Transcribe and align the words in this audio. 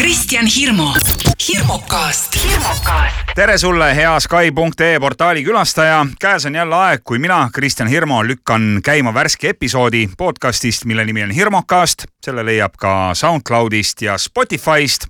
Kristjan 0.00 0.46
Hirmu, 0.46 0.86
hirmukast, 1.48 2.36
tere 3.34 3.58
sulle, 3.58 3.90
hea 3.96 4.14
Sky.ee 4.20 5.00
portaali 5.00 5.44
külastaja. 5.44 6.06
käes 6.20 6.46
on 6.46 6.54
jälle 6.54 6.74
aeg, 6.74 7.02
kui 7.04 7.18
mina, 7.18 7.50
Kristjan 7.52 7.88
Hirmu, 7.88 8.22
lükkan 8.24 8.80
käima 8.84 9.14
värske 9.14 9.48
episoodi 9.48 10.08
podcastist, 10.18 10.84
mille 10.84 11.04
nimi 11.04 11.22
on 11.22 11.30
Hirmukast. 11.30 12.06
selle 12.24 12.46
leiab 12.46 12.80
ka 12.80 13.14
SoundCloudist 13.14 14.02
ja 14.02 14.16
Spotify'st 14.18 15.06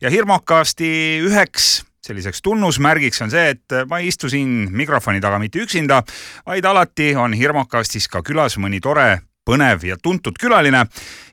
ja 0.00 0.10
Hirmukasti 0.10 1.20
üheks 1.20 1.84
selliseks 2.06 2.42
tunnusmärgiks 2.42 3.22
on 3.22 3.30
see, 3.30 3.48
et 3.50 3.88
ma 3.88 3.98
ei 3.98 4.08
istu 4.08 4.28
siin 4.28 4.70
mikrofoni 4.72 5.20
taga 5.20 5.38
mitte 5.38 5.60
üksinda, 5.60 6.02
vaid 6.46 6.64
alati 6.64 7.12
on 7.16 7.36
Hirmukastis 7.36 8.08
ka 8.08 8.22
külas 8.24 8.56
mõni 8.56 8.80
tore 8.80 9.18
põnev 9.50 9.84
ja 9.88 9.98
tuntud 9.98 10.38
külaline. 10.40 10.86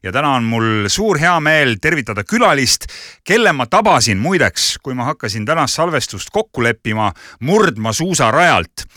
Ja 0.04 0.14
täna 0.14 0.36
on 0.38 0.46
mul 0.48 0.90
suur 0.94 1.20
hea 1.22 1.36
meel 1.44 1.78
tervitada 1.82 2.24
külalist, 2.24 2.90
kelle 3.28 3.54
ma 3.54 3.66
tabasin 3.70 4.20
muideks, 4.22 4.76
kui 4.84 4.98
ma 4.98 5.12
hakkasin 5.12 5.46
tänast 5.46 5.78
salvestust 5.78 6.34
kokku 6.34 6.66
leppima 6.66 7.12
murdma 7.46 7.94
suusarajalt 7.94 8.88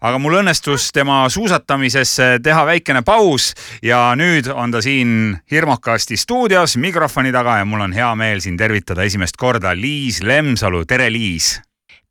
aga 0.00 0.18
mul 0.20 0.38
õnnestus 0.40 0.88
tema 0.96 1.22
suusatamisesse 1.28 2.38
teha 2.44 2.64
väikene 2.68 3.02
paus 3.04 3.50
ja 3.84 4.14
nüüd 4.16 4.48
on 4.52 4.72
ta 4.72 4.80
siin 4.84 5.36
Hirmukasti 5.52 6.16
stuudios 6.16 6.78
mikrofoni 6.80 7.32
taga 7.32 7.58
ja 7.60 7.68
mul 7.68 7.84
on 7.84 7.96
hea 7.96 8.12
meel 8.16 8.40
siin 8.40 8.56
tervitada 8.60 9.04
esimest 9.04 9.36
korda 9.36 9.74
Liis 9.76 10.22
Lemsalu, 10.24 10.86
tere 10.88 11.10
Liis 11.12 11.58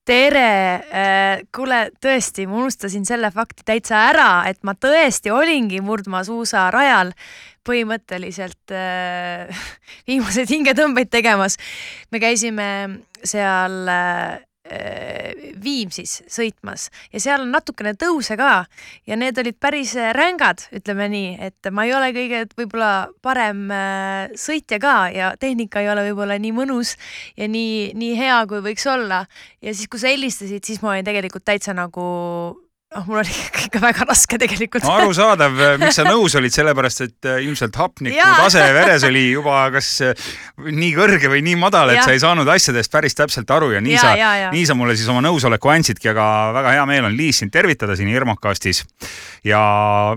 tere, 0.09 1.45
kuule 1.53 1.83
tõesti, 2.01 2.47
ma 2.49 2.63
unustasin 2.63 3.05
selle 3.05 3.29
fakti 3.33 3.65
täitsa 3.67 3.99
ära, 4.09 4.29
et 4.49 4.57
ma 4.65 4.73
tõesti 4.73 5.29
olingi 5.33 5.83
murdmaasuusarajal 5.85 7.13
põhimõtteliselt 7.69 8.73
äh, 8.73 9.63
viimaseid 10.09 10.49
hingetõmbeid 10.49 11.11
tegemas. 11.13 11.59
me 12.09 12.21
käisime 12.23 12.69
seal 13.21 13.83
äh, 13.85 14.39
Äh, 14.39 14.48
Viimsis 15.63 16.19
sõitmas 16.29 16.87
ja 17.13 17.21
seal 17.23 17.43
on 17.43 17.51
natukene 17.53 17.95
tõuse 17.99 18.37
ka 18.39 18.65
ja 19.09 19.17
need 19.19 19.37
olid 19.41 19.57
päris 19.61 19.95
äh, 19.97 20.11
rängad, 20.15 20.65
ütleme 20.75 21.09
nii, 21.11 21.33
et 21.49 21.71
ma 21.73 21.87
ei 21.87 21.93
ole 21.97 22.11
kõige 22.15 22.43
võib-olla 22.57 22.91
parem 23.25 23.65
äh, 23.73 24.37
sõitja 24.39 24.79
ka 24.81 24.95
ja 25.13 25.33
tehnika 25.39 25.83
ei 25.83 25.91
ole 25.91 26.05
võib-olla 26.09 26.39
nii 26.39 26.53
mõnus 26.55 26.95
ja 27.37 27.49
nii, 27.49 27.91
nii 27.97 28.15
hea, 28.19 28.39
kui 28.49 28.63
võiks 28.65 28.87
olla. 28.89 29.25
ja 29.61 29.73
siis, 29.73 29.89
kui 29.89 30.01
sa 30.01 30.11
helistasid, 30.11 30.63
siis 30.65 30.83
ma 30.83 30.93
olin 30.93 31.07
tegelikult 31.07 31.47
täitsa 31.49 31.75
nagu 31.77 32.05
noh, 32.95 33.03
mul 33.05 33.19
oli 33.21 33.33
ikka 33.67 33.79
väga 33.83 34.05
raske 34.09 34.37
tegelikult 34.41 34.85
arusaadav, 34.89 35.57
miks 35.81 35.99
sa 35.99 36.05
nõus 36.07 36.33
olid, 36.39 36.53
sellepärast 36.53 37.03
et 37.05 37.27
äh, 37.29 37.41
ilmselt 37.45 37.75
hapniku 37.77 38.17
tase 38.17 38.63
veres 38.73 39.03
oli 39.05 39.27
juba 39.29 39.61
kas 39.73 39.89
äh, 40.05 40.29
nii 40.57 40.89
kõrge 40.97 41.29
või 41.29 41.43
nii 41.45 41.59
madal, 41.61 41.93
et 41.93 41.99
ja. 41.99 42.07
sa 42.07 42.15
ei 42.15 42.21
saanud 42.23 42.49
asjadest 42.49 42.91
päris 42.91 43.17
täpselt 43.17 43.51
aru 43.53 43.71
ja 43.75 43.81
nii 43.85 43.93
ja, 43.93 44.01
sa, 44.01 44.29
nii 44.55 44.65
sa 44.65 44.77
mulle 44.77 44.95
siis 44.97 45.09
oma 45.11 45.21
nõusoleku 45.25 45.69
andsidki, 45.69 46.09
aga 46.11 46.25
väga 46.57 46.73
hea 46.77 46.87
meel 46.89 47.09
on 47.11 47.17
Liis 47.19 47.43
sind 47.43 47.53
tervitada 47.53 47.97
siin 47.99 48.09
Irmokastis. 48.09 48.81
ja 49.45 49.61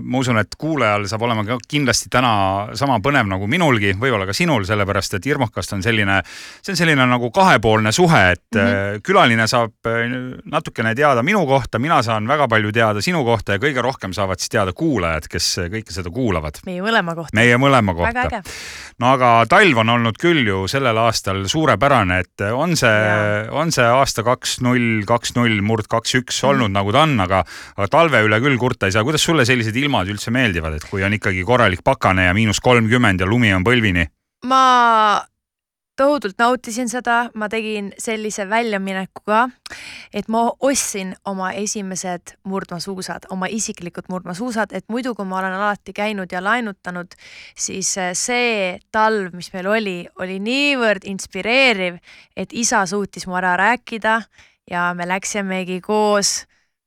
ma 0.01 0.23
usun, 0.23 0.41
et 0.41 0.57
kuulajal 0.57 1.05
saab 1.11 1.27
olema 1.29 1.45
ka 1.45 1.59
kindlasti 1.69 2.09
täna 2.13 2.73
sama 2.79 2.97
põnev 3.05 3.29
nagu 3.29 3.47
minulgi, 3.49 3.93
võib-olla 3.99 4.25
ka 4.25 4.33
sinul, 4.33 4.65
sellepärast 4.65 5.19
et 5.19 5.29
Irmokast 5.29 5.77
on 5.77 5.85
selline, 5.85 6.23
see 6.61 6.73
on 6.73 6.81
selline 6.81 7.05
nagu 7.09 7.29
kahepoolne 7.33 7.93
suhe, 7.93 8.23
et 8.33 8.57
mm 8.57 8.65
-hmm. 8.65 9.05
külaline 9.05 9.47
saab 9.47 9.93
natukene 10.49 10.95
teada 10.95 11.23
minu 11.23 11.45
kohta, 11.45 11.79
mina 11.79 12.01
saan 12.01 12.27
väga 12.27 12.47
palju 12.49 12.62
palju 12.63 12.71
teada 12.71 13.01
sinu 13.03 13.23
kohta 13.25 13.57
ja 13.57 13.59
kõige 13.59 13.81
rohkem 13.83 14.13
saavad 14.15 14.39
siis 14.39 14.51
teada 14.53 14.71
kuulajad, 14.73 15.27
kes 15.27 15.47
kõike 15.71 15.91
seda 15.91 16.11
kuulavad. 16.13 16.61
meie 16.65 16.81
mõlema 16.81 17.15
kohta. 17.15 17.35
meie 17.35 17.57
mõlema 17.59 17.93
kohta. 17.95 18.41
no 18.99 19.11
aga 19.11 19.45
talv 19.49 19.77
on 19.83 19.89
olnud 19.89 20.17
küll 20.17 20.47
ju 20.47 20.67
sellel 20.67 20.97
aastal 20.97 21.43
suurepärane, 21.47 22.19
et 22.23 22.45
on 22.53 22.77
see, 22.77 23.49
on 23.51 23.71
see 23.71 23.83
aasta 23.83 24.23
kaks 24.23 24.61
null, 24.61 25.03
kaks 25.05 25.35
null, 25.35 25.59
murd 25.61 25.89
kaks 25.91 26.15
üks 26.21 26.39
mhm. 26.39 26.49
olnud 26.49 26.69
mm. 26.69 26.77
nagu 26.79 26.91
ta 26.95 27.03
on, 27.03 27.19
aga, 27.19 27.43
aga 27.77 27.87
talve 27.91 28.23
üle 28.23 28.39
küll 28.39 28.57
kurta 28.57 28.87
ei 28.87 28.95
saa. 28.95 29.03
kuidas 29.03 29.23
sulle 29.23 29.45
sellised 29.45 29.75
ilmad 29.75 30.07
üldse 30.07 30.31
meeldivad, 30.31 30.79
et 30.79 30.87
kui 30.87 31.03
on 31.03 31.13
ikkagi 31.13 31.43
korralik 31.43 31.83
pakane 31.83 32.29
ja 32.29 32.33
miinus 32.33 32.63
kolmkümmend 32.63 33.19
ja 33.19 33.27
lumi 33.27 33.53
on 33.53 33.67
põlvini? 33.67 34.07
ma 34.47 34.63
tohutult 35.95 36.39
nautisin 36.39 36.89
seda, 36.89 37.29
ma 37.33 37.49
tegin 37.49 37.91
sellise 38.01 38.47
väljamineku 38.49 39.23
ka, 39.29 39.43
et 40.13 40.29
ma 40.31 40.45
ostsin 40.59 41.13
oma 41.29 41.51
esimesed 41.57 42.35
murdmaasuusad, 42.49 43.27
oma 43.33 43.49
isiklikud 43.51 44.09
murdmaasuusad, 44.09 44.73
et 44.73 44.87
muidu, 44.89 45.13
kui 45.15 45.27
ma 45.29 45.39
olen 45.41 45.57
alati 45.57 45.93
käinud 45.93 46.31
ja 46.33 46.41
laenutanud, 46.43 47.13
siis 47.55 47.93
äh, 48.01 48.13
see 48.17 48.79
talv, 48.91 49.35
mis 49.37 49.51
meil 49.53 49.69
oli, 49.69 49.97
oli 50.21 50.39
niivõrd 50.43 51.05
inspireeriv, 51.09 51.99
et 52.35 52.53
isa 52.53 52.85
suutis 52.89 53.27
mu 53.27 53.37
ära 53.37 53.55
rääkida 53.59 54.21
ja 54.71 54.89
me 54.97 55.07
läksimegi 55.07 55.81
koos 55.81 56.43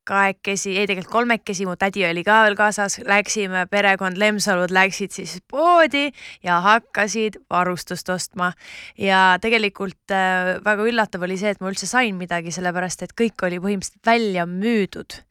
kahekesi, 0.06 0.76
ei 0.78 0.86
tegelikult 0.86 1.12
kolmekesi, 1.12 1.66
mu 1.68 1.76
tädi 1.80 2.06
oli 2.08 2.24
ka 2.26 2.42
veel 2.46 2.56
kaasas, 2.58 2.98
läksime, 3.06 3.66
perekond 3.70 4.20
Lemsalud 4.20 4.74
läksid 4.74 5.14
siis 5.16 5.36
poodi 5.50 6.08
ja 6.46 6.60
hakkasid 6.64 7.40
varustust 7.50 8.08
ostma. 8.14 8.52
ja 8.98 9.38
tegelikult 9.42 10.14
äh, 10.14 10.56
väga 10.64 10.88
üllatav 10.88 11.26
oli 11.26 11.38
see, 11.40 11.54
et 11.54 11.60
ma 11.60 11.72
üldse 11.72 11.88
sain 11.90 12.16
midagi, 12.16 12.54
sellepärast 12.54 13.02
et 13.06 13.16
kõik 13.18 13.46
oli 13.48 13.60
põhimõtteliselt 13.62 14.06
välja 14.06 14.46
müüdud 14.46 15.25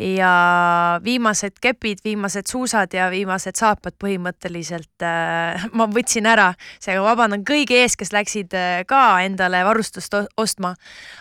ja 0.00 1.00
viimased 1.04 1.58
kepid, 1.60 2.02
viimased 2.04 2.46
suusad 2.50 2.94
ja 2.94 3.08
viimased 3.10 3.58
saapad 3.58 3.96
põhimõtteliselt 4.02 5.04
äh, 5.04 5.66
ma 5.78 5.88
võtsin 5.90 6.28
ära, 6.30 6.52
seega 6.82 7.02
vabandan 7.04 7.44
kõigi 7.48 7.80
ees, 7.82 7.96
kes 7.98 8.12
läksid 8.14 8.54
äh, 8.56 8.82
ka 8.88 9.20
endale 9.24 9.64
varustust 9.66 10.14
ostma. 10.36 10.74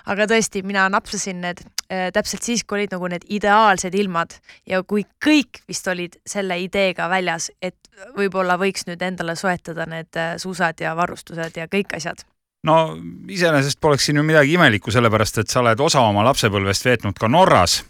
aga 0.06 0.28
tõesti, 0.30 0.64
mina 0.68 0.88
napsasin 0.94 1.42
need 1.42 1.64
äh, 1.92 2.08
täpselt 2.14 2.44
siis, 2.44 2.64
kui 2.64 2.82
olid 2.82 2.96
nagu 2.96 3.12
need 3.12 3.28
ideaalsed 3.28 3.96
ilmad. 3.96 4.38
Ja 4.68 4.84
kui 4.84 5.06
kõik 5.24 5.62
vist 5.68 5.88
olid 5.88 6.18
selle 6.28 6.60
ideega 6.62 7.10
väljas, 7.10 7.52
et 7.62 7.78
võib-olla 8.18 8.58
võiks 8.60 8.88
nüüd 8.88 9.02
endale 9.02 9.36
soetada 9.36 9.88
need 9.90 10.18
äh, 10.18 10.36
suusad 10.42 10.82
ja 10.82 10.96
varustused 10.98 11.58
ja 11.58 11.68
kõik 11.72 11.98
asjad. 11.98 12.24
No 12.68 12.98
iseenesest 13.32 13.80
poleks 13.82 14.08
siin 14.08 14.18
ju 14.18 14.24
midagi 14.26 14.58
imelikku, 14.58 14.92
sellepärast 14.92 15.44
et 15.44 15.52
sa 15.52 15.62
oled 15.62 15.80
osa 15.80 16.02
oma 16.04 16.26
lapsepõlvest 16.28 16.90
veetnud 16.90 17.20
ka 17.20 17.30
Norras 17.32 17.82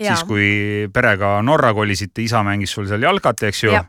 siis 0.00 0.26
kui 0.28 0.50
perega 0.92 1.38
Norra 1.44 1.72
kolisite, 1.76 2.24
isa 2.24 2.44
mängis 2.46 2.72
sul 2.74 2.88
seal 2.90 3.02
jalkat, 3.04 3.48
eks 3.50 3.64
ju. 3.66 3.80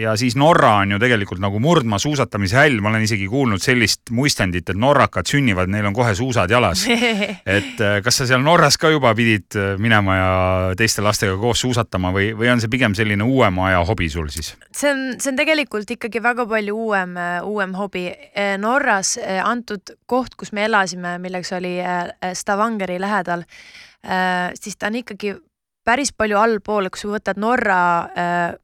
ja 0.00 0.14
siis 0.16 0.32
Norra 0.40 0.70
on 0.80 0.94
ju 0.94 0.98
tegelikult 0.98 1.40
nagu 1.42 1.58
murdmaasuusatamise 1.60 2.56
häll, 2.56 2.78
ma 2.80 2.88
olen 2.88 3.02
isegi 3.04 3.26
kuulnud 3.28 3.60
sellist 3.60 4.08
muistendit, 4.16 4.70
et 4.72 4.78
norrakad 4.80 5.28
sünnivad, 5.28 5.68
neil 5.68 5.90
on 5.90 5.92
kohe 5.92 6.14
suusad 6.16 6.50
jalas. 6.50 6.86
et 7.58 7.82
äh, 7.84 7.98
kas 8.00 8.22
sa 8.22 8.26
seal 8.30 8.40
Norras 8.40 8.80
ka 8.80 8.88
juba 8.88 9.12
pidid 9.18 9.58
äh, 9.60 9.74
minema 9.76 10.16
ja 10.16 10.30
teiste 10.78 11.04
lastega 11.04 11.36
koos 11.36 11.60
suusatama 11.66 12.14
või, 12.16 12.30
või 12.38 12.48
on 12.54 12.64
see 12.64 12.72
pigem 12.72 12.96
selline 12.96 13.28
uuema 13.28 13.68
aja 13.68 13.84
hobi 13.84 14.08
sul 14.08 14.32
siis? 14.32 14.54
see 14.72 14.88
on, 14.88 15.04
see 15.20 15.34
on 15.34 15.42
tegelikult 15.44 15.96
ikkagi 15.98 16.24
väga 16.24 16.48
palju 16.48 16.80
uuem, 16.88 17.14
uuem 17.44 17.76
hobi. 17.76 18.08
Norras 18.56 19.18
antud 19.44 19.98
koht, 20.08 20.32
kus 20.40 20.56
me 20.56 20.64
elasime, 20.64 21.18
milleks 21.20 21.52
oli 21.60 21.76
Stavangeri 22.40 22.96
lähedal 23.04 23.44
Äh, 23.44 23.91
siis 24.02 24.74
ta 24.76 24.88
on 24.90 24.96
ikkagi 24.98 25.36
päris 25.84 26.12
palju 26.14 26.38
allpool, 26.38 26.90
kui 26.90 27.00
sa 27.00 27.10
võtad 27.10 27.40
Norra 27.42 27.78
äh, 28.14 28.54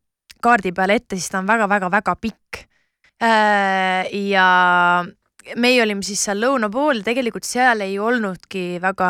kaardi 0.42 0.72
peale 0.74 0.98
ette, 1.00 1.18
siis 1.18 1.30
ta 1.32 1.42
on 1.42 1.50
väga-väga-väga 1.50 2.14
pikk. 2.22 2.62
Äh, 3.18 4.06
ja 4.30 4.46
meie 5.58 5.82
olime 5.82 6.06
siis 6.06 6.22
seal 6.28 6.40
lõuna 6.42 6.70
pool, 6.70 7.02
tegelikult 7.06 7.46
seal 7.48 7.82
ei 7.82 7.96
olnudki 7.98 8.78
väga, 8.82 9.08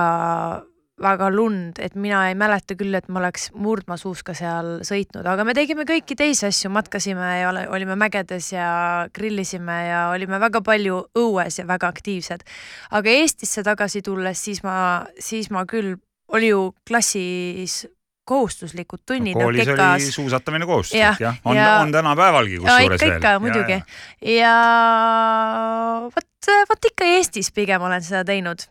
väga 1.03 1.28
lund, 1.34 1.81
et 1.84 1.99
mina 1.99 2.22
ei 2.31 2.37
mäleta 2.38 2.78
küll, 2.78 2.97
et 2.97 3.11
ma 3.12 3.21
oleks 3.21 3.50
murdmaasuuska 3.53 4.33
seal 4.38 4.71
sõitnud, 4.87 5.28
aga 5.28 5.44
me 5.44 5.53
tegime 5.59 5.84
kõiki 5.88 6.17
teisi 6.17 6.47
asju, 6.49 6.72
matkasime 6.72 7.34
ja 7.43 7.53
olime 7.75 7.99
mägedes 8.00 8.53
ja 8.55 8.71
grillisime 9.12 9.78
ja 9.91 10.03
olime 10.15 10.41
väga 10.41 10.65
palju 10.65 11.03
õues 11.19 11.61
ja 11.61 11.69
väga 11.69 11.93
aktiivsed. 11.93 12.47
aga 12.97 13.17
Eestisse 13.20 13.67
tagasi 13.67 14.03
tulles, 14.06 14.41
siis 14.41 14.64
ma, 14.64 15.05
siis 15.20 15.53
ma 15.53 15.67
küll 15.69 15.99
oli 16.29 16.49
ju 16.53 16.75
klassis 16.89 17.87
kohustuslikud 18.29 19.05
tunnid 19.07 19.35
no,. 19.35 19.47
koolis 19.47 19.67
Keka... 19.67 19.93
oli 19.93 20.11
suusatamine 20.13 20.67
kohustuslik 20.67 21.03
jah 21.03 21.21
ja,, 21.21 21.35
on 21.45 21.57
ja..., 21.57 21.69
on 21.81 21.93
tänapäevalgi 21.93 22.59
kusjuures 22.59 23.01
veel. 23.01 23.17
ikka, 23.17 23.35
muidugi. 23.41 23.73
ja, 23.73 24.41
ja 24.41 24.57
vot, 26.17 26.51
vot 26.71 26.91
ikka 26.93 27.13
Eestis 27.17 27.53
pigem 27.57 27.83
olen 27.83 28.05
seda 28.05 28.25
teinud. 28.29 28.67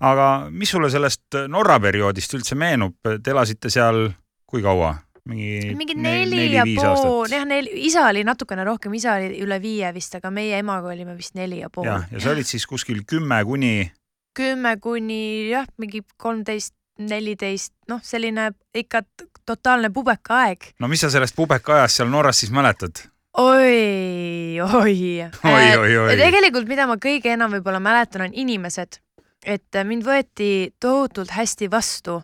aga 0.00 0.28
mis 0.50 0.72
sulle 0.72 0.90
sellest 0.92 1.40
Norra 1.48 1.80
perioodist 1.80 2.36
üldse 2.38 2.56
meenub, 2.58 2.96
te 3.04 3.34
elasite 3.34 3.72
seal 3.72 4.06
kui 4.48 4.64
kaua? 4.64 4.94
mingi, 5.28 5.74
mingi 5.76 5.96
neli, 5.96 6.36
neli 6.36 6.56
ja 6.56 6.64
pool, 6.64 7.28
jah, 7.32 7.44
neli, 7.48 7.72
isa 7.88 8.04
oli 8.10 8.24
natukene 8.28 8.64
rohkem, 8.64 8.92
isa 8.96 9.16
oli 9.18 9.38
üle 9.44 9.56
viie 9.60 9.92
vist, 9.96 10.16
aga 10.18 10.32
meie 10.32 10.60
emaga 10.60 10.92
olime 10.92 11.16
vist 11.16 11.36
neli 11.36 11.62
ja 11.62 11.70
pool. 11.72 11.88
jah, 11.88 12.08
ja 12.12 12.20
sa 12.20 12.32
olid 12.34 12.48
siis 12.48 12.66
kuskil 12.68 13.04
kümme 13.08 13.40
kuni? 13.48 13.92
kümme 14.36 14.76
kuni 14.82 15.50
jah, 15.52 15.68
mingi 15.80 16.02
kolmteist 16.20 16.74
neliteist, 16.98 17.72
noh, 17.88 18.00
selline 18.02 18.50
ikka 18.74 19.02
totaalne 19.46 19.90
pubekaaeg. 19.90 20.74
no 20.80 20.88
mis 20.88 21.02
sa 21.04 21.10
sellest 21.10 21.36
pubekaajast 21.36 22.00
seal 22.00 22.10
Norras 22.10 22.40
siis 22.40 22.52
mäletad? 22.54 23.04
oi, 23.38 24.60
oi. 24.60 24.98
oi, 25.44 25.76
oi, 25.78 25.96
oi. 25.96 26.16
tegelikult, 26.16 26.68
mida 26.70 26.86
ma 26.86 26.98
kõige 27.02 27.34
enam 27.34 27.56
võib-olla 27.56 27.80
mäletan, 27.82 28.28
on 28.28 28.36
inimesed, 28.44 29.00
et 29.44 29.80
mind 29.84 30.06
võeti 30.06 30.74
tohutult 30.80 31.34
hästi 31.34 31.70
vastu 31.70 32.20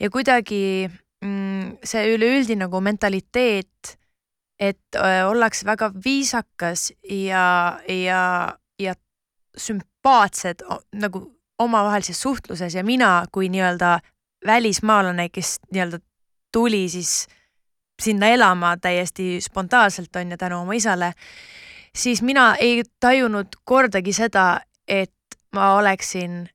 ja 0.00 0.10
kuidagi 0.10 0.88
mm, 0.88 1.84
see 1.84 2.08
üleüldine 2.14 2.64
nagu 2.64 2.80
mentaliteet, 2.80 3.94
et 4.58 4.98
äh, 4.98 5.20
ollakse 5.28 5.66
väga 5.66 5.90
viisakas 6.04 6.92
ja, 7.10 7.78
ja, 7.90 8.54
ja 8.80 8.94
sümpaatsed 9.58 10.64
nagu 10.98 11.26
omavahelises 11.58 12.18
suhtluses 12.22 12.74
ja 12.74 12.82
mina 12.84 13.26
kui 13.32 13.48
nii-öelda 13.52 13.98
välismaalane, 14.46 15.28
kes 15.28 15.58
nii-öelda 15.72 15.98
tuli 16.52 16.88
siis 16.88 17.26
sinna 18.02 18.26
elama 18.26 18.76
täiesti 18.76 19.40
spontaanselt 19.40 20.16
on 20.16 20.30
ju 20.30 20.36
tänu 20.36 20.60
oma 20.60 20.72
isale, 20.72 21.12
siis 21.96 22.22
mina 22.22 22.54
ei 22.54 22.82
tajunud 23.00 23.46
kordagi 23.64 24.12
seda, 24.12 24.60
et 24.88 25.14
ma 25.54 25.74
oleksin 25.74 26.48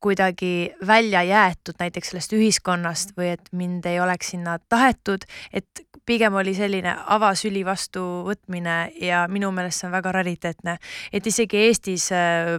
kuidagi 0.00 0.72
välja 0.86 1.22
jäetud 1.22 1.76
näiteks 1.78 2.10
sellest 2.10 2.32
ühiskonnast 2.32 3.12
või 3.18 3.34
et 3.34 3.52
mind 3.52 3.84
ei 3.86 4.00
oleks 4.00 4.32
sinna 4.32 4.58
tahetud, 4.68 5.26
et 5.52 5.84
pigem 6.10 6.34
oli 6.40 6.54
selline 6.56 6.94
avasüli 7.14 7.62
vastuvõtmine 7.66 8.76
ja 9.04 9.22
minu 9.30 9.52
meelest 9.54 9.82
see 9.82 9.88
on 9.88 9.94
väga 9.94 10.12
rariteetne. 10.18 10.76
et 11.12 11.26
isegi 11.26 11.64
Eestis, 11.68 12.08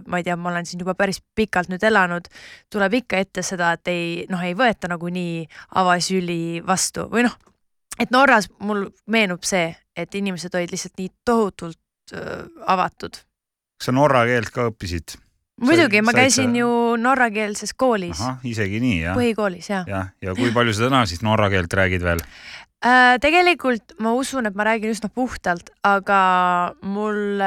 ma 0.06 0.20
ei 0.20 0.26
tea, 0.26 0.36
ma 0.36 0.50
olen 0.50 0.68
siin 0.68 0.80
juba 0.80 0.94
päris 0.98 1.20
pikalt 1.36 1.68
nüüd 1.72 1.84
elanud, 1.84 2.28
tuleb 2.72 3.00
ikka 3.02 3.20
ette 3.20 3.44
seda, 3.44 3.74
et 3.76 3.92
ei 3.92 4.26
noh, 4.32 4.40
ei 4.40 4.56
võeta 4.58 4.88
nagunii 4.92 5.46
avasüli 5.82 6.62
vastu 6.66 7.08
või 7.12 7.26
noh, 7.28 7.36
et 8.00 8.14
Norras 8.14 8.48
mul 8.60 8.86
meenub 9.06 9.44
see, 9.44 9.68
et 9.96 10.14
inimesed 10.14 10.54
olid 10.56 10.72
lihtsalt 10.72 10.96
nii 11.00 11.12
tohutult 11.24 12.16
äh, 12.16 12.46
avatud. 12.66 13.20
kas 13.76 13.90
sa 13.90 13.96
norra 13.96 14.24
keelt 14.30 14.52
ka 14.54 14.70
õppisid? 14.70 15.18
muidugi, 15.62 16.00
ma 16.02 16.14
käisin 16.16 16.54
sa... 16.54 16.62
ju 16.62 16.70
norrakeelses 17.00 17.74
koolis. 17.78 18.22
isegi 18.48 18.80
nii, 18.82 18.98
jah? 19.06 19.18
põhikoolis, 19.18 19.68
jah. 19.70 19.86
jah, 19.88 20.10
ja 20.22 20.34
kui 20.38 20.52
palju 20.54 20.74
sa 20.76 20.88
täna 20.88 21.04
siis 21.10 21.22
norra 21.26 21.50
keelt 21.52 21.72
räägid 21.82 22.04
veel 22.06 22.24
äh,? 22.84 23.18
tegelikult 23.22 23.94
ma 24.02 24.14
usun, 24.18 24.46
et 24.46 24.56
ma 24.58 24.66
räägin 24.66 24.92
üsna 24.94 25.10
puhtalt, 25.14 25.70
aga 25.86 26.22
mul 26.82 27.42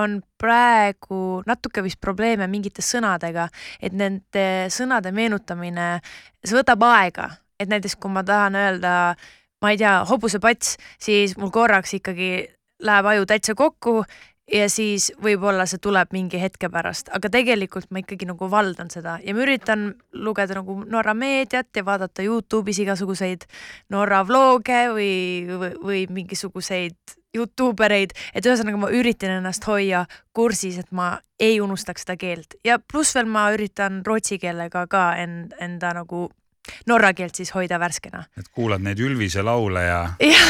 on 0.00 0.18
praegu 0.40 1.42
natuke 1.46 1.84
vist 1.86 2.00
probleeme 2.02 2.48
mingite 2.50 2.82
sõnadega, 2.84 3.48
et 3.80 3.94
nende 3.94 4.66
sõnade 4.74 5.14
meenutamine, 5.14 5.88
see 6.44 6.58
võtab 6.58 6.84
aega, 6.90 7.30
et 7.60 7.70
näiteks 7.70 7.96
kui 7.96 8.12
ma 8.12 8.24
tahan 8.26 8.58
öelda 8.58 8.94
ma 9.64 9.72
ei 9.72 9.80
tea, 9.80 10.02
hobusepats, 10.08 10.76
siis 11.00 11.38
mul 11.40 11.52
korraks 11.54 11.96
ikkagi 11.96 12.30
läheb 12.84 13.06
aju 13.08 13.26
täitsa 13.30 13.54
kokku 13.56 14.02
ja 14.52 14.68
siis 14.68 15.10
võib-olla 15.22 15.66
see 15.68 15.80
tuleb 15.82 16.12
mingi 16.12 16.40
hetke 16.40 16.68
pärast, 16.72 17.08
aga 17.16 17.30
tegelikult 17.32 17.90
ma 17.90 18.02
ikkagi 18.02 18.28
nagu 18.28 18.48
valdan 18.50 18.90
seda 18.92 19.16
ja 19.24 19.34
ma 19.34 19.44
üritan 19.46 19.92
lugeda 20.12 20.58
nagu 20.58 20.82
Norra 20.84 21.14
meediat 21.16 21.70
ja 21.76 21.84
vaadata 21.86 22.24
Youtube'is 22.24 22.82
igasuguseid 22.84 23.46
Norra 23.94 24.22
vlooge 24.28 24.80
või, 24.92 25.12
või, 25.48 25.74
või 25.80 26.06
mingisuguseid 26.20 27.16
Youtube 27.34 27.82
ereid, 27.88 28.12
et 28.30 28.46
ühesõnaga 28.46 28.78
ma 28.78 28.92
üritan 28.94 29.32
ennast 29.40 29.64
hoia 29.66 30.04
kursis, 30.36 30.78
et 30.78 30.92
ma 30.94 31.16
ei 31.42 31.58
unustaks 31.60 32.04
seda 32.04 32.14
keelt. 32.14 32.54
Ja 32.62 32.78
pluss 32.78 33.14
veel 33.16 33.26
ma 33.26 33.48
üritan 33.56 34.04
rootsi 34.06 34.38
keelega 34.38 34.86
ka 34.86 35.08
end, 35.18 35.56
enda 35.58 35.90
nagu 35.98 36.28
norra 36.86 37.12
keelt 37.16 37.34
siis 37.34 37.52
hoida 37.54 37.78
värskena. 37.80 38.24
et 38.38 38.48
kuulad 38.52 38.82
neid 38.84 39.00
Ülvise 39.00 39.42
laule 39.42 39.82
ja. 39.84 40.00
ja, 40.24 40.44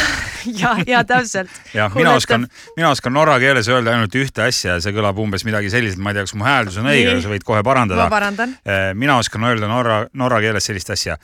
ja, 0.47 0.77
ja 0.87 1.03
täpselt. 1.05 1.51
jah, 1.79 1.93
mina 1.95 2.15
oskan, 2.19 2.47
mina 2.77 2.91
oskan 2.95 3.15
norra 3.17 3.39
keeles 3.43 3.69
öelda 3.69 3.95
ainult 3.95 4.15
ühte 4.19 4.47
asja 4.47 4.77
ja 4.77 4.85
see 4.85 4.95
kõlab 4.97 5.19
umbes 5.21 5.47
midagi 5.49 5.73
sellist, 5.73 5.99
ma 5.99 6.13
ei 6.13 6.19
tea, 6.19 6.27
kas 6.29 6.37
mu 6.39 6.47
hääldus 6.47 6.81
on 6.83 6.91
õige, 6.93 7.19
sa 7.23 7.33
võid 7.33 7.47
kohe 7.47 7.63
parandada. 7.67 8.07
ma 8.07 8.13
parandan. 8.13 8.57
Eh, 8.65 8.91
mina 8.99 9.19
oskan 9.23 9.47
öelda 9.51 9.71
norra, 9.71 10.05
norra 10.15 10.41
keeles 10.45 10.67
sellist 10.71 10.91
asja. 10.95 11.19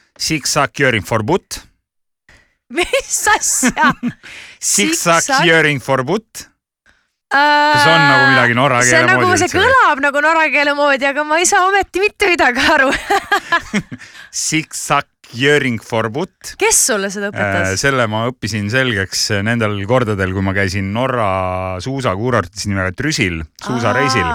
Mis 2.71 3.27
asja 3.35 3.91
Siksak-jöring 4.75 5.83
for 5.83 6.05
butt 6.07 6.47
kas 7.31 7.87
on 7.87 8.03
nagu 8.03 8.27
midagi 8.33 8.57
norra 8.59 8.81
keele 8.83 9.07
moodi? 9.07 9.23
Nagu, 9.23 9.39
see 9.39 9.53
kõlab 9.55 10.03
nagu 10.03 10.23
norra 10.25 10.49
keele 10.51 10.75
moodi, 10.79 11.07
aga 11.07 11.25
ma 11.27 11.39
ei 11.39 11.47
saa 11.49 11.63
ometi 11.69 12.03
mitte 12.03 12.31
midagi 12.33 12.65
aru 12.75 12.91
Siksak 14.47 15.07
Jöring 15.39 15.79
Forbut. 15.87 16.57
kes 16.59 16.81
sulle 16.89 17.11
seda 17.13 17.31
õpetas? 17.31 17.75
Äh, 17.75 17.77
selle 17.79 18.07
ma 18.11 18.25
õppisin 18.31 18.67
selgeks 18.73 19.29
nendel 19.47 19.77
kordadel, 19.87 20.35
kui 20.35 20.43
ma 20.43 20.55
käisin 20.57 20.91
Norra 20.95 21.79
suusakuurortis 21.85 22.67
nimega 22.67 22.91
Trüsil 22.99 23.39
suusareisil. 23.63 24.27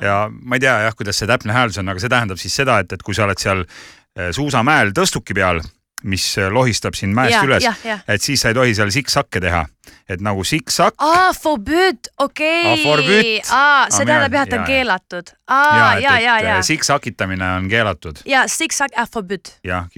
ja 0.00 0.22
ma 0.30 0.56
ei 0.56 0.64
tea 0.64 0.78
jah, 0.86 0.96
kuidas 0.96 1.20
see 1.20 1.28
täpne 1.28 1.52
hääldus 1.52 1.82
on, 1.82 1.92
aga 1.92 2.00
see 2.00 2.12
tähendab 2.12 2.40
siis 2.40 2.56
seda, 2.56 2.78
et, 2.80 2.96
et 2.96 3.04
kui 3.04 3.16
sa 3.16 3.26
oled 3.28 3.42
seal 3.42 3.66
äh, 3.66 4.32
suusamäel 4.36 4.94
tõstuki 4.96 5.36
peal 5.36 5.60
mis 6.02 6.24
lohistab 6.50 6.96
sind 6.98 7.14
mäest 7.16 7.34
ja, 7.34 7.42
üles, 7.46 7.66
et 8.08 8.22
siis 8.22 8.40
sa 8.40 8.52
ei 8.52 8.56
tohi 8.56 8.74
seal 8.76 8.92
siksakke 8.94 9.42
teha, 9.42 9.64
et 10.08 10.22
nagu 10.24 10.44
siksak. 10.46 10.96
aa, 10.98 11.32
forbüt, 11.36 12.10
okei 12.18 13.40
aa, 13.50 13.88
see 13.90 14.06
tähendab 14.06 14.38
jah, 14.38 14.46
et 14.48 14.56
on 14.58 14.64
keelatud. 14.68 15.34
aa, 15.48 15.98
ja, 16.02 16.16
ja, 16.22 16.38
ja. 16.44 16.62
siksakitamine 16.66 17.52
on 17.58 17.68
keelatud. 17.72 18.22
ja 18.28 18.46
siksak, 18.48 18.96
forbüt. 19.12 19.56
jah, 19.64 19.90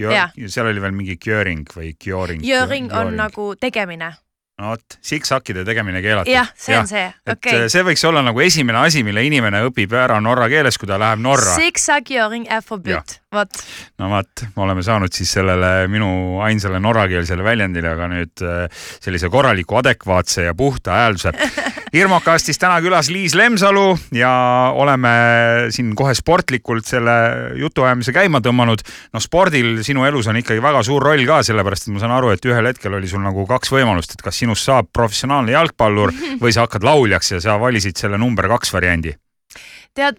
seal 0.47 0.71
oli 0.71 0.81
veel 0.83 0.95
mingi 0.97 1.17
kjöring 1.17 1.67
või 1.75 1.93
kjöring. 1.99 2.43
Jöring 2.45 2.91
on 2.93 3.15
nagu 3.19 3.53
tegemine 3.59 4.13
no 4.61 4.73
vot, 4.73 4.97
siksakkide 5.01 5.63
tegemine 5.65 6.01
keelatud. 6.03 6.29
jah, 6.29 6.49
see 6.57 6.75
on 6.77 6.89
see, 6.89 7.05
okei 7.25 7.55
okay.. 7.63 7.69
see 7.73 7.83
võiks 7.87 8.03
olla 8.05 8.21
nagu 8.25 8.43
esimene 8.43 8.83
asi, 8.85 9.01
mille 9.05 9.23
inimene 9.25 9.63
õpib 9.69 9.95
ära 9.97 10.19
norra 10.21 10.45
keeles, 10.51 10.77
kui 10.77 10.89
ta 10.89 10.99
läheb 11.01 11.23
Norra. 11.23 11.55
Siksakkjöring 11.57 12.45
alfabet, 12.53 13.17
vot. 13.33 13.63
no 14.01 14.11
vot, 14.13 14.45
me 14.55 14.65
oleme 14.67 14.85
saanud 14.85 15.13
siis 15.13 15.33
sellele 15.39 15.87
minu 15.91 16.41
ainsale 16.45 16.81
norrakeelsele 16.83 17.45
väljendile 17.45 17.93
aga 17.95 18.09
nüüd 18.13 18.45
äh, 18.45 18.83
sellise 19.01 19.31
korraliku, 19.33 19.81
adekvaatse 19.81 20.49
ja 20.49 20.57
puhta 20.57 20.99
häälduse. 21.01 21.33
Irmokastis 21.93 22.57
täna 22.57 22.79
külas 22.81 23.11
Liis 23.13 23.35
Lemsalu 23.37 23.91
ja 24.17 24.31
oleme 24.73 25.11
siin 25.69 25.91
kohe 25.93 26.15
sportlikult 26.17 26.87
selle 26.89 27.13
jutuajamise 27.61 28.09
käima 28.15 28.41
tõmmanud. 28.41 28.81
no 29.13 29.21
spordil 29.21 29.83
sinu 29.85 30.07
elus 30.07 30.25
on 30.31 30.39
ikkagi 30.41 30.63
väga 30.63 30.81
suur 30.83 31.05
roll 31.05 31.21
ka, 31.29 31.43
sellepärast 31.45 31.85
et 31.85 31.93
ma 31.93 32.01
saan 32.01 32.15
aru, 32.15 32.31
et 32.33 32.49
ühel 32.49 32.65
hetkel 32.71 32.97
oli 32.97 33.11
sul 33.11 33.21
nagu 33.21 33.45
kaks 33.45 33.69
võimalust, 33.75 34.17
et 34.17 34.25
kas 34.25 34.41
sinust 34.41 34.65
saab 34.65 34.89
professionaalne 34.89 35.53
jalgpallur 35.53 36.15
või 36.41 36.55
sa 36.55 36.65
hakkad 36.65 36.81
lauljaks 36.89 37.35
ja 37.35 37.41
sa 37.45 37.59
valisid 37.61 38.01
selle 38.01 38.17
number 38.17 38.49
kaks 38.55 38.73
variandi? 38.73 39.13
tead, 39.93 40.17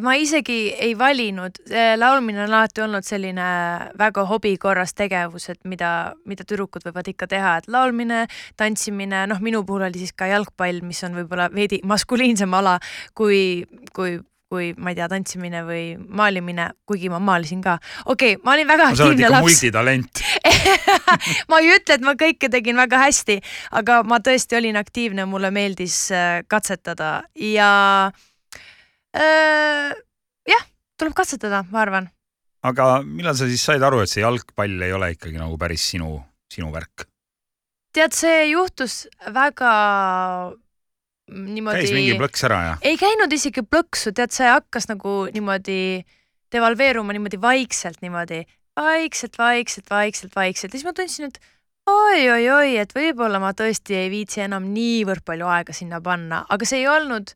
ma 0.00 0.14
isegi 0.16 0.58
ei 0.72 0.94
valinud, 0.98 1.58
laulmine 2.00 2.44
on 2.44 2.52
alati 2.52 2.82
olnud 2.84 3.04
selline 3.06 3.48
väga 3.98 4.24
hobi 4.30 4.54
korras 4.60 4.94
tegevus, 4.96 5.50
et 5.52 5.60
mida, 5.68 5.90
mida 6.28 6.46
tüdrukud 6.48 6.86
võivad 6.86 7.10
ikka 7.12 7.28
teha, 7.30 7.56
et 7.60 7.68
laulmine, 7.72 8.24
tantsimine, 8.56 9.26
noh, 9.30 9.42
minu 9.44 9.64
puhul 9.68 9.88
oli 9.88 10.00
siis 10.00 10.14
ka 10.16 10.30
jalgpall, 10.30 10.80
mis 10.86 11.02
on 11.06 11.18
võib-olla 11.20 11.50
veidi 11.52 11.82
maskuliinsem 11.84 12.56
ala 12.56 12.78
kui, 13.14 13.66
kui 13.96 14.18
kui 14.46 14.68
ma 14.78 14.92
ei 14.92 14.94
tea, 14.94 15.08
tantsimine 15.10 15.64
või 15.66 15.96
maalimine, 15.98 16.68
kuigi 16.86 17.08
ma 17.10 17.18
maalisin 17.18 17.58
ka. 17.64 17.80
okei 18.04 18.36
okay,, 18.36 18.42
ma 18.46 18.52
olin 18.54 18.68
väga 18.70 18.84
aktiivne 18.92 19.30
laps. 19.32 19.42
multitalent 19.42 20.22
ma 21.50 21.58
ei 21.58 21.72
ütle, 21.74 21.96
et 21.98 22.04
ma 22.06 22.14
kõike 22.14 22.50
tegin 22.54 22.78
väga 22.78 23.00
hästi, 23.02 23.40
aga 23.80 24.04
ma 24.06 24.20
tõesti 24.22 24.54
olin 24.60 24.78
aktiivne, 24.78 25.26
mulle 25.26 25.50
meeldis 25.50 25.98
äh, 26.14 26.44
katsetada 26.46 27.10
ja 27.34 27.72
äh, 28.06 28.22
jah, 29.16 30.64
tuleb 31.00 31.16
katsetada, 31.16 31.64
ma 31.70 31.82
arvan. 31.84 32.10
aga 32.66 33.00
millal 33.02 33.36
sa 33.38 33.48
siis 33.48 33.64
said 33.64 33.82
aru, 33.82 34.02
et 34.04 34.12
see 34.12 34.24
jalgpall 34.24 34.82
ei 34.82 34.92
ole 34.92 35.12
ikkagi 35.14 35.38
nagu 35.40 35.56
päris 35.60 35.84
sinu, 35.92 36.18
sinu 36.52 36.72
värk? 36.74 37.06
tead, 37.96 38.12
see 38.16 38.44
juhtus 38.50 39.06
väga 39.32 39.72
niimoodi. 41.32 41.80
käis 41.80 41.94
mingi 41.96 42.18
plõks 42.20 42.46
ära 42.48 42.60
ja? 42.66 42.76
ei 42.86 42.98
käinud 43.00 43.32
isegi 43.32 43.64
plõksu, 43.66 44.12
tead, 44.16 44.34
see 44.34 44.48
hakkas 44.50 44.90
nagu 44.92 45.24
niimoodi 45.32 46.04
devalveeruma 46.52 47.16
niimoodi 47.16 47.40
vaikselt 47.42 48.02
niimoodi, 48.04 48.44
vaikselt, 48.78 49.38
vaikselt, 49.40 49.90
vaikselt, 49.90 50.36
vaikselt 50.36 50.74
ja 50.74 50.78
siis 50.78 50.86
ma 50.86 50.94
tundsin, 50.96 51.32
et 51.32 51.40
oi-oi-oi, 51.90 52.76
et 52.82 52.94
võib-olla 52.94 53.40
ma 53.42 53.52
tõesti 53.56 53.96
ei 53.98 54.10
viitsi 54.12 54.42
enam 54.44 54.68
niivõrd 54.74 55.24
palju 55.26 55.48
aega 55.50 55.74
sinna 55.76 56.00
panna, 56.02 56.44
aga 56.50 56.68
see 56.68 56.82
ei 56.82 56.88
olnud 56.90 57.34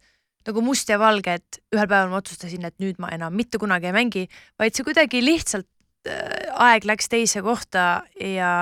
nagu 0.48 0.62
must 0.64 0.88
ja 0.88 0.98
valge, 1.00 1.36
et 1.40 1.60
ühel 1.74 1.88
päeval 1.88 2.10
ma 2.12 2.20
otsustasin, 2.20 2.64
et 2.68 2.76
nüüd 2.82 3.00
ma 3.02 3.10
enam 3.14 3.34
mitte 3.36 3.60
kunagi 3.60 3.90
ei 3.90 3.96
mängi, 3.96 4.24
vaid 4.60 4.76
see 4.76 4.86
kuidagi 4.86 5.22
lihtsalt 5.24 5.68
äh, 6.08 6.48
aeg 6.68 6.86
läks 6.88 7.10
teise 7.12 7.42
kohta 7.44 8.04
ja 8.16 8.52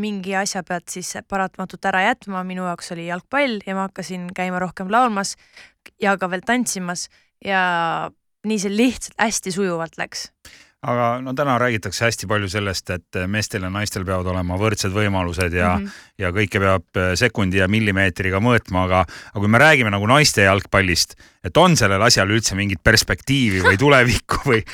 mingi 0.00 0.36
asja 0.38 0.62
pead 0.66 0.88
siis 0.92 1.12
paratamatult 1.28 1.90
ära 1.90 2.04
jätma, 2.08 2.44
minu 2.46 2.64
jaoks 2.68 2.92
oli 2.94 3.08
jalgpall 3.10 3.60
ja 3.66 3.76
ma 3.76 3.88
hakkasin 3.88 4.30
käima 4.36 4.62
rohkem 4.62 4.90
laulmas 4.92 5.36
ja 6.00 6.16
ka 6.20 6.30
veel 6.30 6.44
tantsimas 6.46 7.08
ja 7.44 8.10
nii 8.46 8.60
see 8.60 8.72
lihtsalt 8.72 9.18
hästi 9.20 9.52
sujuvalt 9.52 9.98
läks. 10.00 10.30
Aga 10.80 11.06
no 11.20 11.34
täna 11.36 11.58
räägitakse 11.60 12.06
hästi 12.06 12.26
palju 12.28 12.48
sellest, 12.48 12.90
et 12.94 13.18
meestel 13.28 13.66
ja 13.66 13.70
naistel 13.72 14.04
peavad 14.08 14.30
olema 14.32 14.56
võrdsed 14.60 14.94
võimalused 14.94 15.52
ja 15.52 15.74
mm, 15.74 15.84
-hmm. 15.84 16.06
ja 16.22 16.30
kõike 16.32 16.62
peab 16.62 17.00
sekundi 17.20 17.60
ja 17.60 17.68
millimeetriga 17.68 18.40
mõõtma, 18.40 18.86
aga, 18.88 19.02
aga 19.04 19.42
kui 19.42 19.52
me 19.52 19.60
räägime 19.60 19.92
nagu 19.92 20.08
naiste 20.08 20.46
jalgpallist, 20.48 21.18
et 21.44 21.56
on 21.60 21.76
sellel 21.76 22.00
asjal 22.02 22.32
üldse 22.32 22.56
mingit 22.56 22.80
perspektiivi 22.84 23.60
või 23.66 23.76
tulevikku 23.84 24.40
või, 24.46 24.64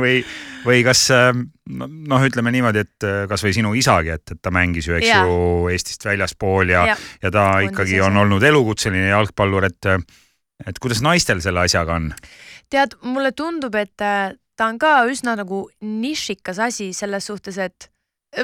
või, 0.00 0.16
või 0.64 0.80
kas 0.86 1.06
noh, 1.12 2.24
ütleme 2.24 2.56
niimoodi, 2.56 2.86
et 2.88 3.10
kasvõi 3.28 3.52
sinu 3.52 3.76
isagi, 3.76 4.16
et, 4.16 4.24
et 4.32 4.40
ta 4.40 4.50
mängis 4.54 4.88
ju, 4.88 4.96
eks 4.96 5.12
ja. 5.12 5.22
ju 5.28 5.68
Eestist 5.68 6.08
väljaspool 6.08 6.72
ja, 6.72 6.86
ja., 6.94 7.00
ja 7.22 7.30
ta 7.30 7.50
on 7.58 7.68
ikkagi 7.68 8.00
on 8.00 8.16
olnud 8.16 8.42
elukutseline 8.42 9.12
jalgpallur, 9.12 9.68
et, 9.68 9.94
et 10.66 10.80
kuidas 10.80 11.04
naistel 11.04 11.44
selle 11.44 11.68
asjaga 11.68 12.00
on? 12.00 12.14
tead, 12.70 12.96
mulle 13.02 13.32
tundub, 13.36 13.74
et 13.74 14.00
ta 14.60 14.68
on 14.68 14.80
ka 14.80 15.06
üsna 15.08 15.38
nagu 15.40 15.62
nišikas 15.80 16.60
asi 16.60 16.90
selles 16.96 17.30
suhtes, 17.30 17.56
et 17.56 17.88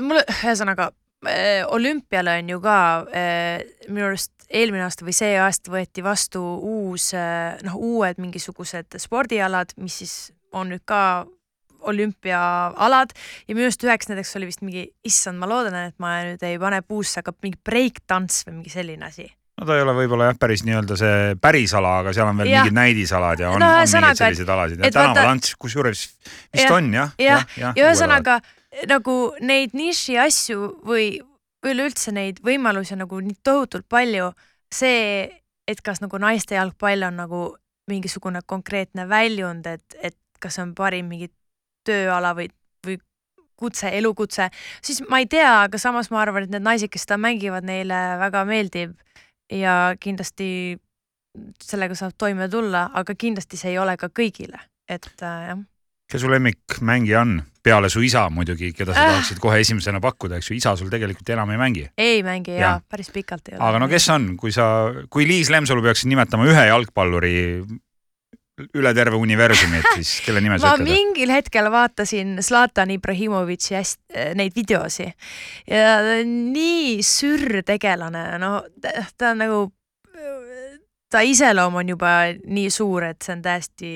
mulle, 0.01 0.23
ühesõnaga 0.33 0.89
äh, 1.29 1.61
olümpiale 1.69 2.39
on 2.41 2.55
ju 2.55 2.63
ka 2.65 2.79
äh, 3.13 3.67
minu 3.91 4.09
arust 4.09 4.33
eelmine 4.49 4.87
aasta 4.87 5.05
või 5.05 5.17
see 5.17 5.37
aasta 5.43 5.73
võeti 5.75 6.05
vastu 6.07 6.41
uus 6.41 7.11
äh, 7.19 7.59
noh, 7.67 7.77
uued 7.77 8.23
mingisugused 8.23 8.97
spordialad, 9.03 9.77
mis 9.83 10.01
siis 10.03 10.17
on 10.57 10.73
nüüd 10.73 10.87
ka 10.89 11.27
olümpiaalad. 11.87 13.13
Ja 13.47 13.55
minu 13.55 13.69
arust 13.69 13.85
üheks 13.85 14.09
nendeks 14.09 14.33
oli 14.39 14.49
vist 14.49 14.65
mingi, 14.65 14.89
issand, 15.07 15.39
ma 15.43 15.51
loodan, 15.51 15.77
et 15.91 15.99
ma 16.03 16.17
nüüd 16.31 16.43
ei 16.49 16.57
pane 16.63 16.81
puusse, 16.87 17.21
aga 17.21 17.37
mingi 17.45 17.61
breiktanss 17.61 18.47
või 18.49 18.63
mingi 18.63 18.73
selline 18.73 19.11
asi 19.11 19.29
no 19.57 19.67
ta 19.69 19.77
ei 19.77 19.85
ole 19.85 19.95
võib-olla 19.97 20.31
jah, 20.31 20.39
päris 20.41 20.65
nii-öelda 20.67 20.99
see 21.01 21.37
päris 21.41 21.73
ala, 21.79 22.01
aga 22.03 22.13
seal 22.17 22.29
on 22.31 22.43
veel 22.43 22.53
ja. 22.53 22.65
mingid 22.65 22.77
näidisalad 22.77 23.41
ja 23.41 23.53
on, 23.55 23.63
no, 23.63 23.71
on 23.79 23.95
mingid 23.95 24.21
sellised 24.21 24.53
alasid. 24.53 24.83
ja 24.85 24.93
tänavatants 24.93 25.53
vaata... 25.53 25.63
kusjuures 25.65 26.03
vist 26.05 26.67
ja, 26.67 26.75
on 26.75 26.93
jah. 26.95 27.15
jah, 27.23 27.47
ja, 27.57 27.63
ja, 27.63 27.73
ja 27.77 27.89
ühesõnaga 27.89 28.41
nagu 28.91 29.17
neid 29.41 29.77
niši 29.77 30.19
asju 30.21 30.69
või 30.87 31.15
üleüldse 31.67 32.13
neid 32.15 32.43
võimalusi 32.45 32.99
nagu 32.99 33.19
nii 33.23 33.39
tohutult 33.45 33.87
palju, 33.89 34.31
see, 34.73 35.25
et 35.67 35.81
kas 35.83 36.03
nagu 36.05 36.21
naiste 36.23 36.59
jalgpall 36.59 37.07
on 37.09 37.17
nagu 37.23 37.41
mingisugune 37.91 38.43
konkreetne 38.47 39.07
väljund, 39.09 39.67
et, 39.71 39.97
et 40.03 40.17
kas 40.43 40.59
on 40.63 40.75
parim 40.77 41.09
mingi 41.11 41.31
tööala 41.87 42.35
või, 42.37 42.49
või 42.87 42.99
kutse, 43.57 43.89
elukutse, 43.95 44.51
siis 44.85 45.01
ma 45.09 45.23
ei 45.23 45.29
tea, 45.31 45.63
aga 45.65 45.79
samas 45.81 46.11
ma 46.13 46.21
arvan, 46.23 46.45
et 46.45 46.55
need 46.55 46.67
naised, 46.67 46.91
kes 46.93 47.07
seda 47.07 47.19
mängivad, 47.23 47.67
neile 47.67 48.03
väga 48.21 48.45
meeldib 48.49 48.95
ja 49.53 49.95
kindlasti 50.01 50.49
sellega 51.63 51.97
saab 51.99 52.17
toime 52.19 52.49
tulla, 52.53 52.89
aga 52.95 53.15
kindlasti 53.19 53.59
see 53.61 53.75
ei 53.75 53.81
ole 53.81 53.97
ka 54.01 54.09
kõigile, 54.09 54.61
et 54.89 55.09
äh, 55.21 55.51
jah. 55.51 55.61
kes 56.11 56.23
su 56.23 56.31
lemmikmängija 56.31 57.21
on, 57.21 57.41
peale 57.63 57.91
su 57.93 58.03
isa 58.07 58.27
muidugi, 58.31 58.73
keda 58.77 58.95
sa 58.95 59.05
äh. 59.05 59.13
tahaksid 59.13 59.41
kohe 59.43 59.61
esimesena 59.61 60.01
pakkuda, 60.03 60.41
eks 60.41 60.51
ju, 60.51 60.59
isa 60.59 60.77
sul 60.79 60.91
tegelikult 60.93 61.35
enam 61.35 61.53
ei 61.53 61.61
mängi? 61.61 61.87
ei 61.99 62.23
mängi 62.27 62.57
ja. 62.57 62.61
jaa, 62.63 62.77
päris 62.89 63.13
pikalt 63.15 63.51
ei 63.51 63.59
ole. 63.59 63.65
aga 63.69 63.83
no 63.83 63.91
kes 63.93 64.09
on, 64.15 64.31
kui 64.41 64.55
sa, 64.55 64.69
kui 65.11 65.29
Liis 65.29 65.53
Lemsalu 65.53 65.85
peaksid 65.85 66.11
nimetama 66.13 66.49
ühe 66.49 66.69
jalgpalluri 66.71 67.37
üle 68.57 68.93
terve 68.97 69.19
universumi, 69.21 69.81
et 69.81 69.89
siis 69.99 70.21
kelle 70.25 70.41
nime 70.41 70.59
sa 70.59 70.73
ütled? 70.73 70.87
ma 70.87 70.97
mingil 70.97 71.33
hetkel 71.35 71.69
vaatasin 71.73 72.39
Zlatan 72.45 72.95
Ibrahimovitši 72.95 73.77
hästi, 73.77 74.05
äh, 74.17 74.31
neid 74.39 74.57
videosi 74.57 75.11
ja 75.69 75.99
nii 76.25 77.03
sürr 77.05 77.61
tegelane, 77.67 78.29
no 78.41 78.55
ta 78.81 79.35
on 79.35 79.45
nagu, 79.45 79.61
ta 81.13 81.25
iseloom 81.27 81.83
on 81.83 81.93
juba 81.97 82.17
nii 82.33 82.73
suur, 82.73 83.11
et 83.13 83.21
see 83.27 83.37
on 83.37 83.45
täiesti 83.45 83.93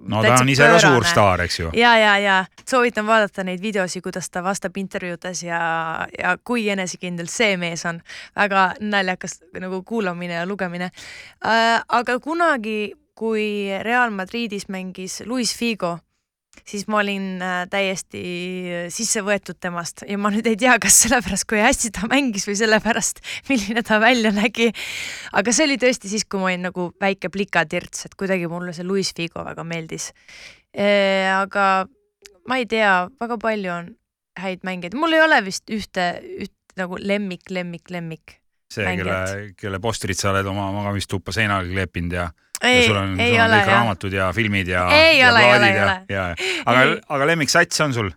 no 0.00 0.22
ta 0.24 0.40
on 0.40 0.48
ise 0.48 0.62
pöörane. 0.62 0.80
ka 0.80 0.88
suur 0.88 1.04
staar, 1.04 1.40
eks 1.44 1.60
ju. 1.60 1.70
ja, 1.76 1.96
ja, 1.98 2.18
ja 2.18 2.36
soovitan 2.64 3.06
vaadata 3.06 3.44
neid 3.44 3.60
videosi, 3.62 4.00
kuidas 4.00 4.30
ta 4.30 4.42
vastab 4.44 4.76
intervjuudes 4.76 5.42
ja, 5.44 5.60
ja 6.18 6.36
kui 6.44 6.68
enesekindel 6.72 7.28
see 7.28 7.56
mees 7.60 7.84
on. 7.84 8.00
väga 8.36 8.70
naljakas 8.80 9.42
nagu 9.60 9.82
kuulamine 9.82 10.40
ja 10.40 10.46
lugemine 10.46 10.90
äh,. 11.44 11.82
aga 11.88 12.20
kunagi 12.20 12.94
kui 13.16 13.46
Real 13.82 14.12
Madridis 14.14 14.68
mängis 14.72 15.22
Luis 15.26 15.54
Figo, 15.56 15.96
siis 16.66 16.86
ma 16.90 17.00
olin 17.02 17.42
äh, 17.42 17.64
täiesti 17.70 18.22
sisse 18.92 19.22
võetud 19.24 19.58
temast 19.60 20.04
ja 20.08 20.18
ma 20.20 20.30
nüüd 20.34 20.46
ei 20.48 20.58
tea, 20.60 20.76
kas 20.82 20.98
sellepärast, 21.04 21.46
kui 21.48 21.60
hästi 21.62 21.92
ta 21.96 22.08
mängis 22.10 22.46
või 22.48 22.56
sellepärast, 22.60 23.22
milline 23.50 23.84
ta 23.86 24.00
välja 24.02 24.32
nägi. 24.36 24.70
aga 25.32 25.54
see 25.54 25.68
oli 25.68 25.78
tõesti 25.82 26.12
siis, 26.12 26.26
kui 26.28 26.42
ma 26.42 26.50
olin 26.52 26.68
nagu 26.68 26.90
väike 27.02 27.32
plikatirts, 27.32 28.06
et 28.08 28.16
kuidagi 28.18 28.48
mulle 28.52 28.76
see 28.76 28.86
Luis 28.86 29.12
Figo 29.16 29.44
väga 29.46 29.64
meeldis. 29.66 30.12
Äh, 30.76 31.28
aga 31.32 31.86
ma 32.48 32.60
ei 32.60 32.66
tea, 32.70 33.06
väga 33.20 33.38
palju 33.42 33.72
on 33.72 33.94
häid 34.36 34.66
mängijaid, 34.66 34.96
mul 34.98 35.16
ei 35.16 35.22
ole 35.24 35.40
vist 35.46 35.70
ühte, 35.72 36.10
üht 36.44 36.52
nagu 36.76 36.98
lemmik, 37.00 37.48
lemmik, 37.50 37.88
lemmik. 37.90 38.40
see, 38.72 38.84
kelle, 38.98 39.20
kelle 39.56 39.78
postrit 39.80 40.18
sa 40.18 40.32
oled 40.32 40.48
oma 40.50 40.66
magamistuppa 40.74 41.32
seinale 41.32 41.70
kleepinud 41.70 42.16
ja 42.16 42.26
ei, 42.62 42.86
sul 42.86 42.96
on, 42.96 43.16
ei 43.20 43.34
sul 43.34 43.40
on 43.40 43.48
ole, 43.48 43.58
kõik 43.58 43.66
jah. 43.66 43.72
raamatud 43.72 44.16
ja 44.16 44.30
filmid 44.36 44.70
ja, 44.70 44.86
ei 44.94 45.18
ja 45.18 45.32
ole, 45.32 45.42
ei 45.42 45.50
ja, 45.50 45.58
ole, 45.58 45.98
ja, 46.08 46.22
ja. 46.30 46.54
aga, 46.64 46.86
aga 47.16 47.28
lemmiksats 47.32 47.84
on 47.84 47.96
sul? 47.96 48.14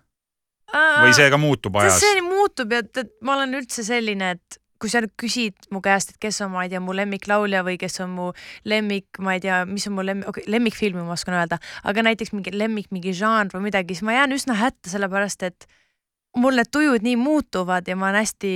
või 0.70 1.12
see 1.16 1.28
ka 1.32 1.38
muutub 1.40 1.76
ajas? 1.80 2.00
see 2.02 2.24
muutub 2.24 2.72
ja 2.74 2.82
et 2.84 3.14
ma 3.26 3.36
olen 3.38 3.58
üldse 3.58 3.84
selline, 3.86 4.34
et 4.38 4.60
kui 4.80 4.88
sa 4.88 5.02
nüüd 5.04 5.12
küsid 5.20 5.68
mu 5.74 5.82
käest, 5.84 6.14
et 6.14 6.20
kes 6.22 6.40
on, 6.44 6.54
ma 6.54 6.64
ei 6.64 6.70
tea, 6.72 6.80
mu 6.80 6.94
lemmiklaulja 6.96 7.60
või 7.66 7.76
kes 7.80 8.00
on 8.00 8.14
mu 8.16 8.30
lemmik, 8.68 9.20
ma 9.20 9.36
ei 9.36 9.42
tea, 9.44 9.60
mis 9.68 9.84
on 9.90 9.96
mu 9.98 10.04
lemmik, 10.06 10.30
okei 10.30 10.46
okay,, 10.46 10.52
lemmikfilmi 10.54 11.04
ma 11.04 11.16
oskan 11.18 11.36
öelda, 11.36 11.60
aga 11.84 12.06
näiteks 12.06 12.32
mingi 12.32 12.54
lemmik, 12.56 12.88
mingi 12.94 13.12
žanr 13.16 13.52
või 13.52 13.68
midagi, 13.68 13.98
siis 13.98 14.06
ma 14.08 14.16
jään 14.16 14.32
üsna 14.36 14.56
hätta, 14.56 14.92
sellepärast 14.92 15.44
et 15.50 15.68
mul 16.40 16.56
need 16.56 16.72
tujud 16.72 17.04
nii 17.04 17.18
muutuvad 17.20 17.88
ja 17.90 17.98
ma 17.98 18.08
olen 18.08 18.22
hästi 18.22 18.54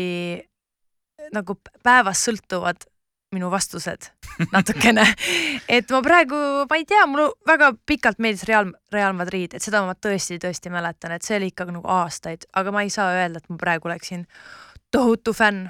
nagu 1.34 1.58
päevast 1.84 2.28
sõltuvad 2.28 2.88
minu 3.34 3.50
vastused 3.52 4.10
natukene 4.54 5.04
et 5.68 5.90
ma 5.90 6.00
praegu, 6.04 6.38
ma 6.70 6.78
ei 6.78 6.86
tea, 6.88 7.04
mulle 7.10 7.30
väga 7.48 7.72
pikalt 7.86 8.20
meeldis 8.22 8.44
Real, 8.48 8.70
Real 8.92 9.16
Madrid, 9.16 9.56
et 9.56 9.64
seda 9.64 9.82
ma 9.86 9.94
tõesti, 9.94 10.38
tõesti 10.42 10.72
mäletan, 10.72 11.14
et 11.16 11.26
see 11.26 11.38
oli 11.38 11.50
ikka 11.52 11.68
nagu 11.70 11.88
aastaid, 11.96 12.48
aga 12.56 12.74
ma 12.74 12.84
ei 12.84 12.92
saa 12.94 13.12
öelda, 13.16 13.42
et 13.42 13.50
ma 13.52 13.58
praegu 13.60 13.90
oleksin 13.90 14.26
tohutu 14.94 15.34
fänn. 15.34 15.68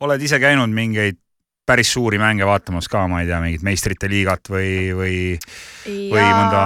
oled 0.00 0.22
ise 0.22 0.38
käinud 0.40 0.70
mingeid 0.74 1.18
päris 1.66 1.92
suuri 1.92 2.18
mänge 2.18 2.46
vaatamas 2.46 2.88
ka, 2.90 3.04
ma 3.08 3.20
ei 3.22 3.28
tea, 3.28 3.38
mingit 3.42 3.62
meistrite 3.62 4.08
liigat 4.10 4.50
või, 4.50 4.90
või, 4.96 5.18
või 5.86 6.24
mõnda, 6.24 6.62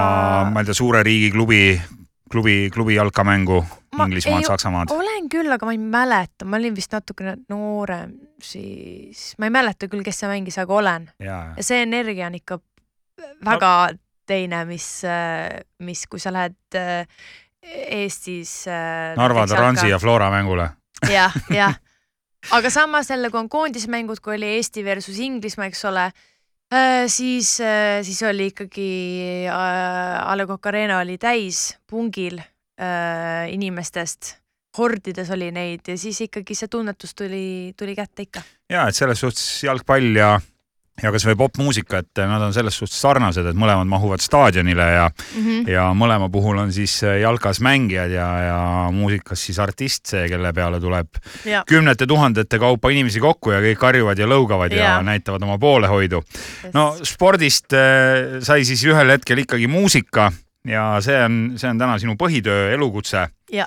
ma 0.52 0.62
ei 0.62 0.68
tea, 0.68 0.76
suure 0.76 1.02
riigiklubi 1.04 1.60
klubi, 1.76 2.03
klubi 2.30 2.94
jalkamängu 2.94 3.64
Inglismaad, 3.94 4.46
Saksamaad? 4.46 4.90
olen 4.90 5.28
küll, 5.30 5.50
aga 5.52 5.66
ma 5.66 5.74
ei 5.74 5.78
mäleta, 5.78 6.46
ma 6.48 6.56
olin 6.56 6.74
vist 6.76 6.92
natukene 6.92 7.36
noorem 7.52 8.14
siis, 8.42 9.34
ma 9.38 9.48
ei 9.48 9.54
mäleta 9.54 9.88
küll, 9.90 10.04
kes 10.06 10.22
see 10.22 10.30
mängis, 10.30 10.58
aga 10.62 10.74
olen. 10.74 11.08
ja 11.20 11.64
see 11.64 11.82
energia 11.84 12.28
on 12.28 12.38
ikka 12.40 12.58
väga 13.44 13.72
no. 13.92 14.02
teine, 14.26 14.64
mis, 14.68 14.88
mis, 15.84 16.04
kui 16.10 16.22
sa 16.22 16.32
lähed 16.34 16.78
äh, 16.80 17.06
Eestis. 17.64 18.66
Äh, 18.68 19.14
Narva 19.16 19.46
Transi 19.48 19.88
ja 19.88 19.98
Flora 19.98 20.30
mängule. 20.32 20.68
jah, 21.10 21.34
jah. 21.52 21.76
aga 22.56 22.70
samas 22.70 23.10
jälle, 23.10 23.30
kui 23.30 23.40
on 23.40 23.48
koondismängud, 23.48 24.20
kui 24.24 24.36
oli 24.36 24.56
Eesti 24.58 24.84
versus 24.84 25.18
Inglismaa, 25.18 25.70
eks 25.70 25.84
ole 25.88 26.10
Äh, 26.74 27.08
siis, 27.08 27.60
äh, 27.60 28.02
siis 28.02 28.22
oli 28.26 28.48
ikkagi 28.50 28.88
äh,, 29.46 30.30
A 30.30 30.34
Le 30.36 30.46
Coq 30.46 30.66
Arena 30.66 30.98
oli 30.98 31.18
täis 31.22 31.76
pungil 31.86 32.40
äh, 32.40 33.44
inimestest, 33.52 34.32
hordides 34.78 35.30
oli 35.30 35.52
neid 35.54 35.86
ja 35.86 35.94
siis 36.00 36.18
ikkagi 36.24 36.56
see 36.58 36.72
tunnetus 36.72 37.14
tuli, 37.14 37.74
tuli 37.78 37.94
kätte 37.94 38.26
ikka. 38.26 38.42
ja 38.72 38.88
et 38.88 38.98
selles 38.98 39.22
suhtes 39.22 39.44
jalgpall 39.62 40.18
ja 40.18 40.32
ja 41.02 41.10
kasvõi 41.10 41.34
popmuusika, 41.38 41.98
et 42.04 42.22
nad 42.30 42.42
on 42.44 42.52
selles 42.54 42.76
suhtes 42.78 43.00
sarnased, 43.02 43.46
et 43.50 43.58
mõlemad 43.58 43.88
mahuvad 43.90 44.22
staadionile 44.22 44.86
ja 44.92 45.08
mm, 45.08 45.40
-hmm. 45.40 45.70
ja 45.72 45.88
mõlema 45.96 46.28
puhul 46.30 46.58
on 46.62 46.72
siis 46.72 46.94
äh, 47.02 47.18
jalkas 47.20 47.60
mängijad 47.60 48.14
ja, 48.14 48.28
ja 48.42 48.58
muusikas 48.94 49.42
siis 49.46 49.58
artist, 49.58 50.06
see, 50.06 50.28
kelle 50.30 50.52
peale 50.52 50.80
tuleb 50.80 51.18
ja. 51.44 51.64
kümnete 51.66 52.06
tuhandete 52.06 52.58
kaupa 52.58 52.90
inimesi 52.94 53.20
kokku 53.20 53.50
ja 53.50 53.60
kõik 53.64 53.82
harjuvad 53.82 54.18
ja 54.18 54.28
lõugavad 54.30 54.72
ja, 54.72 54.84
ja 54.84 55.02
näitavad 55.02 55.42
oma 55.42 55.58
poolehoidu. 55.58 56.22
no 56.72 56.96
spordist 57.02 57.74
äh, 57.74 58.38
sai 58.40 58.64
siis 58.64 58.84
ühel 58.84 59.10
hetkel 59.10 59.42
ikkagi 59.42 59.66
muusika 59.66 60.30
ja 60.64 61.00
see 61.00 61.18
on, 61.24 61.40
see 61.56 61.70
on 61.70 61.78
täna 61.78 61.98
sinu 61.98 62.14
põhitöö, 62.14 62.70
elukutse. 62.74 63.28
ja 63.52 63.66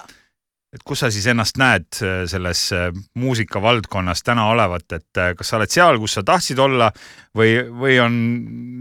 et 0.73 0.83
kus 0.83 0.99
sa 0.99 1.09
siis 1.13 1.25
ennast 1.31 1.57
näed 1.59 1.99
äh, 2.03 2.21
selles 2.27 2.67
äh, 2.75 2.89
muusikavaldkonnas 3.15 4.23
täna 4.23 4.47
olevat, 4.51 4.85
et 4.91 5.19
äh, 5.21 5.31
kas 5.37 5.51
sa 5.51 5.59
oled 5.59 5.71
seal, 5.71 5.99
kus 6.01 6.17
sa 6.17 6.23
tahtsid 6.27 6.59
olla 6.59 6.89
või, 7.37 7.55
või 7.71 7.97
on 8.03 8.17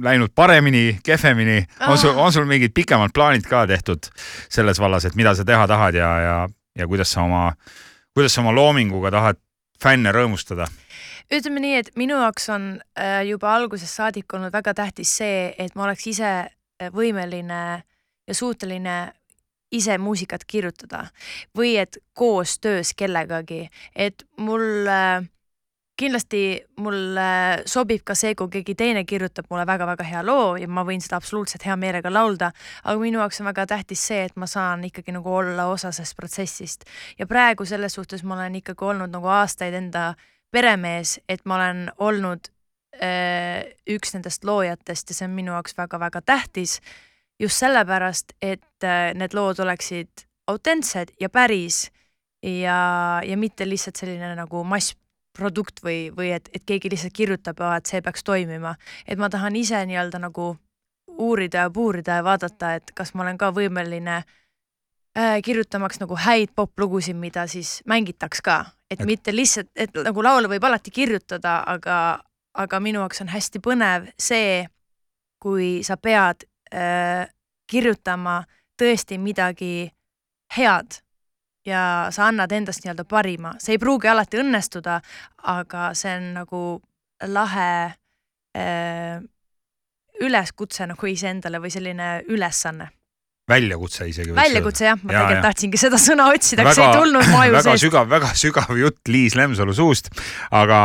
läinud 0.04 0.34
paremini, 0.34 0.98
kehvemini, 1.06 1.60
on 1.86 1.98
sul, 1.98 2.18
on 2.18 2.34
sul 2.34 2.48
mingid 2.48 2.74
pikemad 2.74 3.14
plaanid 3.14 3.46
ka 3.46 3.64
tehtud 3.70 4.10
selles 4.48 4.80
vallas, 4.82 5.06
et 5.06 5.18
mida 5.18 5.34
sa 5.38 5.46
teha 5.46 5.68
tahad 5.70 5.98
ja, 5.98 6.10
ja, 6.20 6.38
ja 6.78 6.88
kuidas 6.90 7.14
sa 7.14 7.22
oma, 7.22 7.48
kuidas 8.14 8.34
sa 8.34 8.42
oma 8.42 8.54
loominguga 8.56 9.14
tahad 9.14 9.40
fänne 9.82 10.12
rõõmustada? 10.14 10.66
ütleme 11.26 11.58
nii, 11.62 11.78
et 11.82 11.88
minu 11.98 12.18
jaoks 12.20 12.44
on 12.54 12.66
juba 13.26 13.50
algusest 13.56 13.98
saadik 13.98 14.30
olnud 14.34 14.54
väga 14.54 14.76
tähtis 14.78 15.10
see, 15.18 15.48
et 15.58 15.74
ma 15.74 15.88
oleks 15.88 16.06
ise 16.06 16.32
võimeline 16.94 17.62
ja 17.82 18.34
suuteline 18.34 18.96
ise 19.76 19.98
muusikat 20.02 20.44
kirjutada 20.48 21.06
või 21.56 21.76
et 21.80 21.98
koostöös 22.16 22.94
kellegagi, 22.96 23.66
et 23.94 24.24
mul 24.36 24.86
kindlasti 25.96 26.40
mulle 26.80 27.62
sobib 27.68 28.04
ka 28.04 28.14
see, 28.18 28.34
kui 28.36 28.50
keegi 28.52 28.74
teine 28.76 29.02
kirjutab 29.08 29.48
mulle 29.50 29.64
väga-väga 29.68 30.04
hea 30.04 30.22
loo 30.26 30.56
ja 30.60 30.68
ma 30.68 30.84
võin 30.84 31.00
seda 31.02 31.16
absoluutselt 31.20 31.64
hea 31.66 31.76
meelega 31.80 32.12
laulda, 32.12 32.50
aga 32.84 32.96
minu 33.00 33.22
jaoks 33.22 33.40
on 33.40 33.48
väga 33.48 33.66
tähtis 33.70 34.02
see, 34.10 34.26
et 34.28 34.36
ma 34.36 34.48
saan 34.50 34.84
ikkagi 34.88 35.14
nagu 35.16 35.32
olla 35.32 35.68
osa 35.72 35.92
sellest 35.92 36.16
protsessist. 36.18 36.84
ja 37.18 37.26
praegu 37.26 37.64
selles 37.64 37.96
suhtes 37.96 38.24
ma 38.24 38.36
olen 38.36 38.60
ikkagi 38.60 38.84
olnud 38.84 39.14
nagu 39.14 39.32
aastaid 39.38 39.74
enda 39.74 40.14
peremees, 40.52 41.18
et 41.28 41.44
ma 41.44 41.56
olen 41.56 41.86
olnud 41.98 42.50
äh, 43.00 43.64
üks 43.88 44.14
nendest 44.14 44.44
loojatest 44.44 45.10
ja 45.10 45.20
see 45.20 45.28
on 45.28 45.36
minu 45.36 45.56
jaoks 45.56 45.76
väga-väga 45.78 46.22
tähtis. 46.22 46.80
Just 47.40 47.60
sellepärast, 47.60 48.32
et 48.42 48.84
äh, 48.84 49.12
need 49.14 49.34
lood 49.34 49.60
oleksid 49.60 50.26
autentsed 50.46 51.12
ja 51.20 51.28
päris 51.28 51.90
ja, 52.42 53.20
ja 53.24 53.36
mitte 53.36 53.68
lihtsalt 53.68 53.96
selline 53.96 54.34
nagu 54.38 54.62
mass 54.64 54.94
produkt 55.36 55.82
või, 55.84 56.08
või 56.16 56.30
et, 56.36 56.48
et 56.54 56.64
keegi 56.64 56.90
lihtsalt 56.92 57.12
kirjutab, 57.16 57.60
et 57.76 57.86
see 57.86 58.00
peaks 58.02 58.24
toimima. 58.24 58.74
et 59.06 59.18
ma 59.18 59.28
tahan 59.28 59.56
ise 59.56 59.82
nii-öelda 59.86 60.20
nagu 60.22 60.54
uurida 61.18 61.66
ja 61.66 61.70
puurida 61.70 62.20
ja 62.20 62.24
vaadata, 62.24 62.74
et 62.74 62.92
kas 62.94 63.14
ma 63.14 63.24
olen 63.24 63.38
ka 63.38 63.50
võimeline 63.52 64.16
äh, 64.16 65.36
kirjutamaks 65.44 66.00
nagu 66.00 66.16
häid 66.16 66.54
poplugusid, 66.56 67.16
mida 67.16 67.46
siis 67.46 67.80
mängitaks 67.86 68.40
ka, 68.40 68.64
et 68.90 69.04
mitte 69.04 69.34
lihtsalt, 69.34 69.70
et 69.76 69.92
nagu 70.04 70.24
laule 70.24 70.48
võib 70.48 70.64
alati 70.64 70.90
kirjutada, 70.90 71.62
aga, 71.66 71.98
aga 72.54 72.80
minu 72.80 73.02
jaoks 73.04 73.24
on 73.24 73.32
hästi 73.32 73.60
põnev 73.64 74.10
see, 74.18 74.66
kui 75.42 75.82
sa 75.84 75.96
pead 75.96 76.46
äh, 76.74 77.26
kirjutama 77.70 78.42
tõesti 78.78 79.18
midagi 79.18 79.90
head 80.56 81.00
ja 81.66 82.08
sa 82.14 82.28
annad 82.30 82.52
endast 82.52 82.84
nii-öelda 82.84 83.06
parima, 83.08 83.56
see 83.58 83.74
ei 83.76 83.82
pruugi 83.82 84.08
alati 84.08 84.38
õnnestuda, 84.42 85.00
aga 85.50 85.88
see 85.98 86.12
on 86.18 86.28
nagu 86.36 86.60
lahe 87.26 87.70
äh, 88.56 89.16
üleskutse 90.22 90.86
nagu 90.86 91.10
iseendale 91.10 91.60
või 91.60 91.72
selline 91.74 92.10
ülesanne 92.28 92.90
väljakutse 93.46 94.08
isegi. 94.10 94.34
väljakutse 94.34 94.88
jah, 94.88 94.98
ma 95.02 95.12
ja, 95.12 95.20
tegelikult 95.20 95.38
ja. 95.38 95.46
tahtsingi 95.46 95.80
seda 95.80 96.00
sõna 96.02 96.26
otsida, 96.34 96.64
aga 96.64 96.74
see 96.74 96.86
ei 96.86 96.98
tulnud 96.98 97.28
mu 97.30 97.38
aju 97.38 97.54
seest. 97.54 97.68
väga 97.68 97.82
sügav, 97.84 98.08
väga 98.10 98.30
sügav 98.38 98.80
jutt 98.80 99.12
Liis 99.12 99.36
Lemsalu 99.38 99.74
suust, 99.76 100.10
aga 100.50 100.80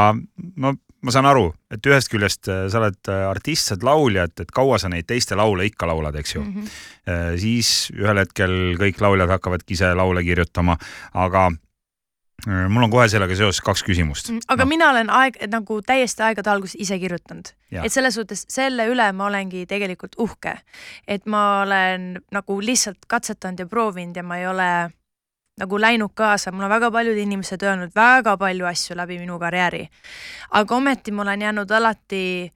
no 0.62 0.76
ma 1.02 1.14
saan 1.14 1.28
aru, 1.30 1.48
et 1.74 1.88
ühest 1.90 2.12
küljest 2.12 2.50
äh, 2.52 2.68
sa 2.72 2.82
oled 2.82 3.10
äh, 3.10 3.24
artist, 3.30 3.68
sa 3.68 3.76
oled 3.76 3.88
laulja, 3.88 4.28
et, 4.30 4.46
et 4.46 4.54
kaua 4.54 4.78
sa 4.82 4.92
neid 4.92 5.08
teiste 5.10 5.38
laule 5.40 5.66
ikka 5.70 5.90
laulad, 5.90 6.16
eks 6.22 6.36
ju 6.36 6.44
mm. 6.44 6.54
-hmm. 6.54 7.40
siis 7.42 7.92
ühel 7.96 8.22
hetkel 8.22 8.78
kõik 8.80 9.02
lauljad 9.02 9.30
hakkavadki 9.38 9.74
ise 9.74 9.94
laule 9.98 10.24
kirjutama, 10.24 10.78
aga 11.14 11.52
mul 12.46 12.84
on 12.84 12.92
kohe 12.92 13.08
sellega 13.10 13.36
seoses 13.38 13.62
kaks 13.62 13.84
küsimust. 13.86 14.32
Mm, 14.32 14.40
aga 14.48 14.66
no. 14.66 14.70
mina 14.70 14.90
olen 14.90 15.10
aeg 15.14 15.38
nagu 15.50 15.82
täiesti 15.86 16.24
aegade 16.26 16.50
alguses 16.50 16.76
ise 16.80 16.98
kirjutanud, 17.00 17.52
et 17.84 17.94
selles 17.94 18.18
suhtes 18.18 18.46
selle 18.50 18.88
üle 18.90 19.12
ma 19.14 19.28
olengi 19.30 19.66
tegelikult 19.70 20.18
uhke, 20.18 20.56
et 21.08 21.26
ma 21.26 21.62
olen 21.62 22.16
nagu 22.32 22.62
lihtsalt 22.62 23.06
katsetanud 23.08 23.60
ja 23.60 23.70
proovinud 23.70 24.18
ja 24.18 24.24
ma 24.24 24.38
ei 24.42 24.48
ole 24.48 24.72
nagu 25.60 25.80
läinud 25.82 26.14
kaasa, 26.16 26.52
mul 26.52 26.66
on 26.66 26.72
väga 26.72 26.92
paljud 26.92 27.18
inimesed 27.18 27.64
öelnud 27.64 27.92
väga 27.96 28.38
palju 28.38 28.66
asju 28.66 28.96
läbi 28.98 29.20
minu 29.20 29.40
karjääri. 29.40 29.88
aga 30.52 30.76
ometi 30.76 31.12
ma 31.12 31.22
olen 31.22 31.42
jäänud 31.42 31.72
alati 31.72 32.52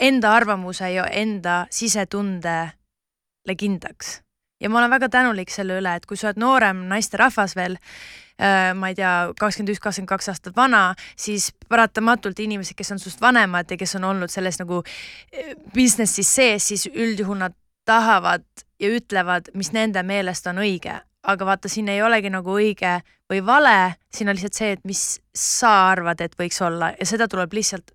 enda 0.00 0.32
arvamuse 0.32 0.92
ja 0.92 1.06
enda 1.06 1.66
sisetundele 1.70 3.54
kindlaks. 3.58 4.22
ja 4.60 4.70
ma 4.70 4.78
olen 4.78 4.90
väga 4.90 5.08
tänulik 5.08 5.50
selle 5.50 5.78
üle, 5.80 5.94
et 5.96 6.06
kui 6.06 6.16
sa 6.16 6.28
oled 6.28 6.40
noorem 6.40 6.84
naisterahvas 6.88 7.56
veel 7.56 7.76
äh,, 8.40 8.74
ma 8.74 8.88
ei 8.88 8.94
tea, 8.94 9.32
kakskümmend 9.40 9.74
üks, 9.74 9.80
kakskümmend 9.80 10.08
kaks 10.08 10.28
aastat 10.28 10.56
vana, 10.56 10.94
siis 11.16 11.50
paratamatult 11.68 12.38
inimesed, 12.38 12.76
kes 12.76 12.92
on 12.92 13.02
sinust 13.02 13.20
vanemad 13.20 13.70
ja 13.70 13.76
kes 13.80 13.96
on 13.98 14.04
olnud 14.04 14.30
selles 14.30 14.60
nagu 14.60 14.82
äh, 14.84 15.54
business'is 15.74 16.34
sees, 16.34 16.68
siis 16.68 16.86
üldjuhul 16.94 17.40
nad 17.40 17.56
tahavad 17.84 18.44
ja 18.80 18.88
ütlevad, 18.92 19.50
mis 19.54 19.72
nende 19.72 20.02
meelest 20.06 20.46
on 20.46 20.60
õige 20.62 21.00
aga 21.22 21.46
vaata, 21.46 21.68
siin 21.68 21.88
ei 21.92 22.02
olegi 22.02 22.30
nagu 22.32 22.54
õige 22.56 23.00
või 23.30 23.42
vale, 23.46 23.76
siin 24.14 24.30
on 24.30 24.38
lihtsalt 24.38 24.56
see, 24.56 24.70
et 24.76 24.86
mis 24.88 25.04
sa 25.36 25.90
arvad, 25.90 26.20
et 26.24 26.36
võiks 26.38 26.60
olla 26.64 26.94
ja 26.96 27.06
seda 27.06 27.28
tuleb 27.30 27.52
lihtsalt, 27.56 27.92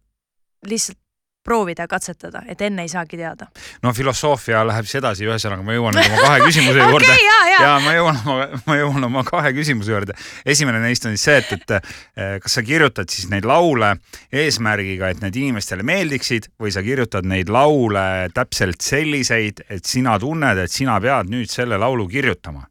lihtsalt 0.69 0.99
proovida 1.45 1.85
ja 1.85 1.88
katsetada, 1.88 2.41
et 2.49 2.61
enne 2.65 2.81
ei 2.81 2.89
saagi 2.89 3.19
teada. 3.19 3.45
no 3.83 3.93
filosoofia 3.93 4.63
läheb 4.65 4.88
siis 4.89 4.97
edasi, 4.97 5.27
ühesõnaga 5.27 5.61
ma 5.65 5.75
jõuan 5.75 5.93
nüüd 5.93 6.07
oma 6.09 6.23
kahe 6.23 6.39
küsimuse 6.47 6.81
juurde 6.89 7.11
okay,. 7.11 7.21
Ja, 7.25 7.38
ja. 7.51 7.59
ja 7.61 7.75
ma 7.85 7.93
jõuan 7.93 8.19
oma, 8.23 8.47
ma 8.65 8.77
jõuan 8.79 9.07
oma 9.09 9.23
kahe 9.27 9.53
küsimuse 9.53 9.93
juurde. 9.93 10.17
esimene 10.55 10.81
neist 10.81 11.05
on 11.05 11.13
siis 11.13 11.27
see, 11.29 11.38
et, 11.43 11.53
et 11.53 11.75
eh, 11.77 12.35
kas 12.41 12.57
sa 12.57 12.65
kirjutad 12.65 13.13
siis 13.13 13.29
neid 13.29 13.45
laule 13.45 13.93
eesmärgiga, 14.33 15.13
et 15.13 15.21
need 15.21 15.38
inimestele 15.43 15.85
meeldiksid 15.85 16.49
või 16.61 16.73
sa 16.73 16.81
kirjutad 16.85 17.29
neid 17.29 17.53
laule 17.53 18.05
täpselt 18.33 18.81
selliseid, 18.81 19.67
et 19.69 19.85
sina 19.85 20.17
tunned, 20.21 20.65
et 20.65 20.73
sina 20.73 20.97
pead 21.03 21.29
nüüd 21.29 21.53
selle 21.53 21.77
laulu 21.77 22.09
kirjutama 22.09 22.65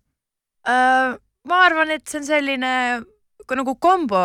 äh,? 0.69 1.19
ma 1.49 1.61
arvan, 1.67 1.91
et 1.93 2.07
see 2.09 2.23
on 2.23 2.27
selline 2.27 2.75
nagu 3.45 3.75
kombo, 3.77 4.25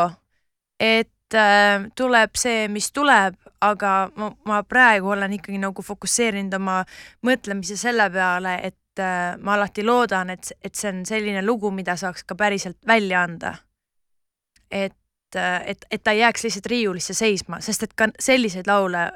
et 0.80 1.36
äh, 1.36 1.88
tuleb 1.96 2.38
see, 2.40 2.68
mis 2.72 2.92
tuleb, 2.96 3.36
aga 3.62 3.94
ma, 4.16 4.30
ma 4.48 4.62
praegu 4.64 5.12
olen 5.16 5.36
ikkagi 5.36 5.60
nagu 5.60 5.84
fokusseerinud 5.84 6.56
oma 6.56 6.80
mõtlemise 7.28 7.76
selle 7.80 8.08
peale, 8.14 8.56
et 8.64 9.04
äh, 9.04 9.36
ma 9.44 9.58
alati 9.58 9.84
loodan, 9.84 10.32
et, 10.36 10.54
et 10.64 10.76
see 10.76 10.92
on 10.94 11.04
selline 11.08 11.44
lugu, 11.46 11.72
mida 11.76 11.98
saaks 12.00 12.24
ka 12.24 12.40
päriselt 12.40 12.80
välja 12.88 13.24
anda. 13.28 13.56
et, 14.72 15.36
äh, 15.36 15.62
et, 15.66 15.86
et 15.92 16.04
ta 16.04 16.12
ei 16.14 16.24
jääks 16.24 16.44
lihtsalt 16.46 16.66
riiulisse 16.70 17.14
seisma, 17.14 17.60
sest 17.62 17.84
et 17.84 17.94
ka 17.98 18.12
selliseid 18.20 18.68
laule 18.70 19.10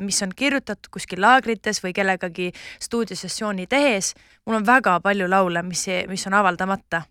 mis 0.00 0.22
on 0.22 0.32
kirjutatud 0.36 0.90
kuskil 0.92 1.20
laagrites 1.20 1.82
või 1.84 1.94
kellegagi 1.96 2.50
stuudiosessiooni 2.80 3.66
tehes. 3.66 4.14
mul 4.46 4.56
on 4.56 4.66
väga 4.66 5.00
palju 5.00 5.28
laule, 5.30 5.62
mis, 5.62 5.86
mis 6.08 6.26
on 6.26 6.34
avaldamata. 6.34 7.02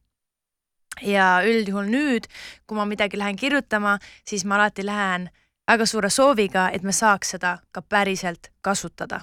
ja 1.02 1.42
üldjuhul 1.46 1.88
nüüd, 1.88 2.28
kui 2.68 2.76
ma 2.76 2.86
midagi 2.86 3.18
lähen 3.18 3.36
kirjutama, 3.36 3.98
siis 4.26 4.46
ma 4.46 4.56
alati 4.56 4.86
lähen 4.86 5.30
väga 5.68 5.86
suure 5.86 6.10
sooviga, 6.10 6.70
et 6.70 6.84
me 6.84 6.92
saaks 6.92 7.30
seda 7.30 7.58
ka 7.72 7.82
päriselt 7.82 8.52
kasutada 8.62 9.22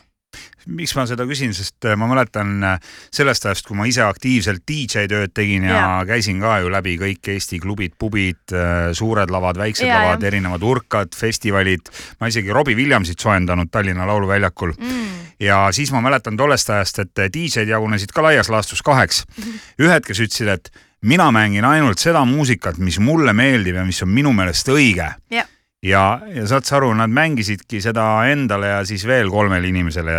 miks 0.66 0.94
ma 0.96 1.04
seda 1.06 1.26
küsin, 1.28 1.54
sest 1.54 1.86
äh, 1.86 1.96
ma 1.98 2.08
mäletan 2.10 2.54
äh, 2.66 2.94
sellest 3.14 3.46
ajast, 3.46 3.66
kui 3.68 3.78
ma 3.78 3.86
ise 3.88 4.02
aktiivselt 4.06 4.64
DJ 4.68 5.06
tööd 5.10 5.34
tegin 5.36 5.68
ja, 5.68 5.76
ja 5.76 5.90
käisin 6.08 6.40
ka 6.42 6.58
ju 6.62 6.70
läbi 6.72 6.96
kõik 7.00 7.30
Eesti 7.36 7.60
klubid, 7.62 7.94
pubid, 7.98 8.42
äh, 8.54 8.90
suured 8.96 9.30
lavad, 9.32 9.60
väiksed 9.60 9.86
ja, 9.86 10.02
lavad, 10.02 10.26
erinevad 10.26 10.64
urkad, 10.66 11.14
festivalid. 11.16 11.90
ma 12.20 12.30
isegi 12.32 12.52
Robbie 12.54 12.78
Williamsit 12.78 13.22
soojendanud 13.22 13.70
Tallinna 13.70 14.06
Lauluväljakul 14.08 14.74
mm. 14.76 15.06
ja 15.46 15.66
siis 15.72 15.92
ma 15.94 16.02
mäletan 16.04 16.36
tollest 16.36 16.70
ajast, 16.70 17.04
et 17.04 17.26
DJ-d 17.34 17.70
jagunesid 17.70 18.14
ka 18.14 18.26
laias 18.26 18.50
laastus 18.50 18.82
kaheks. 18.82 19.24
Mhm. 19.36 19.62
ühed, 19.86 20.06
kes 20.06 20.20
ütlesid, 20.24 20.50
et 20.50 20.70
mina 21.06 21.30
mängin 21.32 21.64
ainult 21.64 22.02
seda 22.02 22.24
muusikat, 22.26 22.78
mis 22.82 22.98
mulle 22.98 23.32
meeldib 23.36 23.76
ja 23.78 23.84
mis 23.86 24.02
on 24.02 24.10
minu 24.10 24.32
meelest 24.34 24.68
õige 24.72 25.12
yeah 25.32 25.46
ja, 25.86 26.02
ja 26.34 26.44
saad 26.48 26.66
sa 26.66 26.76
aru, 26.78 26.90
nad 26.98 27.12
mängisidki 27.12 27.78
seda 27.84 28.04
endale 28.30 28.70
ja 28.72 28.80
siis 28.88 29.04
veel 29.08 29.30
kolmele 29.32 29.68
inimesele, 29.70 30.16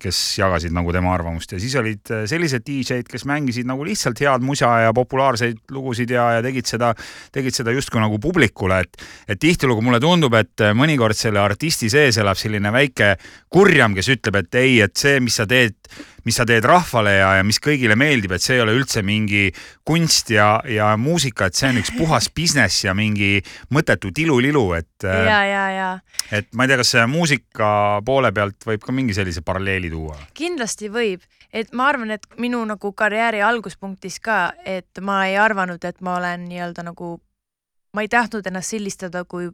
kes 0.00 0.20
jagasid 0.38 0.74
nagu 0.74 0.92
tema 0.94 1.14
arvamust. 1.14 1.54
Ja 1.56 1.60
siis 1.62 1.74
olid 1.80 2.12
äh, 2.14 2.24
sellised 2.30 2.64
DJ-d, 2.66 3.08
kes 3.10 3.26
mängisid 3.28 3.68
nagu 3.68 3.86
lihtsalt 3.86 4.20
head 4.22 4.44
musa 4.46 4.70
ja 4.86 4.94
populaarseid 4.96 5.64
lugusid 5.74 6.14
ja, 6.14 6.30
ja 6.36 6.44
tegid 6.44 6.70
seda, 6.70 6.92
tegid 7.34 7.56
seda 7.56 7.74
justkui 7.74 8.02
nagu 8.02 8.20
publikule, 8.22 8.80
et, 8.84 9.04
et 9.28 9.40
tihtilugu 9.40 9.84
mulle 9.84 10.02
tundub, 10.02 10.36
et 10.38 10.64
äh, 10.64 10.74
mõnikord 10.76 11.18
selle 11.18 11.42
artisti 11.42 11.90
sees 11.92 12.20
elab 12.22 12.38
selline 12.40 12.72
väike 12.74 13.14
kurjam, 13.52 13.96
kes 13.98 14.12
ütleb, 14.16 14.42
et 14.44 14.60
ei, 14.62 14.80
et 14.86 14.96
see, 14.98 15.18
mis 15.24 15.42
sa 15.42 15.48
teed 15.50 15.78
mis 16.24 16.38
sa 16.38 16.46
teed 16.48 16.64
rahvale 16.66 17.14
ja, 17.18 17.30
ja 17.38 17.44
mis 17.46 17.60
kõigile 17.62 17.96
meeldib, 17.98 18.34
et 18.34 18.44
see 18.44 18.56
ei 18.58 18.62
ole 18.64 18.74
üldse 18.76 19.02
mingi 19.06 19.46
kunst 19.86 20.32
ja, 20.34 20.58
ja 20.68 20.92
muusika, 21.00 21.48
et 21.48 21.58
see 21.58 21.70
on 21.72 21.80
üks 21.82 21.92
puhas 22.00 22.30
business 22.34 22.84
ja 22.86 22.94
mingi 22.96 23.38
mõttetu 23.74 24.12
tilulilu, 24.14 24.64
et. 24.78 24.92
Äh, 25.04 25.22
ja, 25.28 25.40
ja, 25.48 25.64
ja. 25.74 25.90
et 26.34 26.50
ma 26.56 26.66
ei 26.66 26.72
tea, 26.72 26.80
kas 26.82 26.94
muusika 27.10 27.68
poole 28.06 28.32
pealt 28.34 28.68
võib 28.68 28.84
ka 28.84 28.94
mingi 28.96 29.16
sellise 29.16 29.44
paralleeli 29.44 29.92
tuua? 29.92 30.16
kindlasti 30.34 30.90
võib, 30.92 31.24
et 31.52 31.72
ma 31.76 31.88
arvan, 31.92 32.14
et 32.16 32.26
minu 32.40 32.62
nagu 32.68 32.92
karjääri 32.96 33.44
alguspunktis 33.44 34.20
ka, 34.24 34.54
et 34.64 35.04
ma 35.04 35.24
ei 35.28 35.38
arvanud, 35.40 35.84
et 35.84 36.00
ma 36.04 36.18
olen 36.18 36.48
nii-öelda 36.48 36.86
nagu, 36.88 37.16
ma 37.94 38.04
ei 38.04 38.10
tahtnud 38.10 38.46
ennast 38.48 38.74
sildistada 38.74 39.24
kui 39.28 39.50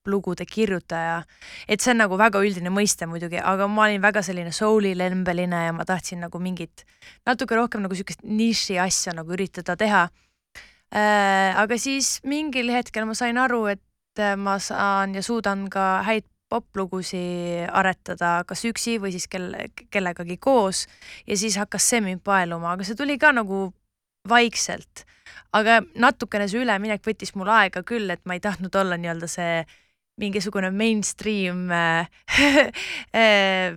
poplugude 0.00 0.46
kirjutaja. 0.46 1.22
et 1.68 1.80
see 1.80 1.92
on 1.92 2.00
nagu 2.00 2.16
väga 2.18 2.40
üldine 2.40 2.70
mõiste 2.72 3.06
muidugi, 3.06 3.38
aga 3.38 3.68
ma 3.68 3.84
olin 3.84 4.02
väga 4.02 4.22
selline 4.22 4.52
souli-lembeline 4.52 5.64
ja 5.66 5.72
ma 5.72 5.84
tahtsin 5.84 6.20
nagu 6.20 6.38
mingit 6.38 6.84
natuke 7.26 7.54
rohkem 7.54 7.82
nagu 7.82 7.94
siukest 7.94 8.24
niši 8.24 8.78
asja 8.78 9.12
nagu 9.12 9.32
üritada 9.32 9.76
teha 9.76 10.08
äh,. 10.94 11.56
aga 11.56 11.78
siis 11.78 12.20
mingil 12.24 12.72
hetkel 12.72 13.04
ma 13.04 13.14
sain 13.14 13.38
aru, 13.38 13.66
et 13.66 14.24
ma 14.36 14.58
saan 14.58 15.14
ja 15.14 15.22
suudan 15.22 15.68
ka 15.70 16.02
häid 16.02 16.24
poplugusid 16.50 17.68
aretada, 17.70 18.40
kas 18.46 18.64
üksi 18.66 18.96
või 18.98 19.12
siis 19.14 19.28
kelle, 19.30 19.68
kellegagi 19.90 20.36
koos 20.36 20.88
ja 21.26 21.36
siis 21.36 21.56
hakkas 21.60 21.86
see 21.92 22.00
mind 22.02 22.24
paeluma, 22.26 22.72
aga 22.74 22.84
see 22.84 22.98
tuli 22.98 23.18
ka 23.18 23.30
nagu 23.36 23.68
vaikselt. 24.28 25.04
aga 25.52 25.80
natukene 25.94 26.48
see 26.48 26.64
üleminek 26.64 27.04
võttis 27.06 27.36
mul 27.36 27.48
aega 27.52 27.84
küll, 27.86 28.10
et 28.10 28.24
ma 28.24 28.34
ei 28.34 28.42
tahtnud 28.42 28.74
olla 28.74 28.98
nii-öelda 28.98 29.28
see 29.30 29.62
mingisugune 30.20 30.70
mainstream 30.74 31.70
äh, 31.70 32.06
äh, 33.24 33.74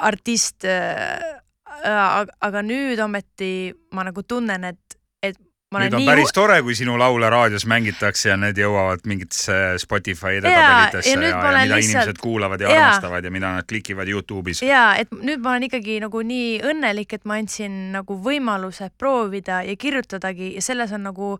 artist 0.00 0.64
äh, 0.64 1.40
aga 1.80 2.64
nüüd 2.66 3.00
ometi 3.02 3.70
ma 3.94 4.04
nagu 4.06 4.24
tunnen, 4.26 4.64
et, 4.72 4.96
et 5.22 5.38
ma 5.72 5.82
nüüd 5.84 5.94
on 5.94 6.02
nii... 6.02 6.08
päris 6.08 6.34
tore, 6.34 6.58
kui 6.66 6.74
sinu 6.78 6.96
laule 7.00 7.30
raadios 7.32 7.64
mängitakse 7.70 8.32
ja 8.32 8.36
need 8.40 8.58
jõuavad 8.58 9.06
mingitesse 9.08 9.78
Spotify 9.82 10.40
edetabelitesse 10.40 11.14
ja, 11.14 11.20
ja, 11.20 11.22
ja, 11.22 11.30
ja 11.30 11.38
mida 11.38 11.62
lihtsalt... 11.62 11.86
inimesed 11.86 12.20
kuulavad 12.24 12.64
ja, 12.64 12.72
ja 12.72 12.82
armastavad 12.88 13.24
ja 13.24 13.32
mida 13.34 13.54
nad 13.54 13.68
klikivad 13.70 14.10
Youtube'is. 14.10 14.64
ja 14.66 14.90
et 15.00 15.14
nüüd 15.14 15.42
ma 15.44 15.54
olen 15.54 15.68
ikkagi 15.70 16.00
nagu 16.04 16.24
nii 16.26 16.58
õnnelik, 16.72 17.16
et 17.16 17.24
ma 17.28 17.38
andsin 17.40 17.80
nagu 17.94 18.18
võimaluse 18.26 18.90
proovida 18.98 19.62
ja 19.66 19.78
kirjutadagi 19.78 20.54
ja 20.56 20.64
selles 20.64 20.92
on 20.96 21.06
nagu 21.10 21.38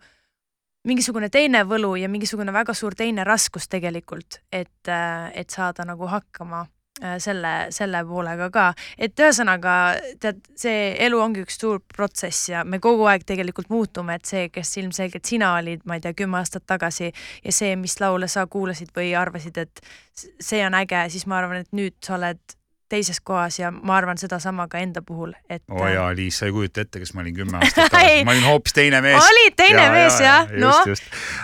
mingisugune 0.89 1.29
teine 1.29 1.65
võlu 1.69 1.95
ja 2.01 2.09
mingisugune 2.09 2.53
väga 2.53 2.75
suur 2.75 2.95
teine 2.97 3.25
raskus 3.25 3.69
tegelikult, 3.69 4.41
et, 4.53 4.89
et 4.89 5.51
saada 5.51 5.85
nagu 5.89 6.09
hakkama 6.09 6.67
Äh, 7.01 7.17
selle, 7.17 7.71
selle 7.73 8.03
poolega 8.05 8.51
ka, 8.53 8.65
et 9.01 9.17
ühesõnaga 9.17 9.75
tead, 10.21 10.43
see 10.59 10.91
elu 11.07 11.21
ongi 11.23 11.41
üks 11.47 11.57
suur 11.63 11.79
protsess 11.81 12.51
ja 12.51 12.61
me 12.69 12.77
kogu 12.83 13.07
aeg 13.09 13.25
tegelikult 13.25 13.71
muutume, 13.73 14.19
et 14.19 14.29
see, 14.29 14.51
kes 14.53 14.75
ilmselgelt 14.83 15.25
sina 15.25 15.55
olid, 15.57 15.87
ma 15.89 15.97
ei 15.97 16.05
tea, 16.05 16.13
kümme 16.19 16.37
aastat 16.43 16.67
tagasi 16.69 17.09
ja 17.09 17.55
see, 17.57 17.73
mis 17.81 17.97
laule 18.03 18.29
sa 18.29 18.45
kuulasid 18.53 18.93
või 18.93 19.15
arvasid, 19.17 19.63
et 19.63 19.81
see 20.13 20.61
on 20.67 20.77
äge, 20.77 21.07
siis 21.15 21.25
ma 21.31 21.39
arvan, 21.41 21.65
et 21.65 21.73
nüüd 21.73 21.97
sa 22.05 22.19
oled 22.19 22.60
teises 22.91 23.21
kohas 23.25 23.59
ja 23.61 23.71
ma 23.71 23.97
arvan 23.97 24.19
sedasama 24.19 24.67
ka 24.71 24.81
enda 24.83 25.03
puhul, 25.07 25.33
et. 25.49 25.63
oo 25.71 25.85
oh 25.85 25.89
jaa, 25.91 26.11
Liis, 26.17 26.41
sa 26.41 26.49
ei 26.49 26.55
kujuta 26.55 26.85
ette, 26.85 27.03
kes 27.03 27.15
ma 27.15 27.25
olin 27.25 27.37
kümme 27.37 27.61
aastat 27.61 27.93
tagasi, 27.93 28.25
ma 28.27 28.35
olin 28.35 28.49
hoopis 28.51 28.77
teine 28.77 29.01
mees. 29.05 29.23
olid 29.23 29.57
teine 29.59 29.87
ja, 29.87 29.95
mees 29.95 30.19
jah, 30.25 30.51
noh. 30.59 30.83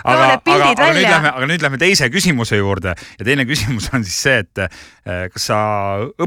aga, 0.03 0.29
aga, 0.35 0.69
aga 0.73 0.91
nüüd 0.91 1.07
lähme, 1.07 1.33
aga 1.33 1.49
nüüd 1.53 1.65
lähme 1.65 1.81
teise 1.81 2.11
küsimuse 2.13 2.59
juurde 2.59 2.93
ja 2.97 3.27
teine 3.27 3.47
küsimus 3.49 3.89
on 3.95 4.05
siis 4.07 4.21
see, 4.27 4.37
et 4.43 4.63
eh, 4.67 5.27
kas 5.33 5.49
sa 5.51 5.59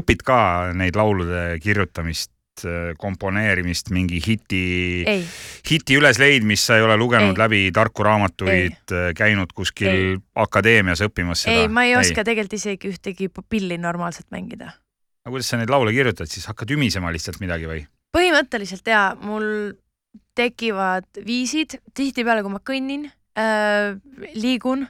õpid 0.01 0.25
ka 0.25 0.41
neid 0.77 0.97
laulude 0.97 1.61
kirjutamist 1.61 2.65
eh, 2.65 2.91
komponeerimist, 3.01 3.93
mingi 3.93 4.21
hiti, 4.25 4.65
hiti 5.69 5.99
ülesleidmist, 6.01 6.69
sa 6.69 6.81
ei 6.81 6.85
ole 6.87 6.97
lugenud 6.97 7.35
ei. 7.35 7.41
läbi 7.45 7.63
tarku 7.75 8.05
raamatuid, 8.09 8.95
käinud 9.17 9.53
kuskil 9.53 9.91
ei. 9.93 10.13
akadeemias 10.47 11.05
õppimas 11.05 11.45
seda? 11.45 11.61
ei, 11.61 11.69
ma 11.69 11.85
ei 11.85 11.97
oska 11.99 12.23
ei. 12.23 12.31
tegelikult 12.33 12.61
isegi 12.61 12.95
ühtegi 12.95 13.29
pilli 13.49 13.77
normaalselt 13.81 14.31
mängida 14.33 14.73
aga 15.21 15.33
kuidas 15.33 15.49
sa 15.51 15.59
neid 15.59 15.71
laule 15.71 15.93
kirjutad, 15.93 16.29
siis? 16.29 16.47
Hakkad 16.49 16.73
ümisema 16.73 17.11
lihtsalt 17.13 17.41
midagi 17.43 17.69
või? 17.69 17.83
põhimõtteliselt 18.11 18.87
jaa, 18.91 19.13
mul 19.23 19.45
tekivad 20.35 21.07
viisid, 21.25 21.77
tihtipeale 21.95 22.43
kui 22.43 22.53
ma 22.53 22.59
kõnnin 22.63 23.05
äh,, 23.39 23.93
liigun 24.35 24.87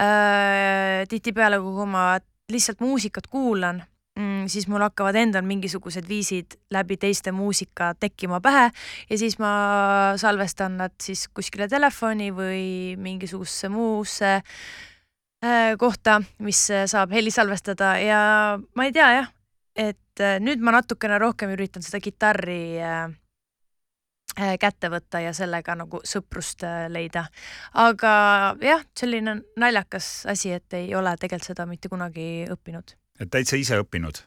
äh,, 0.00 1.04
tihtipeale 1.10 1.60
kui 1.60 1.88
ma 1.90 2.14
lihtsalt 2.52 2.80
muusikat 2.84 3.28
kuulan 3.32 3.82
mm,, 4.16 4.46
siis 4.52 4.68
mul 4.68 4.84
hakkavad 4.84 5.16
endal 5.20 5.44
mingisugused 5.48 6.08
viisid 6.08 6.58
läbi 6.72 6.96
teiste 7.00 7.32
muusika 7.36 7.92
tekkima 8.00 8.40
pähe 8.44 8.70
ja 9.10 9.20
siis 9.20 9.38
ma 9.42 9.52
salvestan 10.20 10.78
nad 10.80 10.96
siis 11.02 11.26
kuskile 11.28 11.68
telefoni 11.68 12.30
või 12.32 12.64
mingisugusesse 13.00 13.72
muusse 13.72 14.34
äh, 14.38 15.72
kohta, 15.80 16.20
mis 16.44 16.66
saab 16.70 17.12
heli 17.12 17.32
salvestada. 17.34 17.96
Ja 18.00 18.20
ma 18.76 18.88
ei 18.88 18.92
tea 18.96 19.10
jah, 19.18 19.33
et 19.76 20.22
äh, 20.22 20.38
nüüd 20.42 20.62
ma 20.62 20.76
natukene 20.78 21.18
rohkem 21.18 21.52
üritan 21.54 21.84
seda 21.84 22.00
kitarri 22.02 22.78
äh, 22.82 23.08
äh, 24.38 24.54
kätte 24.62 24.90
võtta 24.92 25.22
ja 25.24 25.34
sellega 25.36 25.76
nagu 25.78 26.00
sõprust 26.06 26.64
leida. 26.88 27.26
aga 27.72 28.12
jah, 28.62 28.84
selline 28.96 29.40
naljakas 29.60 30.26
asi, 30.30 30.54
et 30.54 30.78
ei 30.78 30.94
ole 30.94 31.16
tegelikult 31.18 31.50
seda 31.52 31.66
mitte 31.70 31.90
kunagi 31.92 32.46
õppinud. 32.50 32.96
et 33.20 33.30
täitsa 33.30 33.58
ise 33.60 33.80
õppinud? 33.82 34.22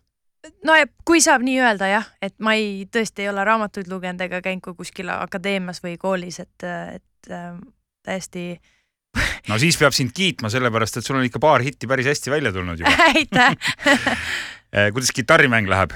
no 0.68 0.76
ja 0.76 0.88
kui 1.08 1.24
saab 1.24 1.44
nii 1.48 1.60
öelda 1.64 1.92
jah, 1.92 2.10
et 2.22 2.36
ma 2.40 2.56
ei, 2.60 2.88
tõesti 2.92 3.26
ei 3.26 3.32
ole 3.32 3.44
raamatuid 3.48 3.88
lugenud 3.92 4.22
ega 4.28 4.42
käinud 4.44 4.64
ka 4.64 4.76
kuskil 4.78 5.12
akadeemias 5.16 5.84
või 5.84 5.98
koolis, 6.00 6.42
et, 6.44 6.68
et 6.68 7.32
täiesti 8.04 8.52
no 9.48 9.58
siis 9.60 9.80
peab 9.80 9.96
sind 9.96 10.12
kiitma, 10.16 10.52
sellepärast 10.52 11.00
et 11.00 11.08
sul 11.08 11.18
on 11.20 11.26
ikka 11.28 11.40
paar 11.44 11.64
hitti 11.64 11.88
päris 11.90 12.12
hästi 12.12 12.32
välja 12.32 12.52
tulnud 12.56 12.84
juba 12.84 13.08
aitäh 13.16 13.56
kuidas 14.72 15.12
kitarrimäng 15.16 15.70
läheb? 15.70 15.96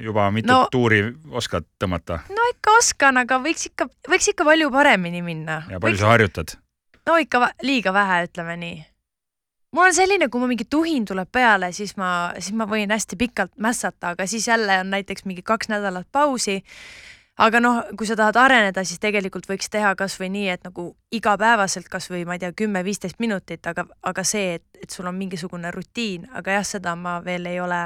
juba 0.00 0.30
mitut 0.30 0.50
no, 0.50 0.68
tuuri 0.72 1.02
oskad 1.30 1.66
tõmmata? 1.80 2.22
no 2.28 2.46
ikka 2.52 2.76
oskan, 2.78 3.20
aga 3.20 3.38
võiks 3.42 3.68
ikka, 3.68 3.88
võiks 4.08 4.30
ikka 4.32 4.46
palju 4.48 4.70
paremini 4.72 5.22
minna. 5.24 5.62
ja 5.68 5.80
palju 5.80 5.98
võiks... 5.98 6.00
sa 6.04 6.12
harjutad? 6.14 6.56
no 7.08 7.18
ikka 7.20 7.50
liiga 7.66 7.92
vähe, 7.92 8.22
ütleme 8.28 8.56
nii. 8.62 8.78
mul 9.76 9.90
on 9.90 9.96
selline, 9.96 10.28
kui 10.32 10.40
mul 10.40 10.52
mingi 10.54 10.64
tuhin 10.64 11.04
tuleb 11.08 11.28
peale, 11.32 11.72
siis 11.76 11.96
ma, 12.00 12.32
siis 12.38 12.56
ma 12.56 12.66
võin 12.70 12.92
hästi 12.92 13.20
pikalt 13.20 13.52
mässata, 13.60 14.14
aga 14.16 14.26
siis 14.26 14.48
jälle 14.48 14.80
on 14.80 14.92
näiteks 14.94 15.28
mingi 15.28 15.44
kaks 15.44 15.68
nädalat 15.72 16.08
pausi 16.12 16.62
aga 17.38 17.60
noh, 17.60 17.82
kui 17.96 18.06
sa 18.06 18.16
tahad 18.18 18.36
areneda, 18.36 18.84
siis 18.84 19.00
tegelikult 19.00 19.46
võiks 19.48 19.70
teha 19.72 19.94
kasvõi 19.98 20.28
nii, 20.32 20.48
et 20.52 20.66
nagu 20.66 20.90
igapäevaselt 21.14 21.88
kasvõi 21.92 22.24
ma 22.28 22.36
ei 22.36 22.42
tea, 22.44 22.52
kümme-viisteist 22.56 23.20
minutit, 23.22 23.66
aga, 23.66 23.86
aga 24.02 24.24
see, 24.24 24.58
et, 24.58 24.66
et 24.82 24.90
sul 24.90 25.08
on 25.08 25.16
mingisugune 25.16 25.70
rutiin, 25.74 26.28
aga 26.38 26.58
jah, 26.58 26.68
seda 26.74 26.96
ma 26.96 27.18
veel 27.24 27.48
ei 27.48 27.60
ole, 27.60 27.82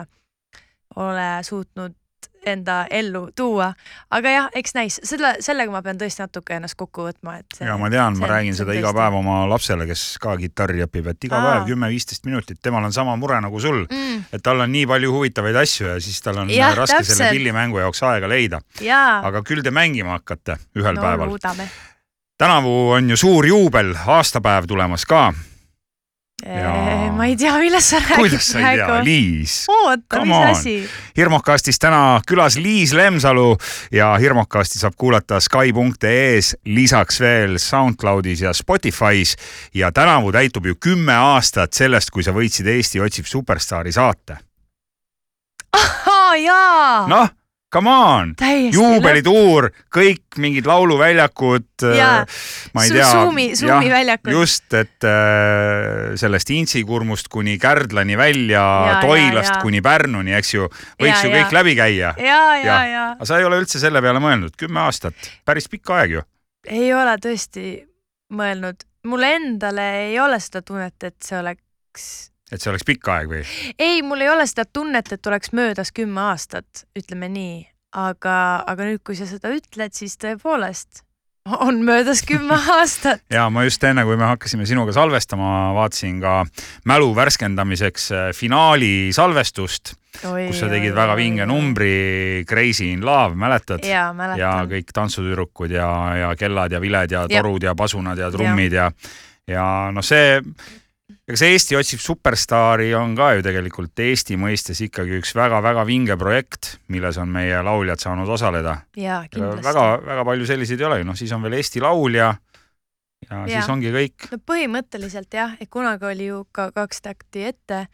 ole 0.96 1.28
suutnud 1.46 1.94
enda 2.46 2.76
ellu 2.90 3.28
tuua. 3.36 3.72
aga 4.10 4.32
jah, 4.32 4.48
eks 4.54 4.74
näis, 4.76 4.98
selle, 5.04 5.34
sellega 5.44 5.72
ma 5.72 5.82
pean 5.82 5.98
tõesti 6.00 6.22
natuke 6.24 6.56
ennast 6.56 6.78
kokku 6.78 7.06
võtma, 7.08 7.38
et. 7.40 7.58
ja 7.60 7.76
ma 7.80 7.90
tean, 7.92 8.18
ma 8.20 8.30
räägin 8.30 8.56
seda 8.58 8.76
iga 8.76 8.92
päev 8.96 9.18
oma 9.20 9.38
lapsele, 9.50 9.86
kes 9.88 10.04
ka 10.22 10.36
kitarri 10.40 10.84
õpib, 10.86 11.10
et 11.12 11.28
iga 11.28 11.40
Aa. 11.40 11.48
päev 11.48 11.70
kümme-viisteist 11.72 12.28
minutit, 12.28 12.60
temal 12.62 12.86
on 12.86 12.94
sama 12.94 13.16
mure 13.20 13.40
nagu 13.42 13.60
sul 13.62 13.82
mm., 13.84 14.28
et 14.36 14.44
tal 14.44 14.62
on 14.64 14.72
nii 14.72 14.86
palju 14.90 15.12
huvitavaid 15.18 15.58
asju 15.62 15.90
ja 15.94 15.98
siis 16.02 16.20
tal 16.24 16.42
on 16.44 16.52
ja, 16.52 16.72
raske 16.76 17.00
täpselt. 17.00 17.16
selle 17.16 17.32
pillimängu 17.34 17.82
jaoks 17.82 18.02
aega 18.06 18.30
leida. 18.30 18.62
aga 18.86 19.42
küll 19.46 19.64
te 19.66 19.74
mängima 19.74 20.18
hakkate 20.18 20.60
ühel 20.78 20.96
no, 20.96 21.02
päeval. 21.02 21.68
tänavu 22.38 22.78
on 22.98 23.10
ju 23.10 23.16
suur 23.16 23.46
juubel, 23.46 23.94
aastapäev 24.06 24.70
tulemas 24.70 25.06
ka 25.06 25.30
Ja... 26.44 27.12
ma 27.16 27.24
ei 27.24 27.36
tea, 27.36 27.54
millest 27.56 27.94
sa 27.94 27.96
räägid. 27.96 28.16
kuidas 28.16 28.48
sa 28.52 28.60
ei 28.60 28.76
tea, 28.76 29.04
Liis? 29.04 29.54
oota, 29.72 30.20
mis 30.20 30.36
asi? 30.50 30.74
hirmukastis 31.16 31.80
täna 31.80 32.20
külas 32.28 32.58
Liis 32.60 32.92
Lemsalu 32.92 33.56
ja 33.92 34.10
Hirmukasti 34.20 34.78
saab 34.78 34.98
kuulata 35.00 35.40
Sky.ee-s, 35.40 36.58
lisaks 36.68 37.20
veel 37.24 37.56
SoundCloudis 37.58 38.44
ja 38.44 38.52
Spotify's. 38.52 39.32
ja 39.74 39.92
tänavu 39.92 40.32
täitub 40.32 40.66
ju 40.66 40.76
kümme 40.76 41.16
aastat 41.16 41.72
sellest, 41.72 42.12
kui 42.12 42.22
sa 42.22 42.36
võitsid 42.36 42.68
Eesti 42.68 43.00
otsib 43.00 43.24
superstaari 43.24 43.96
saate. 43.96 44.36
ahhaa, 45.72 46.36
jaa. 46.36 47.06
noh 47.08 47.32
come 47.76 47.92
on, 47.92 48.32
juubelituur, 48.72 49.68
kõik 49.92 50.38
mingid 50.40 50.68
lauluväljakud. 50.68 51.68
Äh, 51.84 52.38
ma 52.76 52.84
ei 52.86 52.92
tea. 52.94 53.08
Suumi, 53.10 53.46
Suumi 53.58 53.90
väljakud. 53.92 54.32
just, 54.32 54.66
et 54.76 55.04
äh, 55.04 56.14
sellest 56.18 56.52
Intsikurmust 56.56 57.28
kuni 57.32 57.58
Kärdlani 57.60 58.16
välja, 58.18 58.64
Toilast 59.04 59.56
ja, 59.56 59.60
kuni 59.64 59.82
Pärnuni, 59.84 60.34
eks 60.38 60.54
ju, 60.54 60.68
võiks 61.02 61.20
ja, 61.20 61.26
ju 61.26 61.34
kõik 61.34 61.44
ja. 61.44 61.56
läbi 61.58 61.76
käia. 61.78 62.14
ja, 62.20 62.40
ja, 62.62 62.78
ja. 62.88 63.04
aga 63.16 63.28
sa 63.28 63.40
ei 63.40 63.48
ole 63.48 63.60
üldse 63.60 63.82
selle 63.82 64.00
peale 64.04 64.22
mõelnud, 64.24 64.56
kümme 64.58 64.80
aastat, 64.86 65.28
päris 65.44 65.68
pikk 65.72 65.92
aeg 65.98 66.16
ju. 66.18 66.24
ei 66.70 66.88
ole 66.96 67.18
tõesti 67.22 67.76
mõelnud, 68.36 68.88
mulle 69.10 69.34
endale 69.36 69.90
ei 70.06 70.16
ole 70.22 70.40
seda 70.42 70.64
tunnet, 70.64 70.96
et 71.04 71.18
see 71.24 71.38
oleks 71.38 72.08
et 72.52 72.62
see 72.62 72.70
oleks 72.72 72.86
pikk 72.86 73.08
aeg 73.12 73.30
või? 73.30 73.42
ei, 73.78 74.02
mul 74.06 74.22
ei 74.24 74.30
ole 74.32 74.46
seda 74.48 74.66
tunnet, 74.68 75.10
et 75.12 75.26
oleks 75.26 75.52
möödas 75.56 75.92
kümme 75.96 76.28
aastat, 76.30 76.86
ütleme 76.98 77.30
nii, 77.32 77.58
aga, 77.96 78.36
aga 78.68 78.92
nüüd, 78.92 79.02
kui 79.06 79.18
sa 79.18 79.28
seda 79.28 79.52
ütled, 79.54 79.96
siis 79.96 80.16
tõepoolest 80.22 81.02
on 81.46 81.82
möödas 81.86 82.22
kümme 82.26 82.58
aastat. 82.78 83.22
ja 83.30 83.48
ma 83.50 83.66
just 83.66 83.82
enne, 83.86 84.04
kui 84.06 84.18
me 84.18 84.28
hakkasime 84.30 84.66
sinuga 84.66 84.94
salvestama, 84.94 85.72
vaatasin 85.76 86.20
ka 86.22 86.38
mälu 86.90 87.12
värskendamiseks 87.16 88.08
äh, 88.12 88.30
finaali 88.34 89.12
salvestust, 89.14 89.94
kus 90.16 90.58
sa 90.60 90.70
tegid 90.70 90.94
oi, 90.94 90.96
väga 90.96 91.18
vinge 91.18 91.46
numbri 91.50 92.44
Crazy 92.48 92.92
in 92.94 93.04
love, 93.06 93.34
mäletad? 93.38 93.86
ja, 93.86 94.08
kõik 94.70 94.94
tantsutüdrukud 94.94 95.76
ja, 95.76 95.90
ja 96.22 96.32
kellad 96.38 96.72
ja 96.72 96.82
viled 96.82 97.14
ja 97.14 97.26
torud 97.30 97.62
ja, 97.62 97.72
ja 97.74 97.78
pasunad 97.78 98.18
ja 98.18 98.30
trummid 98.34 98.78
ja, 98.78 98.90
ja, 99.46 99.54
ja 99.58 99.68
noh, 99.94 100.04
see 100.06 100.40
see 101.34 101.56
Eesti 101.56 101.76
otsib 101.78 102.02
superstaari 102.02 102.92
on 102.94 103.16
ka 103.18 103.32
ju 103.34 103.42
tegelikult 103.42 103.98
Eesti 104.04 104.38
mõistes 104.38 104.80
ikkagi 104.86 105.18
üks 105.18 105.34
väga-väga 105.34 105.82
vinge 105.88 106.16
projekt, 106.20 106.76
milles 106.92 107.18
on 107.18 107.32
meie 107.34 107.58
lauljad 107.66 108.02
saanud 108.02 108.30
osaleda. 108.30 108.78
väga-väga 108.94 110.24
palju 110.24 110.46
selliseid 110.46 110.80
ei 110.80 110.86
ole 110.86 111.00
ju, 111.02 111.08
noh 111.08 111.18
siis 111.18 111.32
on 111.34 111.42
veel 111.42 111.58
Eesti 111.58 111.82
Laulja 111.82 112.30
ja, 112.30 113.42
ja 113.42 113.46
siis 113.56 113.70
ongi 113.72 113.90
kõik. 113.94 114.30
no 114.30 114.38
põhimõtteliselt 114.52 115.34
jah, 115.34 115.56
et 115.60 115.70
kunagi 115.70 116.06
oli 116.06 116.30
ju 116.30 116.44
ka 116.52 116.70
kaks 116.76 117.02
takti 117.02 117.48
ette 117.50 117.86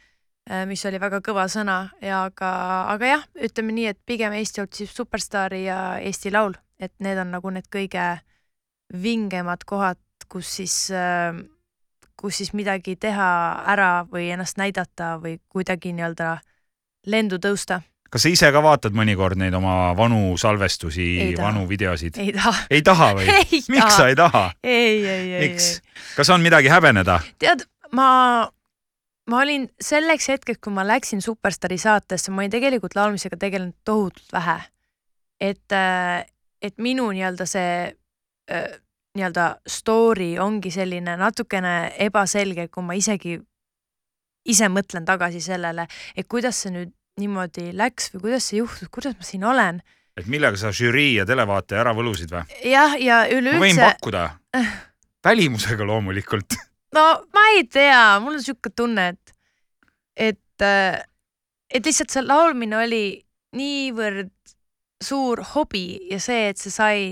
mis 0.67 0.83
oli 0.89 0.99
väga 1.01 1.21
kõva 1.23 1.47
sõna 1.51 1.77
ja 2.03 2.25
aga, 2.27 2.51
aga 2.91 3.11
jah, 3.15 3.25
ütleme 3.47 3.75
nii, 3.77 3.89
et 3.93 4.01
pigem 4.07 4.35
Eesti 4.35 4.65
otsib 4.65 4.91
superstaari 4.91 5.65
ja 5.69 5.79
Eesti 6.03 6.33
Laul, 6.35 6.57
et 6.83 6.93
need 6.99 7.21
on 7.23 7.31
nagu 7.37 7.53
need 7.55 7.69
kõige 7.73 8.07
vingemad 8.93 9.63
kohad, 9.65 10.01
kus 10.29 10.51
siis, 10.59 10.77
kus 12.17 12.41
siis 12.41 12.53
midagi 12.57 12.97
teha 12.97 13.29
ära 13.73 14.05
või 14.09 14.31
ennast 14.35 14.59
näidata 14.61 15.17
või 15.23 15.39
kuidagi 15.53 15.95
nii-öelda 15.97 16.37
lendu 17.07 17.39
tõusta 17.43 17.83
kas 18.13 18.27
sa 18.27 18.33
ise 18.33 18.51
ka 18.53 18.61
vaatad 18.65 18.97
mõnikord 18.97 19.41
neid 19.41 19.55
oma 19.57 19.93
vanu 19.97 20.35
salvestusi, 20.41 21.33
vanu 21.39 21.65
videosid? 21.69 22.19
ei 22.21 22.33
taha. 22.37 22.53
ei 22.71 22.83
taha 22.85 23.13
või? 23.17 23.29
miks 23.73 23.97
sa 23.97 24.09
ei 24.11 24.19
taha? 24.19 24.45
ei, 24.63 24.99
ei, 25.01 25.31
ei. 25.33 25.47
miks? 25.47 25.71
kas 26.17 26.33
on 26.35 26.45
midagi 26.45 26.69
häbeneda? 26.73 27.19
tead, 27.41 27.65
ma, 27.97 28.09
ma 29.33 29.41
olin 29.41 29.67
selleks 29.81 30.29
hetkeks, 30.35 30.61
kui 30.61 30.77
ma 30.77 30.85
läksin 30.87 31.25
Superstaari 31.25 31.81
saatesse, 31.81 32.35
ma 32.35 32.45
olin 32.45 32.53
tegelikult 32.53 32.97
laulmisega 32.99 33.41
tegelenud 33.41 33.79
tohutult 33.89 34.29
vähe. 34.37 34.59
et, 35.41 35.79
et 36.63 36.77
minu 36.79 37.09
nii-öelda 37.17 37.49
see 37.49 37.73
nii-öelda 39.17 39.47
story 39.69 40.37
ongi 40.41 40.71
selline 40.73 41.17
natukene 41.21 41.93
ebaselge, 42.01 42.69
kui 42.73 42.85
ma 42.87 42.97
isegi 42.97 43.39
ise 44.49 44.69
mõtlen 44.73 45.07
tagasi 45.07 45.43
sellele, 45.45 45.87
et 46.17 46.29
kuidas 46.29 46.65
see 46.65 46.73
nüüd 46.75 46.93
niimoodi 47.21 47.71
läks 47.77 48.11
või 48.15 48.27
kuidas 48.27 48.49
see 48.49 48.63
juhtus, 48.63 48.89
kuidas 48.93 49.19
ma 49.19 49.27
siin 49.27 49.45
olen? 49.45 49.83
et 50.17 50.27
millega 50.29 50.59
sa 50.61 50.73
žürii 50.77 51.15
ja 51.17 51.27
televaataja 51.29 51.81
ära 51.85 51.93
võlusid 51.97 52.33
või? 52.33 52.45
jah, 52.69 52.97
ja 53.01 53.23
üleüldse. 53.29 53.61
ma 53.61 53.67
võin 53.67 53.81
pakkuda 53.81 54.25
välimusega 55.25 55.87
loomulikult. 55.89 56.57
no 56.97 57.07
ma 57.33 57.47
ei 57.57 57.65
tea, 57.65 58.19
mul 58.21 58.39
on 58.39 58.45
sihuke 58.45 58.73
tunne, 58.77 59.09
et, 59.15 59.35
et, 60.33 60.65
äh, 60.65 61.01
et 61.73 61.87
lihtsalt 61.87 62.13
see 62.13 62.25
laulmine 62.25 62.81
oli 62.81 63.05
niivõrd 63.57 64.33
suur 65.03 65.43
hobi 65.55 65.87
ja 66.11 66.21
see, 66.23 66.49
et 66.53 66.61
see 66.61 66.73
sai 66.73 67.05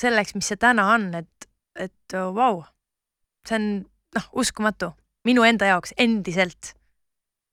selleks, 0.00 0.34
mis 0.34 0.48
see 0.50 0.60
täna 0.60 0.86
on, 0.94 1.10
et, 1.22 1.48
et 1.78 2.16
vau. 2.16 2.32
Wow,, 2.38 2.62
see 3.48 3.58
on 3.58 3.68
noh, 4.16 4.30
uskumatu. 4.44 4.92
Minu 5.24 5.44
enda 5.46 5.70
jaoks 5.70 5.94
endiselt. 6.00 6.74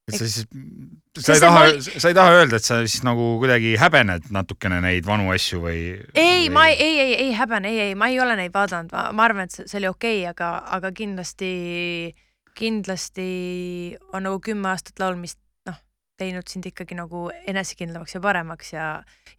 Et 0.10 0.18
sa 0.18 0.26
siis, 0.26 0.48
sa 1.22 1.36
ei 1.38 1.44
taha, 1.44 1.62
sa 1.80 2.10
ei 2.10 2.16
taha 2.18 2.34
öelda, 2.40 2.58
et 2.58 2.66
sa 2.66 2.80
siis 2.84 3.04
nagu 3.08 3.36
kuidagi 3.40 3.76
häbened 3.80 4.32
natukene 4.34 4.82
neid 4.84 5.06
vanu 5.08 5.30
asju 5.32 5.62
või? 5.64 5.78
ei 6.16 6.48
või..., 6.48 6.50
ma 6.56 6.66
ei, 6.72 6.80
ei, 6.82 6.98
ei, 7.04 7.14
ei 7.28 7.38
häbene, 7.38 7.70
ei, 7.70 7.80
ei, 7.86 7.96
ma 7.96 8.10
ei 8.12 8.20
ole 8.20 8.36
neid 8.40 8.52
vaadanud, 8.56 8.92
ma 8.92 9.28
arvan, 9.28 9.48
et 9.48 9.62
see 9.62 9.78
oli 9.80 9.92
okei 9.92 10.18
okay,, 10.24 10.32
aga, 10.34 10.50
aga 10.80 10.92
kindlasti, 10.98 11.52
kindlasti 12.58 13.30
on 14.12 14.28
nagu 14.28 14.42
kümme 14.44 14.74
aastat 14.74 15.00
laulmist 15.00 15.40
teinud 16.22 16.48
sind 16.50 16.70
ikkagi 16.70 16.98
nagu 16.98 17.26
enesekindlamaks 17.50 18.16
ja 18.16 18.22
paremaks 18.24 18.72
ja, 18.76 18.86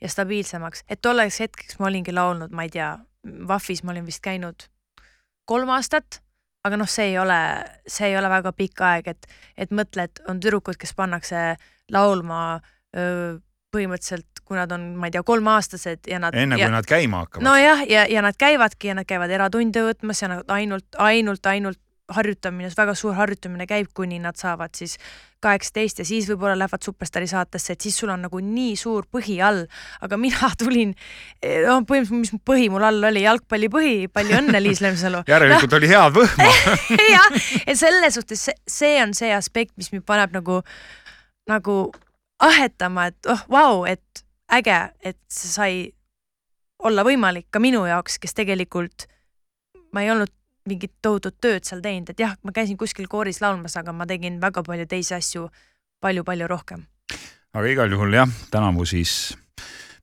ja 0.01 0.11
stabiilsemaks, 0.11 0.85
et 0.90 1.03
tolleks 1.03 1.40
hetkeks 1.45 1.79
ma 1.81 1.88
olingi 1.92 2.14
laulnud, 2.14 2.53
ma 2.53 2.66
ei 2.66 2.75
tea, 2.75 2.92
VAF-is 3.49 3.85
ma 3.87 3.95
olin 3.95 4.07
vist 4.09 4.23
käinud 4.25 4.66
kolm 5.49 5.71
aastat 5.75 6.23
aga 6.66 6.79
noh, 6.79 6.90
see 6.90 7.12
ei 7.12 7.16
ole, 7.18 7.38
see 7.90 8.11
ei 8.11 8.18
ole 8.18 8.31
väga 8.31 8.53
pikk 8.57 8.83
aeg, 8.87 9.09
et, 9.14 9.31
et 9.59 9.73
mõtle, 9.75 10.07
et 10.07 10.21
on 10.31 10.40
tüdrukud, 10.42 10.79
kes 10.79 10.95
pannakse 10.99 11.57
laulma 11.92 12.42
öö, 12.97 13.38
põhimõtteliselt, 13.73 14.42
kui 14.45 14.59
nad 14.59 14.73
on, 14.75 14.90
ma 15.01 15.09
ei 15.09 15.14
tea, 15.14 15.25
kolmeaastased 15.27 16.11
ja 16.11 16.21
nad. 16.23 16.37
enne 16.37 16.59
ja, 16.61 16.68
kui 16.68 16.75
nad 16.75 16.88
käima 16.88 17.25
hakkavad. 17.25 17.47
nojah, 17.47 17.87
ja, 17.90 18.05
ja 18.11 18.23
nad 18.25 18.38
käivadki 18.38 18.92
ja 18.92 18.99
nad 18.99 19.09
käivad 19.09 19.33
eratunde 19.33 19.85
võtmas 19.88 20.23
ja 20.23 20.31
nad 20.35 20.53
ainult, 20.53 20.87
ainult, 21.01 21.47
ainult 21.51 21.81
harjutamine, 22.16 22.70
väga 22.77 22.94
suur 22.98 23.14
harjutamine 23.16 23.66
käib, 23.68 23.90
kuni 23.94 24.18
nad 24.22 24.38
saavad 24.40 24.75
siis 24.77 24.96
kaheksateist 25.42 26.03
ja 26.03 26.07
siis 26.07 26.29
võib-olla 26.31 26.55
lähevad 26.59 26.85
Superstaari 26.85 27.27
saatesse, 27.31 27.75
et 27.75 27.85
siis 27.85 27.96
sul 27.98 28.12
on 28.14 28.22
nagu 28.27 28.40
nii 28.42 28.77
suur 28.79 29.09
põhi 29.11 29.38
all. 29.42 29.64
aga 30.01 30.18
mina 30.20 30.51
tulin, 30.61 30.94
noh, 31.66 31.83
põhimõtteliselt, 31.88 32.20
mis 32.20 32.44
põhi 32.46 32.68
mul 32.72 32.87
all 32.87 33.09
oli, 33.11 33.25
jalgpallipõhi, 33.27 33.96
palju 34.12 34.38
õnne, 34.38 34.62
Liis 34.62 34.83
Lemsalu 34.85 35.25
järelikult 35.33 35.72
no. 35.72 35.81
oli 35.81 35.90
head 35.90 36.18
võhma 36.18 36.51
jah, 37.16 37.40
et 37.66 37.79
selles 37.79 38.18
suhtes 38.18 38.46
see, 38.48 38.59
see 38.68 38.98
on 39.03 39.16
see 39.18 39.33
aspekt, 39.35 39.75
mis 39.81 39.92
mind 39.94 40.07
paneb 40.09 40.35
nagu, 40.37 40.61
nagu 41.51 41.79
ahetama, 42.42 43.11
et 43.11 43.33
oh, 43.33 43.42
vau, 43.51 43.83
et 43.88 44.25
äge, 44.53 44.79
et 45.03 45.18
see 45.33 45.51
sai 45.51 45.75
olla 46.83 47.05
võimalik 47.07 47.46
ka 47.51 47.62
minu 47.62 47.85
jaoks, 47.87 48.18
kes 48.22 48.35
tegelikult 48.35 49.07
ma 49.92 50.05
ei 50.05 50.11
olnud 50.12 50.33
mingit 50.68 50.94
tohutut 51.03 51.37
tööd 51.42 51.66
seal 51.66 51.83
teinud, 51.85 52.12
et 52.12 52.22
jah, 52.22 52.37
ma 52.42 52.55
käisin 52.55 52.79
kuskil 52.79 53.09
kooris 53.11 53.42
laulmas, 53.42 53.77
aga 53.81 53.94
ma 53.96 54.07
tegin 54.07 54.40
väga 54.42 54.62
palju 54.66 54.87
teisi 54.90 55.14
asju 55.18 55.48
palju-palju 56.03 56.48
rohkem. 56.51 56.85
aga 57.55 57.68
igal 57.68 57.92
juhul 57.92 58.14
jah, 58.14 58.31
tänavu 58.51 58.87
siis 58.88 59.35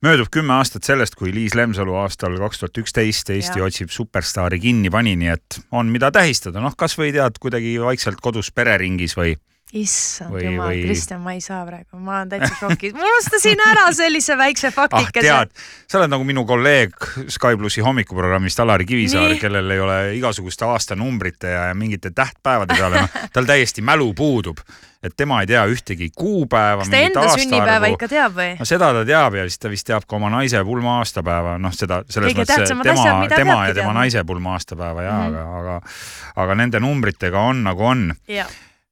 möödub 0.05 0.29
kümme 0.31 0.55
aastat 0.55 0.87
sellest, 0.87 1.15
kui 1.19 1.33
Liis 1.35 1.55
Lemsalu 1.57 1.95
aastal 1.99 2.37
kaks 2.39 2.61
tuhat 2.61 2.81
üksteist 2.83 3.31
Eesti 3.35 3.59
ja. 3.59 3.67
otsib 3.67 3.91
superstaari 3.91 4.59
kinni 4.63 4.91
pani, 4.93 5.15
nii 5.19 5.31
et 5.33 5.59
on, 5.71 5.91
mida 5.91 6.11
tähistada, 6.15 6.61
noh, 6.63 6.75
kasvõi 6.79 7.11
tead 7.15 7.39
kuidagi 7.41 7.75
vaikselt 7.83 8.21
kodus 8.23 8.51
pereringis 8.55 9.17
või 9.19 9.35
issand 9.77 10.33
jumal 10.41 10.71
või..., 10.71 10.81
Kristjan, 10.87 11.21
ma 11.21 11.35
ei 11.37 11.41
saa 11.43 11.61
praegu, 11.67 11.99
ma 12.01 12.19
olen 12.19 12.31
täitsa 12.31 12.55
šokis, 12.57 12.95
ma 12.97 13.05
unustasin 13.05 13.61
ära 13.67 13.85
sellise 13.93 14.37
väikse 14.39 14.71
faktikese 14.73 15.29
ah,. 15.29 15.45
tead, 15.45 15.69
sa 15.91 16.01
oled 16.01 16.13
nagu 16.15 16.25
minu 16.25 16.45
kolleeg 16.49 16.95
Sky 17.29 17.57
plussi 17.59 17.83
hommikuprogrammist 17.85 18.59
Alari 18.63 18.87
Kivisaar, 18.89 19.37
kellel 19.41 19.75
ei 19.75 19.81
ole 19.85 19.99
igasuguste 20.17 20.65
aastanumbrite 20.65 21.53
ja 21.53 21.65
mingite 21.77 22.13
tähtpäevade 22.15 22.77
peale, 22.77 23.03
noh, 23.05 23.25
tal 23.35 23.49
täiesti 23.49 23.85
mälu 23.85 24.13
puudub 24.17 24.63
et 25.03 25.13
tema 25.15 25.39
ei 25.41 25.47
tea 25.47 25.61
ühtegi 25.71 26.09
kuupäeva. 26.15 26.81
kas 26.81 26.89
ta 26.91 27.01
enda 27.07 27.21
sünnipäeva 27.31 27.91
ikka 27.93 28.09
teab 28.11 28.33
või? 28.35 28.55
no 28.59 28.67
seda 28.67 28.89
ta 28.97 29.03
teab 29.07 29.37
ja 29.37 29.45
siis 29.47 29.61
ta 29.61 29.71
vist 29.71 29.87
teab 29.87 30.07
ka 30.09 30.17
oma 30.17 30.31
naise 30.33 30.59
pulma 30.67 30.97
aastapäeva, 30.99 31.55
noh, 31.61 31.75
seda 31.75 32.01
selles 32.09 32.33
Kõige 32.33 32.43
mõttes 32.43 32.73
tema, 32.73 33.29
tema 33.31 33.59
ja 33.69 33.77
tema 33.77 33.93
naise 33.95 34.25
pulma 34.27 34.57
aastapäeva 34.57 35.05
ja 35.05 35.13
mm, 35.13 35.35
-hmm. 35.37 35.61
aga, 35.61 35.77
aga, 35.77 36.41
aga 36.43 36.57
nende 36.59 36.83
numbritega 36.83 37.45
on 37.53 37.63
nagu 37.69 37.85
on 37.93 38.09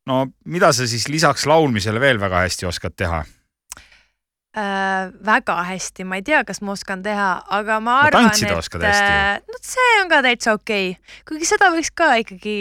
no 0.07 0.27
mida 0.45 0.71
sa 0.75 0.87
siis 0.89 1.07
lisaks 1.11 1.45
laulmisele 1.49 2.01
veel 2.01 2.21
väga 2.21 2.45
hästi 2.45 2.69
oskad 2.69 2.95
teha? 2.97 3.23
Äh, 4.57 5.11
väga 5.25 5.59
hästi, 5.67 6.05
ma 6.07 6.17
ei 6.17 6.23
tea, 6.25 6.39
kas 6.47 6.63
ma 6.65 6.73
oskan 6.73 7.03
teha, 7.05 7.27
aga 7.59 7.77
ma 7.83 7.99
arvan, 8.07 8.31
no, 8.31 8.55
oskad 8.57 8.81
hästi. 8.87 9.11
Äh, 9.11 9.43
no 9.45 9.59
see 9.61 9.91
on 10.01 10.09
ka 10.09 10.23
täitsa 10.25 10.55
okei 10.57 10.95
okay., 10.95 11.19
kuigi 11.29 11.49
seda 11.49 11.69
võiks 11.75 11.91
ka 11.93 12.15
ikkagi 12.23 12.55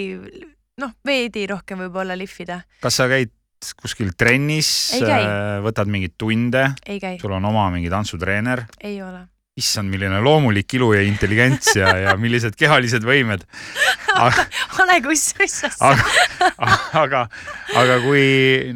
noh, 0.82 0.92
veidi 1.06 1.46
rohkem 1.48 1.86
võib-olla 1.86 2.18
lihvida. 2.18 2.60
kas 2.84 3.00
sa 3.00 3.08
käid 3.08 3.32
kuskil 3.80 4.12
trennis, 4.18 4.68
äh, 4.98 5.56
võtad 5.64 5.88
mingeid 5.88 6.18
tunde? 6.20 6.68
sul 7.22 7.38
on 7.38 7.48
oma 7.48 7.70
mingi 7.72 7.88
tantsutreener? 7.92 8.66
ei 8.84 9.00
ole 9.00 9.24
issand, 9.56 9.88
milline 9.88 10.18
loomulik 10.20 10.74
ilu 10.76 10.90
ja 10.92 11.00
intelligents 11.06 11.70
ja, 11.78 11.94
ja 11.96 12.12
millised 12.20 12.58
kehalised 12.60 13.04
võimed. 13.08 13.46
ole 14.82 14.98
kussus. 15.04 15.62
aga, 15.80 16.04
aga, 17.00 17.22
aga 17.80 17.96
kui 18.04 18.26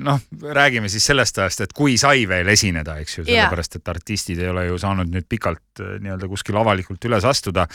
noh, 0.01 0.23
räägime 0.57 0.89
siis 0.93 1.05
sellest 1.11 1.37
ajast, 1.41 1.67
et 1.67 1.75
kui 1.77 1.99
sai 2.01 2.25
veel 2.29 2.49
esineda, 2.53 2.97
eks 3.03 3.19
ju, 3.19 3.25
sellepärast 3.29 3.77
et 3.77 3.93
artistid 3.93 4.41
ei 4.41 4.49
ole 4.49 4.65
ju 4.71 4.79
saanud 4.81 5.13
nüüd 5.13 5.29
pikalt 5.29 5.83
äh, 5.85 5.99
nii-öelda 6.01 6.31
kuskil 6.33 6.57
avalikult 6.63 7.05
üles 7.11 7.29
astuda, 7.29 7.67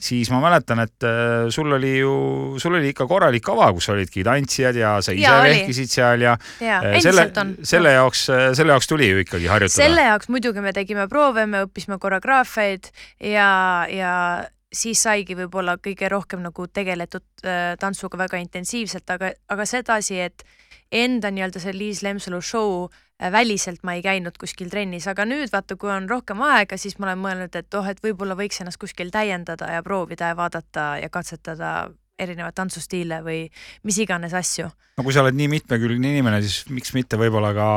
siis 0.00 0.32
ma 0.32 0.40
mäletan, 0.46 0.80
et 0.86 1.04
äh, 1.04 1.50
sul 1.52 1.76
oli 1.76 1.98
ju, 1.98 2.14
sul 2.62 2.78
oli 2.80 2.94
ikka 2.94 3.08
korralik 3.10 3.44
kava, 3.44 3.68
kus 3.76 3.90
olidki 3.92 4.24
tantsijad 4.24 4.80
ja 4.80 4.96
sa 5.04 5.12
ise 5.12 5.36
vehkisid 5.50 5.92
seal 5.92 6.24
ja, 6.24 6.38
ja 6.64 6.80
äh, 6.80 6.96
selle, 7.04 7.28
selle 7.60 7.92
jaoks, 7.98 8.24
selle 8.56 8.72
jaoks 8.72 8.88
tuli 8.88 9.12
ju 9.12 9.20
ikkagi 9.20 9.52
harjutada. 9.52 9.84
selle 9.84 10.08
jaoks 10.08 10.32
muidugi 10.32 10.64
me 10.64 10.72
tegime 10.72 11.04
proove, 11.12 11.44
me 11.44 11.66
õppisime 11.68 12.00
koreograafia 12.00 12.53
trahveid 12.54 12.90
ja, 13.20 13.86
ja 13.90 14.44
siis 14.72 15.02
saigi 15.02 15.36
võib-olla 15.38 15.76
kõige 15.78 16.08
rohkem 16.10 16.42
nagu 16.42 16.66
tegeletud 16.66 17.46
äh, 17.46 17.74
tantsuga 17.80 18.18
väga 18.18 18.40
intensiivselt, 18.42 19.08
aga, 19.10 19.32
aga 19.48 19.66
sedasi, 19.66 20.20
et 20.20 20.44
enda 20.92 21.30
nii-öelda 21.30 21.62
see 21.62 21.74
Liis 21.74 22.02
Lemsalu 22.02 22.40
show 22.42 22.86
äh, 22.88 23.30
väliselt 23.32 23.84
ma 23.84 23.94
ei 23.94 24.02
käinud 24.02 24.38
kuskil 24.38 24.70
trennis, 24.70 25.06
aga 25.10 25.26
nüüd 25.26 25.52
vaata, 25.52 25.76
kui 25.76 25.90
on 25.90 26.08
rohkem 26.10 26.42
aega, 26.42 26.78
siis 26.78 26.98
ma 26.98 27.10
olen 27.10 27.22
mõelnud, 27.22 27.58
et 27.58 27.78
oh, 27.78 27.90
et 27.90 28.02
võib-olla 28.02 28.38
võiks 28.38 28.62
ennast 28.62 28.80
kuskil 28.82 29.12
täiendada 29.14 29.70
ja 29.76 29.82
proovida 29.82 30.32
ja 30.32 30.38
vaadata 30.38 30.94
ja 31.02 31.10
katsetada 31.10 31.90
erinevaid 32.18 32.54
tantsustiile 32.54 33.24
või 33.26 33.48
mis 33.82 33.96
iganes 33.98 34.34
asju. 34.38 34.68
no 34.70 35.02
kui 35.02 35.14
sa 35.14 35.24
oled 35.24 35.34
nii 35.34 35.48
mitmekülgne 35.56 36.12
inimene, 36.14 36.38
siis 36.42 36.68
miks 36.70 36.94
mitte 36.94 37.18
võib-olla 37.18 37.50
ka 37.56 37.70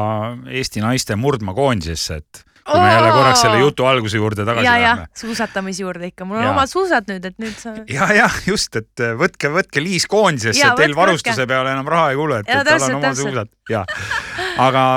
Eesti 0.54 0.84
naiste 0.84 1.18
murdmakoondisesse, 1.18 2.20
et 2.22 2.44
kui 2.68 2.80
me 2.84 2.92
jälle 2.92 3.12
korraks 3.16 3.42
selle 3.46 3.60
jutu 3.62 3.86
alguse 3.90 4.20
juurde 4.20 4.46
tagasi 4.48 4.66
ja, 4.66 4.78
läheme. 4.82 5.08
suusatamise 5.18 5.84
juurde 5.84 6.12
ikka, 6.12 6.28
mul 6.28 6.40
on 6.40 6.48
ja. 6.48 6.54
omad 6.54 6.72
suusad 6.72 7.10
nüüd, 7.12 7.28
et 7.30 7.38
nüüd 7.42 7.60
sa. 7.60 7.76
ja, 7.92 8.10
jah, 8.18 8.40
just, 8.48 8.76
et 8.80 9.04
äh, 9.04 9.14
võtke, 9.20 9.52
võtke 9.54 9.84
Liis 9.84 10.08
koondisesse, 10.12 10.72
teil 10.80 10.96
varustuse 10.98 11.44
võtke. 11.44 11.52
peale 11.54 11.76
enam 11.76 11.92
raha 11.92 12.10
ei 12.14 12.20
kulu, 12.20 12.42
et, 12.42 12.50
et 12.50 12.68
tal 12.68 12.90
on 12.90 12.98
omad 13.00 13.20
suusad 13.20 13.54
ja, 13.72 13.86
aga 14.64 14.88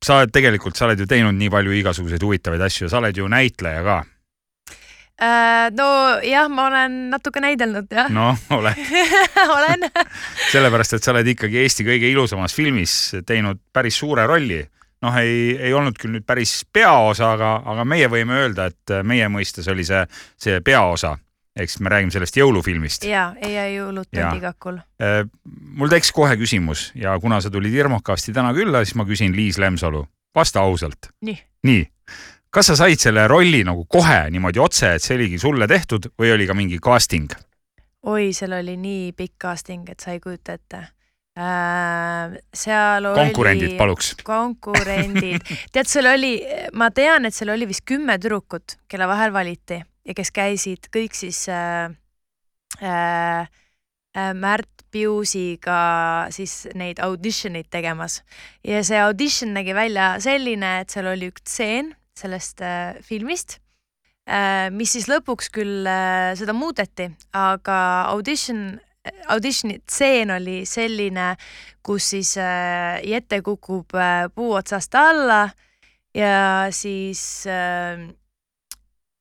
sa 0.00 0.20
oled 0.20 0.32
tegelikult, 0.32 0.78
sa 0.78 0.88
oled 0.88 1.02
ju 1.02 1.08
teinud 1.10 1.36
nii 1.36 1.52
palju 1.52 1.76
igasuguseid 1.82 2.24
huvitavaid 2.24 2.64
asju, 2.70 2.88
sa 2.88 3.02
oled 3.02 3.20
ju 3.20 3.28
näitleja 3.28 3.84
ka 3.84 4.00
nojah, 5.76 6.48
ma 6.48 6.66
olen 6.70 6.94
natuke 7.12 7.42
näidelnud 7.44 7.90
jah 7.92 8.08
no 8.12 8.32
oled, 8.56 8.78
olen. 9.56 9.84
sellepärast 10.50 10.96
et 10.96 11.04
sa 11.04 11.12
oled 11.12 11.28
ikkagi 11.34 11.60
Eesti 11.60 11.84
kõige 11.84 12.08
ilusamas 12.08 12.54
filmis 12.56 12.94
teinud 13.28 13.60
päris 13.72 14.00
suure 14.00 14.26
rolli. 14.26 14.62
noh, 15.02 15.16
ei, 15.16 15.56
ei 15.58 15.74
olnud 15.76 15.98
küll 16.00 16.14
nüüd 16.14 16.26
päris 16.28 16.60
peaosa, 16.72 17.34
aga, 17.36 17.54
aga 17.72 17.84
meie 17.88 18.08
võime 18.12 18.38
öelda, 18.42 18.70
et 18.70 18.94
meie 19.06 19.28
mõistes 19.32 19.68
oli 19.72 19.84
see, 19.86 20.04
see 20.40 20.60
peaosa. 20.64 21.16
siis 21.60 21.80
me 21.80 21.90
räägime 21.90 22.10
sellest 22.10 22.36
jõulufilmist. 22.36 23.04
ja, 23.04 23.34
ei 23.42 23.54
jää 23.54 23.68
jõulud 23.68 24.10
tandikakul. 24.14 24.78
mul 25.76 25.88
tekkis 25.88 26.12
kohe 26.12 26.36
küsimus 26.36 26.90
ja 26.94 27.18
kuna 27.20 27.40
sa 27.40 27.50
tulid 27.50 27.74
Irmokasti 27.74 28.32
täna 28.32 28.54
külla, 28.54 28.84
siis 28.84 28.94
ma 28.94 29.04
küsin 29.04 29.36
Liis 29.36 29.58
Lemsalu, 29.58 30.06
vasta 30.34 30.60
ausalt. 30.60 31.12
nii, 31.20 31.38
nii, 31.62 31.86
kas 32.50 32.66
sa 32.66 32.76
said 32.76 32.98
selle 32.98 33.28
rolli 33.28 33.64
nagu 33.64 33.84
kohe 33.88 34.30
niimoodi 34.30 34.58
otse, 34.58 34.94
et 34.94 35.02
see 35.02 35.16
oligi 35.16 35.38
sulle 35.38 35.68
tehtud 35.68 36.12
või 36.18 36.34
oli 36.34 36.46
ka 36.46 36.54
mingi 36.54 36.78
casting? 36.78 37.32
oi, 38.02 38.32
seal 38.32 38.52
oli 38.58 38.76
nii 38.76 39.12
pikk 39.12 39.36
casting, 39.42 39.88
et 39.90 40.00
sa 40.00 40.14
ei 40.14 40.20
kujuta 40.20 40.56
ette. 40.56 40.86
Seal 41.34 43.06
oli. 43.06 43.20
konkurendid, 43.20 43.76
paluks. 43.78 44.10
konkurendid, 44.26 45.46
tead, 45.72 45.88
seal 45.88 46.10
oli, 46.10 46.34
ma 46.76 46.90
tean, 46.92 47.28
et 47.28 47.36
seal 47.36 47.54
oli 47.54 47.68
vist 47.70 47.86
kümme 47.88 48.18
tüdrukut, 48.20 48.76
kelle 48.90 49.06
vahel 49.08 49.32
valiti 49.32 49.78
ja 49.78 50.16
kes 50.16 50.32
käisid 50.34 50.90
kõik 50.92 51.14
siis 51.16 51.44
äh, 51.52 51.92
äh, 52.82 53.46
äh, 54.16 54.34
Märt 54.34 54.68
Piusiga 54.90 56.26
siis 56.34 56.64
neid 56.74 56.98
auditioneid 57.02 57.68
tegemas 57.70 58.20
ja 58.66 58.82
see 58.86 58.98
audition 58.98 59.54
nägi 59.54 59.74
välja 59.76 60.16
selline, 60.22 60.80
et 60.82 60.90
seal 60.90 61.12
oli 61.12 61.30
üks 61.30 61.46
tseen 61.46 61.92
sellest 62.18 62.62
äh, 62.64 62.98
filmist 63.06 63.60
äh,, 64.26 64.68
mis 64.74 64.96
siis 64.96 65.06
lõpuks 65.10 65.52
küll 65.54 65.86
äh, 65.86 66.32
seda 66.38 66.56
muudeti, 66.56 67.10
aga 67.36 67.78
audition, 68.10 68.80
auditioni 69.28 69.78
tseen 69.86 70.30
oli 70.30 70.62
selline, 70.68 71.34
kus 71.82 72.10
siis 72.14 72.36
äh, 72.38 73.00
Jette 73.06 73.42
kukub 73.42 73.94
äh, 73.94 74.28
puu 74.34 74.52
otsast 74.58 74.94
alla 74.94 75.48
ja 76.14 76.66
siis 76.70 77.46
äh, 77.46 78.08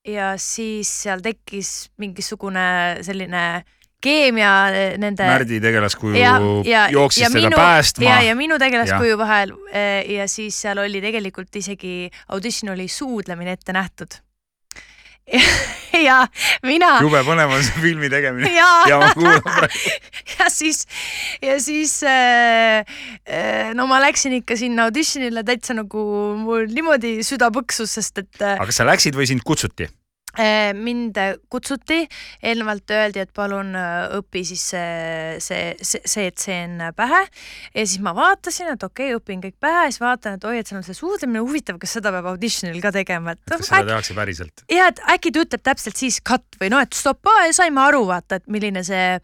ja 0.07 0.33
siis 0.37 0.91
seal 1.03 1.21
tekkis 1.23 1.91
mingisugune 1.97 2.99
selline 3.05 3.63
keemia 4.01 4.53
äh, 4.71 4.93
nende 5.01 5.27
Märdi 5.27 5.59
tegelaskuju 5.63 6.15
ja, 6.17 6.37
ja, 6.65 6.85
jooksis 6.93 7.23
ja 7.23 7.29
teda 7.29 7.49
minu, 7.49 7.59
päästma 7.59 8.07
ja, 8.07 8.21
ja 8.29 8.37
minu 8.39 8.59
tegelaskuju 8.59 9.19
vahel 9.19 9.53
eh, 9.71 10.07
ja 10.15 10.27
siis 10.31 10.61
seal 10.61 10.79
oli 10.85 11.01
tegelikult 11.03 11.55
isegi 11.55 12.09
audition 12.29 12.73
oli 12.73 12.87
suudlemine 12.87 13.57
ette 13.57 13.75
nähtud. 13.75 14.19
ja 16.07 16.17
mina 16.65 16.91
jube 17.03 17.21
põnev 17.27 17.53
on 17.53 17.63
see 17.65 17.83
filmi 17.83 18.09
tegemine. 18.11 18.49
ja, 18.59 18.69
ja 18.89 18.99
ja 20.39 20.49
siis, 20.53 20.85
ja 21.43 21.57
siis 21.61 21.99
äh, 22.07 22.81
äh, 23.27 23.71
no 23.77 23.87
ma 23.89 24.01
läksin 24.03 24.39
ikka 24.39 24.57
sinna 24.59 24.89
auditionile 24.89 25.43
täitsa 25.47 25.77
nagu 25.77 26.03
mul 26.39 26.69
niimoodi 26.73 27.19
süda 27.27 27.51
põksus, 27.53 27.97
sest 27.99 28.23
et 28.23 28.43
äh, 28.43 28.57
aga 28.57 28.69
kas 28.69 28.81
sa 28.81 28.87
läksid 28.89 29.17
või 29.17 29.29
sind 29.29 29.45
kutsuti? 29.45 29.89
Eh, 30.39 30.71
mind 30.77 31.17
kutsuti, 31.51 32.05
eelnevalt 32.43 32.91
öeldi, 32.95 33.23
et 33.25 33.31
palun 33.35 33.73
äh, 33.75 34.17
õpi 34.19 34.45
siis 34.47 34.63
see, 34.71 35.37
see, 35.43 35.73
see, 35.83 36.03
see 36.07 36.31
tseen 36.31 36.79
pähe. 36.95 37.21
Ja 37.75 37.85
siis 37.85 37.99
ma 38.03 38.13
vaatasin, 38.15 38.71
et 38.75 38.85
okei 38.85 39.11
okay,, 39.11 39.19
õpin 39.19 39.43
kõik 39.43 39.57
pähe. 39.59 39.89
Siis 39.89 39.99
vaatan, 40.03 40.37
et 40.39 40.47
oi, 40.47 40.59
et 40.61 40.69
seal 40.69 40.79
on 40.79 40.87
see 40.87 40.97
suudlemine, 40.97 41.43
huvitav, 41.43 41.79
kas 41.81 41.97
seda 41.97 42.13
peab 42.15 42.29
auditionil 42.31 42.79
ka 42.83 42.93
tegema, 42.95 43.35
et 43.35 43.43
kas 43.51 43.67
seda 43.67 43.85
tehakse 43.91 44.15
päriselt? 44.17 44.63
ja 44.71 44.89
et 44.93 45.01
äkki 45.11 45.33
ta 45.35 45.43
ütleb 45.43 45.63
täpselt 45.65 45.99
siis 45.99 46.19
cut 46.25 46.59
või 46.61 46.71
noh, 46.73 46.83
et 46.83 46.95
stopp, 46.95 47.27
saime 47.55 47.81
aru, 47.83 48.05
vaata, 48.09 48.39
et 48.39 48.47
milline 48.51 48.83
see 48.87 49.17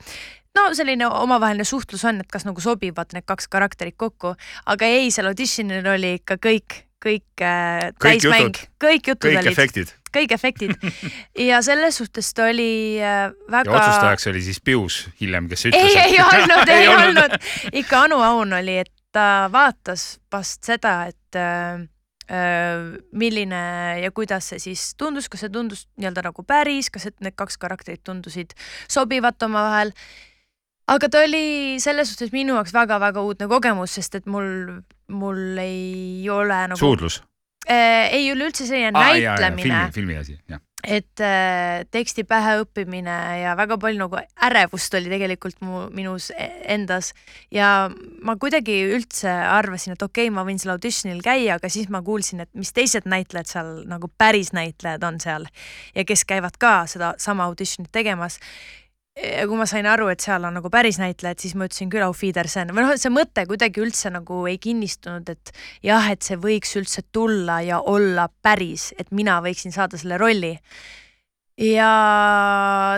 no 0.55 0.65
selline 0.75 1.07
omavaheline 1.07 1.65
suhtlus 1.67 2.05
on, 2.07 2.21
et 2.23 2.31
kas 2.31 2.47
nagu 2.47 2.63
sobivad 2.63 3.15
need 3.15 3.27
kaks 3.27 3.49
karakterit 3.51 3.97
kokku, 3.99 4.35
aga 4.71 4.89
ei, 4.89 5.11
seal 5.13 5.29
auditionil 5.31 5.87
oli 5.95 6.15
ikka 6.19 6.39
kõik, 6.43 6.84
kõik 7.05 7.45
äh, 7.45 7.91
täismäng 8.01 8.57
kõik 8.81 9.13
jutud 9.13 9.29
kõik 9.29 9.41
olid, 9.43 9.53
efektid 9.53 9.93
kõik 10.15 10.35
efektid 10.35 10.75
ja 11.49 11.61
selles 11.65 11.99
suhtes 12.01 12.31
ta 12.35 12.49
oli 12.51 12.97
äh, 12.99 13.29
väga. 13.51 13.71
ja 13.71 13.79
otsustajaks 13.79 14.29
oli 14.31 14.43
siis 14.45 14.61
Pius 14.63 15.01
hiljem, 15.21 15.49
kes 15.51 15.67
ütles. 15.69 15.81
ei, 15.81 16.15
ei 16.15 16.21
olnud, 16.23 16.71
ei 16.77 16.87
olnud, 16.91 17.35
ikka 17.81 18.05
Anu 18.07 18.21
Aun 18.25 18.55
oli, 18.59 18.79
et 18.85 18.93
ta 19.15 19.47
vaatas 19.51 20.17
vast 20.33 20.67
seda, 20.67 20.97
et 21.11 21.39
äh, 21.39 21.85
äh, 22.31 22.95
milline 23.15 23.63
ja 24.03 24.11
kuidas 24.15 24.51
see 24.51 24.61
siis 24.69 24.93
tundus, 24.99 25.29
kas 25.31 25.45
see 25.45 25.53
tundus 25.53 25.85
nii-öelda 25.99 26.27
nagu 26.29 26.47
päris, 26.47 26.91
kas 26.93 27.09
et 27.11 27.17
need 27.23 27.37
kaks 27.39 27.59
karakterit 27.61 28.03
tundusid 28.07 28.55
sobivat 28.91 29.43
omavahel. 29.47 29.93
Aga 30.91 31.09
ta 31.09 31.23
oli 31.25 31.79
selles 31.83 32.11
suhtes 32.11 32.33
minu 32.35 32.57
jaoks 32.59 32.75
väga-väga 32.75 33.23
uudne 33.25 33.49
kogemus, 33.51 33.95
sest 33.97 34.19
et 34.21 34.29
mul, 34.29 34.81
mul 35.09 35.57
ei 35.61 36.29
ole 36.31 36.61
nagu. 36.69 36.79
suudlus. 36.79 37.21
äh, 37.69 38.11
ei 38.13 38.29
üleüldse 38.33 38.67
selline 38.67 38.93
näitlemine 38.93 39.89
filmi, 39.89 39.97
filmi 39.97 40.17
asi, 40.21 40.37
jah. 40.51 40.61
et 40.85 41.23
äh, 41.25 41.81
teksti 41.89 42.27
pähe 42.29 42.59
õppimine 42.61 43.17
ja 43.41 43.55
väga 43.57 43.79
palju 43.81 44.03
nagu 44.03 44.21
ärevust 44.45 44.93
oli 44.99 45.09
tegelikult 45.09 45.57
mu 45.65 45.87
minus 45.89 46.29
e- 46.37 46.51
endas 46.77 47.15
ja 47.53 47.89
ma 48.21 48.37
kuidagi 48.37 48.77
üldse 48.93 49.33
arvasin, 49.33 49.97
et 49.97 50.05
okei 50.05 50.29
okay,, 50.29 50.35
ma 50.37 50.45
võin 50.45 50.61
seal 50.61 50.75
auditionil 50.75 51.25
käia, 51.25 51.57
aga 51.57 51.73
siis 51.73 51.89
ma 51.89 52.05
kuulsin, 52.05 52.45
et 52.45 52.53
mis 52.53 52.69
teised 52.77 53.09
näitlejad 53.09 53.49
seal 53.49 53.75
nagu 53.89 54.11
päris 54.21 54.53
näitlejad 54.53 55.09
on 55.09 55.17
seal 55.23 55.49
ja 55.97 56.05
kes 56.05 56.27
käivad 56.29 56.61
ka 56.61 56.83
seda 56.91 57.15
sama 57.17 57.49
auditionit 57.49 57.89
tegemas 57.89 58.37
ja 59.15 59.45
kui 59.47 59.57
ma 59.59 59.65
sain 59.69 59.87
aru, 59.87 60.09
et 60.11 60.23
seal 60.23 60.43
on 60.47 60.57
nagu 60.57 60.69
päris 60.71 60.97
näitlejad, 60.99 61.39
siis 61.39 61.55
ma 61.55 61.69
ütlesin 61.69 61.91
küll 61.91 62.03
auf 62.03 62.19
Wiedersehen 62.23 62.73
või 62.75 62.83
noh, 62.83 62.95
see 62.99 63.11
mõte 63.13 63.45
kuidagi 63.47 63.81
üldse 63.83 64.11
nagu 64.11 64.41
ei 64.51 64.57
kinnistunud, 64.61 65.29
et 65.31 65.53
jah, 65.85 66.09
et 66.11 66.25
see 66.25 66.37
võiks 66.41 66.75
üldse 66.79 67.05
tulla 67.15 67.61
ja 67.63 67.79
olla 67.79 68.27
päris, 68.43 68.91
et 68.99 69.11
mina 69.15 69.39
võiksin 69.45 69.75
saada 69.75 69.99
selle 70.01 70.19
rolli. 70.19 70.57
ja 71.55 71.91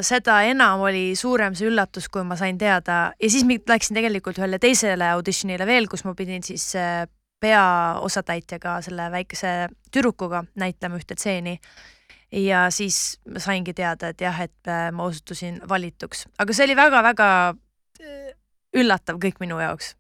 seda 0.02 0.40
enam 0.50 0.82
oli 0.88 1.12
suurem 1.16 1.54
see 1.56 1.68
üllatus, 1.70 2.08
kui 2.10 2.24
ma 2.26 2.36
sain 2.36 2.58
teada. 2.58 3.14
Ja 3.22 3.30
siis 3.30 3.46
mi- 3.46 3.62
läksin 3.62 3.94
tegelikult 4.00 4.40
ühele 4.42 4.58
teisele 4.60 5.12
auditionile 5.14 5.68
veel, 5.70 5.86
kus 5.88 6.04
ma 6.06 6.16
pidin 6.18 6.42
siis 6.44 6.72
äh, 6.76 7.06
peaosatäitjaga, 7.40 8.80
selle 8.82 9.12
väikese 9.14 9.70
tüdrukuga 9.94 10.42
näitlema 10.58 10.98
ühte 10.98 11.14
stseeni 11.14 11.60
ja 12.32 12.68
siis 12.74 13.20
ma 13.32 13.42
saingi 13.44 13.74
teada, 13.78 14.12
et 14.12 14.22
jah, 14.22 14.42
et 14.44 14.72
äh, 14.72 14.90
ma 14.96 15.08
osutusin 15.08 15.62
valituks, 15.70 16.26
aga 16.40 16.56
see 16.56 16.68
oli 16.68 16.78
väga-väga 16.78 17.30
äh, 17.54 18.32
üllatav 18.78 19.20
kõik 19.24 19.42
minu 19.44 19.60
jaoks. 19.64 19.96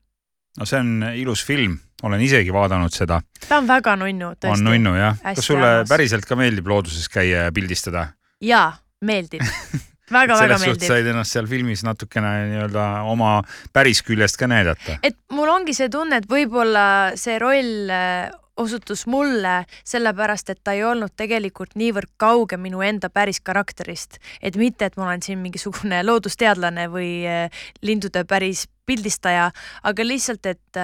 no 0.59 0.67
see 0.67 0.79
on 0.81 1.09
ilus 1.15 1.45
film, 1.47 1.77
olen 2.03 2.21
isegi 2.21 2.53
vaadanud 2.53 2.93
seda. 2.93 3.21
ta 3.47 3.61
on 3.61 3.69
väga 3.69 3.95
nunnu, 3.99 4.33
on 4.33 4.39
tõesti. 4.41 4.67
nunnu 4.67 4.95
jah. 4.97 5.19
Kas 5.23 5.45
sulle 5.45 5.67
armas. 5.79 5.89
päriselt 5.89 6.27
ka 6.27 6.39
meeldib 6.39 6.67
looduses 6.67 7.09
käia 7.09 7.47
ja 7.47 7.51
pildistada? 7.55 8.09
jaa, 8.43 8.71
meeldib 9.01 9.45
väga-väga 10.17 10.59
meeldib. 10.61 10.87
said 10.87 11.07
ennast 11.07 11.35
seal 11.35 11.47
filmis 11.47 11.83
natukene 11.87 12.33
nii-öelda 12.51 12.87
oma 13.07 13.37
päris 13.73 14.03
küljest 14.03 14.39
ka 14.39 14.51
näidata. 14.51 14.99
et 15.03 15.17
mul 15.31 15.49
ongi 15.53 15.75
see 15.77 15.89
tunne, 15.93 16.19
et 16.19 16.27
võib-olla 16.31 17.15
see 17.15 17.39
roll 17.39 17.87
äh, 17.93 18.27
osutus 18.57 19.05
mulle 19.07 19.65
sellepärast, 19.87 20.49
et 20.49 20.61
ta 20.63 20.73
ei 20.77 20.83
olnud 20.83 21.13
tegelikult 21.17 21.75
niivõrd 21.75 22.13
kauge 22.17 22.57
minu 22.57 22.81
enda 22.85 23.09
päris 23.13 23.39
karakterist, 23.41 24.19
et 24.41 24.57
mitte, 24.57 24.85
et 24.89 24.97
ma 24.97 25.09
olen 25.09 25.23
siin 25.25 25.39
mingisugune 25.43 26.01
loodusteadlane 26.09 26.87
või 26.93 27.11
äh, 27.27 27.63
lindude 27.81 28.25
päris 28.25 28.67
pildistaja, 28.87 29.49
aga 29.83 30.03
lihtsalt, 30.05 30.45
et, 30.47 30.77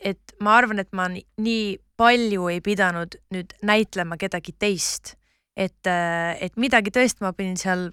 et 0.00 0.36
ma 0.40 0.54
arvan, 0.56 0.80
et 0.80 0.88
ma 0.96 1.10
nii- 1.12 1.80
palju 2.02 2.48
ei 2.50 2.60
pidanud 2.64 3.14
nüüd 3.30 3.52
näitlema 3.62 4.16
kedagi 4.18 4.54
teist, 4.58 5.14
et, 5.54 5.86
et 5.86 6.56
midagi 6.58 6.90
tõesti 6.90 7.22
ma 7.22 7.30
pidin 7.36 7.58
seal 7.60 7.90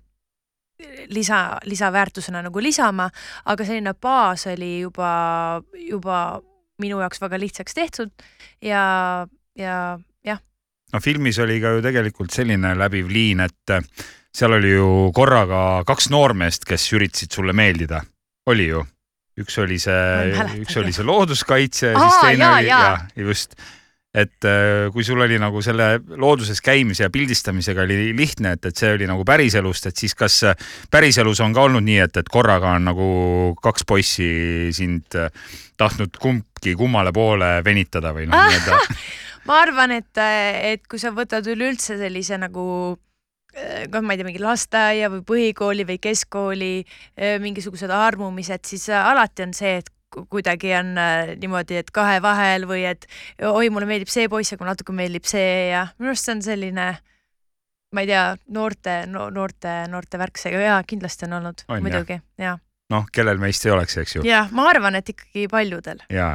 lisa, 1.13 1.59
lisaväärtusena 1.67 2.41
nagu 2.47 2.63
lisama, 2.63 3.09
aga 3.45 3.67
selline 3.67 3.93
baas 4.01 4.47
oli 4.49 4.79
juba, 4.79 5.11
juba 5.75 6.39
minu 6.79 7.01
jaoks 7.03 7.21
väga 7.21 7.39
lihtsaks 7.41 7.75
tehtud 7.77 8.11
ja, 8.65 8.83
ja 9.57 9.75
jah, 10.25 10.39
no 10.93 11.01
filmis 11.03 11.39
oli 11.43 11.59
ka 11.63 11.75
ju 11.77 11.83
tegelikult 11.85 12.35
selline 12.35 12.75
läbiv 12.79 13.11
liin, 13.11 13.43
et 13.45 13.75
äh, 13.75 13.83
seal 14.35 14.55
oli 14.59 14.75
ju 14.75 15.09
korraga 15.15 15.83
kaks 15.87 16.09
noormeest, 16.13 16.67
kes 16.69 16.87
üritasid 16.95 17.35
sulle 17.35 17.55
meeldida, 17.57 18.03
oli 18.49 18.69
ju? 18.71 18.85
üks 19.39 19.56
oli 19.62 19.77
see 19.79 20.33
üks 20.60 20.75
oli 20.81 20.91
see 20.91 21.06
looduskaitse 21.08 21.93
siis 21.95 22.15
teine 22.19 22.43
jaa, 22.43 22.56
oli 22.58 22.67
jaa. 22.67 22.87
ja 23.15 23.27
just, 23.29 23.54
et 24.10 24.45
äh, 24.47 24.89
kui 24.89 25.03
sul 25.05 25.21
oli 25.21 25.37
nagu 25.37 25.62
selle 25.62 25.99
looduses 26.17 26.63
käimise 26.65 27.05
ja 27.05 27.12
pildistamisega 27.13 27.83
oli 27.85 28.10
lihtne, 28.17 28.55
et, 28.57 28.65
et 28.65 28.79
see 28.81 28.95
oli 28.95 29.05
nagu 29.10 29.25
päriselust, 29.27 29.85
et 29.91 30.01
siis 30.01 30.15
kas 30.17 30.39
äh, 30.49 30.69
päriselus 30.89 31.41
on 31.45 31.53
ka 31.53 31.67
olnud 31.67 31.85
nii, 31.85 31.99
et, 32.07 32.17
et 32.17 32.31
korraga 32.31 32.73
on 32.79 32.89
nagu 32.89 33.10
kaks 33.62 33.85
poissi 33.89 34.29
sind 34.75 35.17
äh, 35.19 35.29
tahtnud 35.77 36.17
kumbki 36.21 36.73
kummale 36.79 37.13
poole 37.13 37.60
venitada 37.65 38.15
või 38.15 38.25
noh, 38.31 38.49
nii-öelda 38.49 38.79
ma 39.49 39.62
arvan, 39.62 39.93
et, 39.99 40.23
et 40.73 40.89
kui 40.89 41.01
sa 41.01 41.13
võtad 41.13 41.45
üleüldse 41.49 41.99
sellise 42.01 42.41
nagu 42.41 42.65
kas 43.49 44.03
ma 44.05 44.13
ei 44.13 44.19
tea, 44.19 44.25
mingi 44.27 44.41
lasteaia 44.41 45.07
või 45.10 45.21
põhikooli 45.25 45.85
või 45.85 45.97
keskkooli 46.01 46.73
mingisugused 47.41 47.89
armumised, 47.91 48.62
siis 48.69 48.85
alati 48.93 49.47
on 49.47 49.55
see, 49.57 49.79
et 49.81 49.89
kuidagi 50.10 50.73
on 50.75 50.97
äh, 50.97 51.33
niimoodi, 51.39 51.79
et 51.79 51.91
kahe 51.93 52.19
vahel 52.23 52.65
või 52.69 52.83
et 52.89 53.05
oi, 53.45 53.69
mulle 53.73 53.87
meeldib 53.89 54.12
see 54.12 54.29
poiss, 54.31 54.55
aga 54.55 54.71
natuke 54.71 54.95
meeldib 54.95 55.27
see 55.29 55.69
ja 55.71 55.85
minu 55.99 56.13
arust 56.13 56.27
see 56.27 56.35
on 56.37 56.43
selline, 56.45 56.87
ma 57.93 58.05
ei 58.05 58.10
tea, 58.10 58.23
noorte 58.55 59.01
no,, 59.10 59.29
noorte, 59.33 59.75
noorte 59.91 60.21
värk, 60.21 60.41
seega 60.41 60.62
jaa, 60.63 60.79
kindlasti 60.87 61.27
on 61.29 61.37
olnud, 61.39 61.65
jah? 61.65 61.81
muidugi, 61.85 62.19
ja. 62.41 62.55
noh, 62.93 63.10
kellel 63.13 63.41
meist 63.41 63.65
ei 63.67 63.75
oleks, 63.75 63.99
eks 64.01 64.19
ju. 64.19 64.27
jah, 64.27 64.49
ma 64.55 64.69
arvan, 64.71 64.97
et 64.99 65.13
ikkagi 65.13 65.47
paljudel. 65.51 66.01
ja, 66.13 66.29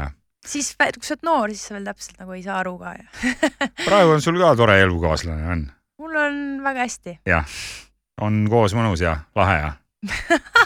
siis, 0.47 0.75
kui 0.79 1.07
sa 1.07 1.17
oled 1.17 1.31
noor, 1.31 1.55
siis 1.55 1.67
sa 1.69 1.79
veel 1.79 1.89
täpselt 1.89 2.21
nagu 2.23 2.37
ei 2.37 2.45
saa 2.47 2.61
aru 2.63 2.77
ka 2.83 2.95
ja 2.99 3.09
praegu 3.89 4.15
on 4.17 4.23
sul 4.25 4.39
ka 4.43 4.55
tore 4.61 4.79
elukaaslane, 4.85 5.49
on? 5.57 5.67
mul 6.03 6.21
on 6.21 6.45
väga 6.65 6.87
hästi. 6.87 7.19
on 8.23 8.45
koos 8.51 8.77
mõnus 8.79 9.03
ja 9.03 9.19
lahe 9.35 9.59
ja? 9.65 9.75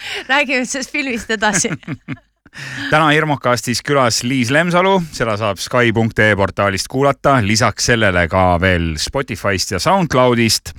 räägime 0.32 0.66
sellest 0.66 0.92
filmist 0.92 1.30
edasi 1.30 1.70
täna 2.90 3.12
Hirmukastis 3.14 3.78
külas 3.86 4.24
Liis 4.26 4.50
Lemsalu, 4.50 4.96
seda 5.14 5.36
saab 5.38 5.60
Sky.ee 5.62 6.32
portaalist 6.36 6.88
kuulata, 6.90 7.36
lisaks 7.46 7.86
sellele 7.92 8.24
ka 8.28 8.56
veel 8.60 8.96
Spotify'st 8.98 9.76
ja 9.76 9.78
SoundCloudist. 9.78 10.72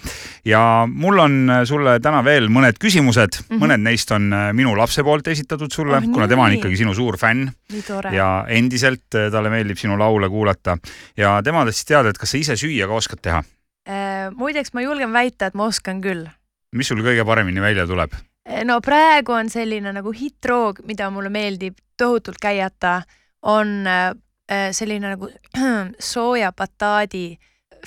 ja 0.46 0.88
mul 0.88 1.20
on 1.24 1.54
sulle 1.66 2.00
täna 2.04 2.20
veel 2.28 2.50
mõned 2.52 2.76
küsimused 2.82 3.40
mm. 3.40 3.48
-hmm. 3.48 3.64
mõned 3.64 3.86
neist 3.88 4.12
on 4.12 4.28
minu 4.54 4.76
lapse 4.78 5.04
poolt 5.04 5.28
esitatud 5.28 5.72
sulle 5.72 5.98
Oh, 6.02 6.12
kuna 6.14 6.28
tema 6.28 6.44
on 6.44 6.52
nii. 6.52 6.60
ikkagi 6.60 6.78
sinu 6.78 6.94
suur 6.94 7.18
fänn 7.18 7.48
nii 7.72 8.16
ja 8.16 8.46
endiselt 8.48 9.16
eh, 9.16 9.32
talle 9.32 9.50
meeldib 9.50 9.78
sinu 9.78 9.98
laule 10.00 10.30
kuulata 10.30 10.78
ja 11.18 11.42
tema 11.44 11.66
tahtis 11.66 11.86
teada, 11.86 12.10
et 12.10 12.18
kas 12.18 12.32
sa 12.32 12.38
ise 12.38 12.56
süüa 12.56 12.88
ka 12.88 12.94
oskad 12.94 13.22
teha, 13.22 13.44
Äh, 13.90 14.30
muideks 14.38 14.76
ma 14.78 14.84
julgen 14.86 15.10
väita, 15.14 15.48
et 15.50 15.56
ma 15.58 15.66
oskan 15.66 16.04
küll. 16.04 16.28
mis 16.72 16.88
sul 16.88 17.02
kõige 17.02 17.26
paremini 17.26 17.62
välja 17.64 17.88
tuleb? 17.90 18.14
No 18.66 18.80
praegu 18.82 19.36
on 19.38 19.50
selline 19.50 19.94
nagu 19.94 20.14
hittroog, 20.16 20.82
mida 20.88 21.10
mulle 21.14 21.30
meeldib 21.30 21.78
tohutult 21.98 22.39
käiata, 22.42 23.02
on 23.42 23.88
äh, 23.88 24.12
selline 24.72 25.16
nagu 25.16 25.30
sooja 26.12 26.52
bataadi, 26.52 27.38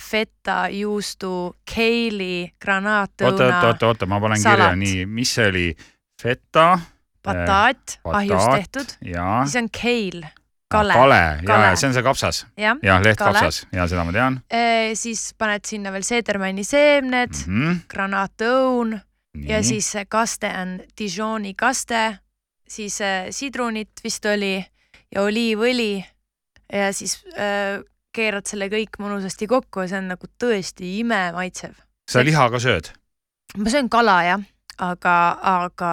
feta, 0.01 0.69
juustu, 0.75 1.55
keili, 1.75 2.53
oota, 2.67 3.27
oota, 3.31 3.67
oota, 3.67 3.87
oota, 3.87 4.07
ma 4.07 4.21
panen 4.21 4.41
salat. 4.43 4.57
kirja, 4.57 4.77
nii, 4.77 5.05
mis 5.07 5.35
see 5.35 5.51
oli? 5.51 5.69
feta 6.23 6.79
bataat, 7.25 7.99
ahjust 8.05 8.47
bataat 8.47 8.61
tehtud, 8.61 8.97
ja 9.11 9.27
siis 9.45 9.59
on 9.61 9.69
keil, 9.75 10.21
kale, 10.73 10.95
kale 10.97 11.21
ja 11.43 11.73
see 11.77 11.89
on 11.89 11.97
see 11.97 12.05
kapsas 12.07 12.45
jah. 12.61 12.79
ja 12.83 12.99
leht 13.03 13.19
Kale. 13.21 13.41
kapsas 13.41 13.65
ja 13.75 13.87
seda 13.91 14.05
ma 14.07 14.15
tean 14.15 14.39
siis 14.99 15.27
paned 15.39 15.67
sinna 15.69 15.93
veel 15.95 16.07
seedermanni 16.07 16.65
seemned 16.67 17.35
mm. 17.35 17.61
-hmm. 17.61 17.83
granaatõun 17.91 18.97
-hmm. 19.35 19.49
ja 19.51 19.63
siis 19.63 19.91
see 19.93 20.05
kaste 20.05 20.51
on 20.63 20.81
Dijoni 20.99 21.55
kaste, 21.55 22.19
siis 22.69 23.01
äh, 23.01 23.27
sidrunit 23.31 23.91
vist 24.05 24.25
oli 24.27 24.65
ja 25.15 25.23
oliivõli 25.23 26.05
ja 26.73 26.93
siis 26.93 27.21
äh, 27.39 27.83
keerad 28.15 28.47
selle 28.47 28.69
kõik 28.73 28.99
mõnusasti 29.03 29.49
kokku 29.51 29.85
ja 29.85 29.93
see 29.93 29.99
on 29.99 30.11
nagu 30.15 30.31
tõesti 30.39 30.99
imemaitsev. 31.01 31.75
sa 32.11 32.25
liha 32.25 32.51
ka 32.51 32.59
sööd? 32.59 32.91
ma 33.59 33.71
söön 33.71 33.89
kala 33.89 34.23
jah, 34.27 34.43
aga, 34.79 35.15
aga 35.43 35.93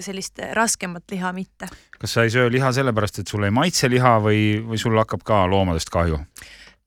sellist 0.00 0.40
raskemat 0.52 1.10
liha 1.10 1.32
mitte. 1.32 1.68
kas 1.98 2.16
sa 2.16 2.24
ei 2.24 2.30
söö 2.30 2.50
liha 2.52 2.72
sellepärast, 2.72 3.18
et 3.18 3.28
sulle 3.28 3.48
ei 3.50 3.54
maitse 3.54 3.88
liha 3.88 4.18
või, 4.24 4.60
või 4.64 4.80
sul 4.80 4.98
hakkab 4.98 5.24
ka 5.24 5.44
loomadest 5.50 5.92
kahju? 5.94 6.20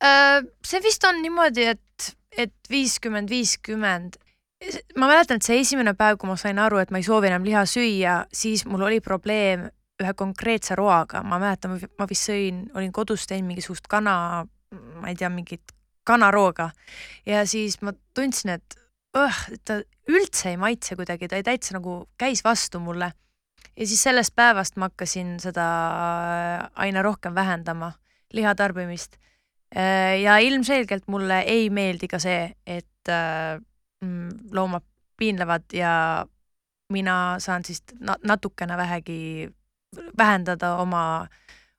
Äh, 0.04 0.46
see 0.66 0.82
vist 0.84 1.04
on 1.10 1.22
niimoodi, 1.24 1.66
et, 1.74 2.10
et 2.38 2.54
viiskümmend, 2.70 3.30
viiskümmend. 3.34 4.20
Ma 4.98 5.08
mäletan, 5.08 5.38
et 5.38 5.46
see 5.46 5.60
esimene 5.62 5.94
päev, 5.98 6.18
kui 6.22 6.30
ma 6.30 6.38
sain 6.40 6.60
aru, 6.60 6.80
et 6.82 6.92
ma 6.92 7.02
ei 7.02 7.06
soovi 7.06 7.30
enam 7.30 7.46
liha 7.46 7.64
süüa, 7.70 8.20
siis 8.34 8.66
mul 8.70 8.88
oli 8.88 9.00
probleem 9.04 9.68
ühe 10.02 10.14
konkreetse 10.18 10.76
roaga, 10.78 11.24
ma 11.26 11.40
mäletan, 11.42 11.78
ma 11.98 12.08
vist 12.10 12.30
sõin, 12.30 12.66
olin 12.78 12.94
kodus 12.94 13.26
teinud 13.30 13.50
mingisugust 13.52 13.88
kana, 13.90 14.46
ma 14.74 15.10
ei 15.10 15.18
tea, 15.18 15.30
mingit 15.34 15.74
kanarooga 16.08 16.70
ja 17.28 17.44
siis 17.50 17.80
ma 17.84 17.94
tundsin, 18.16 18.56
et 18.58 18.78
õh, 19.18 19.40
ta 19.66 19.82
üldse 20.08 20.52
ei 20.54 20.60
maitse 20.60 20.96
kuidagi, 21.00 21.30
ta 21.30 21.40
ei 21.40 21.46
täitsa 21.46 21.78
nagu 21.78 22.04
käis 22.20 22.44
vastu 22.46 22.80
mulle. 22.84 23.12
ja 23.78 23.88
siis 23.88 24.02
sellest 24.04 24.36
päevast 24.36 24.78
ma 24.78 24.90
hakkasin 24.90 25.38
seda 25.42 25.66
aina 26.76 27.02
rohkem 27.02 27.36
vähendama, 27.36 27.92
liha 28.34 28.56
tarbimist. 28.56 29.18
ja 30.22 30.38
ilmselgelt 30.38 31.08
mulle 31.08 31.42
ei 31.42 31.70
meeldi 31.70 32.08
ka 32.08 32.20
see, 32.20 32.54
et 32.66 33.10
äh, 33.12 33.60
loomad 34.52 34.84
piinlevad 35.18 35.64
ja 35.74 36.26
mina 36.90 37.36
saan 37.40 37.66
siis 37.66 37.84
na 38.00 38.16
natukene 38.24 38.78
vähegi 38.78 39.50
vähendada 40.18 40.76
oma, 40.76 41.28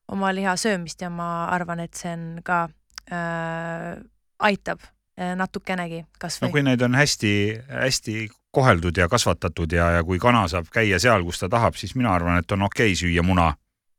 oma 0.08 0.34
liha 0.34 0.56
söömist 0.56 1.00
ja 1.00 1.10
ma 1.10 1.44
arvan, 1.44 1.80
et 1.80 1.94
see 1.94 2.12
on 2.12 2.40
ka 2.44 2.68
äh,, 3.12 4.00
aitab 4.38 4.82
äh, 5.20 5.34
natukenegi 5.36 6.02
no 6.02 6.20
kasvõi 6.20 6.50
kui 6.50 6.64
neid 6.66 6.82
on 6.82 6.96
hästi-hästi 6.98 8.28
koheldud 8.50 8.96
ja 8.96 9.08
kasvatatud 9.08 9.72
ja, 9.72 9.90
ja 9.98 10.04
kui 10.04 10.18
kana 10.18 10.46
saab 10.48 10.70
käia 10.72 10.98
seal, 10.98 11.24
kus 11.24 11.40
ta 11.42 11.48
tahab, 11.52 11.76
siis 11.76 11.94
mina 11.94 12.12
arvan, 12.14 12.40
et 12.42 12.52
on 12.52 12.66
okei 12.68 12.96
süüa 12.98 13.22
muna 13.22 13.52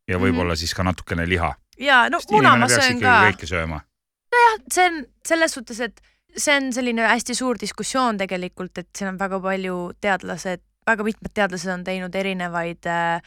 ja 0.09 0.17
võib-olla 0.17 0.53
mm 0.53 0.53
-hmm. 0.53 0.65
siis 0.65 0.73
ka 0.73 0.83
natukene 0.83 1.29
liha. 1.29 1.55
ja 1.79 2.09
no 2.09 2.19
sest 2.19 2.31
muna 2.31 2.55
ma 2.57 2.67
söön 2.67 2.99
ka, 2.99 3.31
kõike 3.31 3.45
sööma. 3.45 3.81
see 4.71 4.85
on 4.85 5.05
selles 5.27 5.53
suhtes, 5.53 5.79
et 5.79 6.01
see 6.37 6.55
on 6.55 6.73
selline 6.73 7.07
hästi 7.09 7.35
suur 7.37 7.59
diskussioon 7.61 8.19
tegelikult, 8.19 8.77
et 8.77 8.89
siin 8.97 9.13
on 9.13 9.19
väga 9.19 9.39
palju 9.43 9.77
teadlased, 10.01 10.63
väga 10.87 11.05
mitmed 11.07 11.33
teadlased 11.35 11.71
on 11.73 11.85
teinud 11.87 12.15
erinevaid 12.15 12.89
äh, 12.89 13.21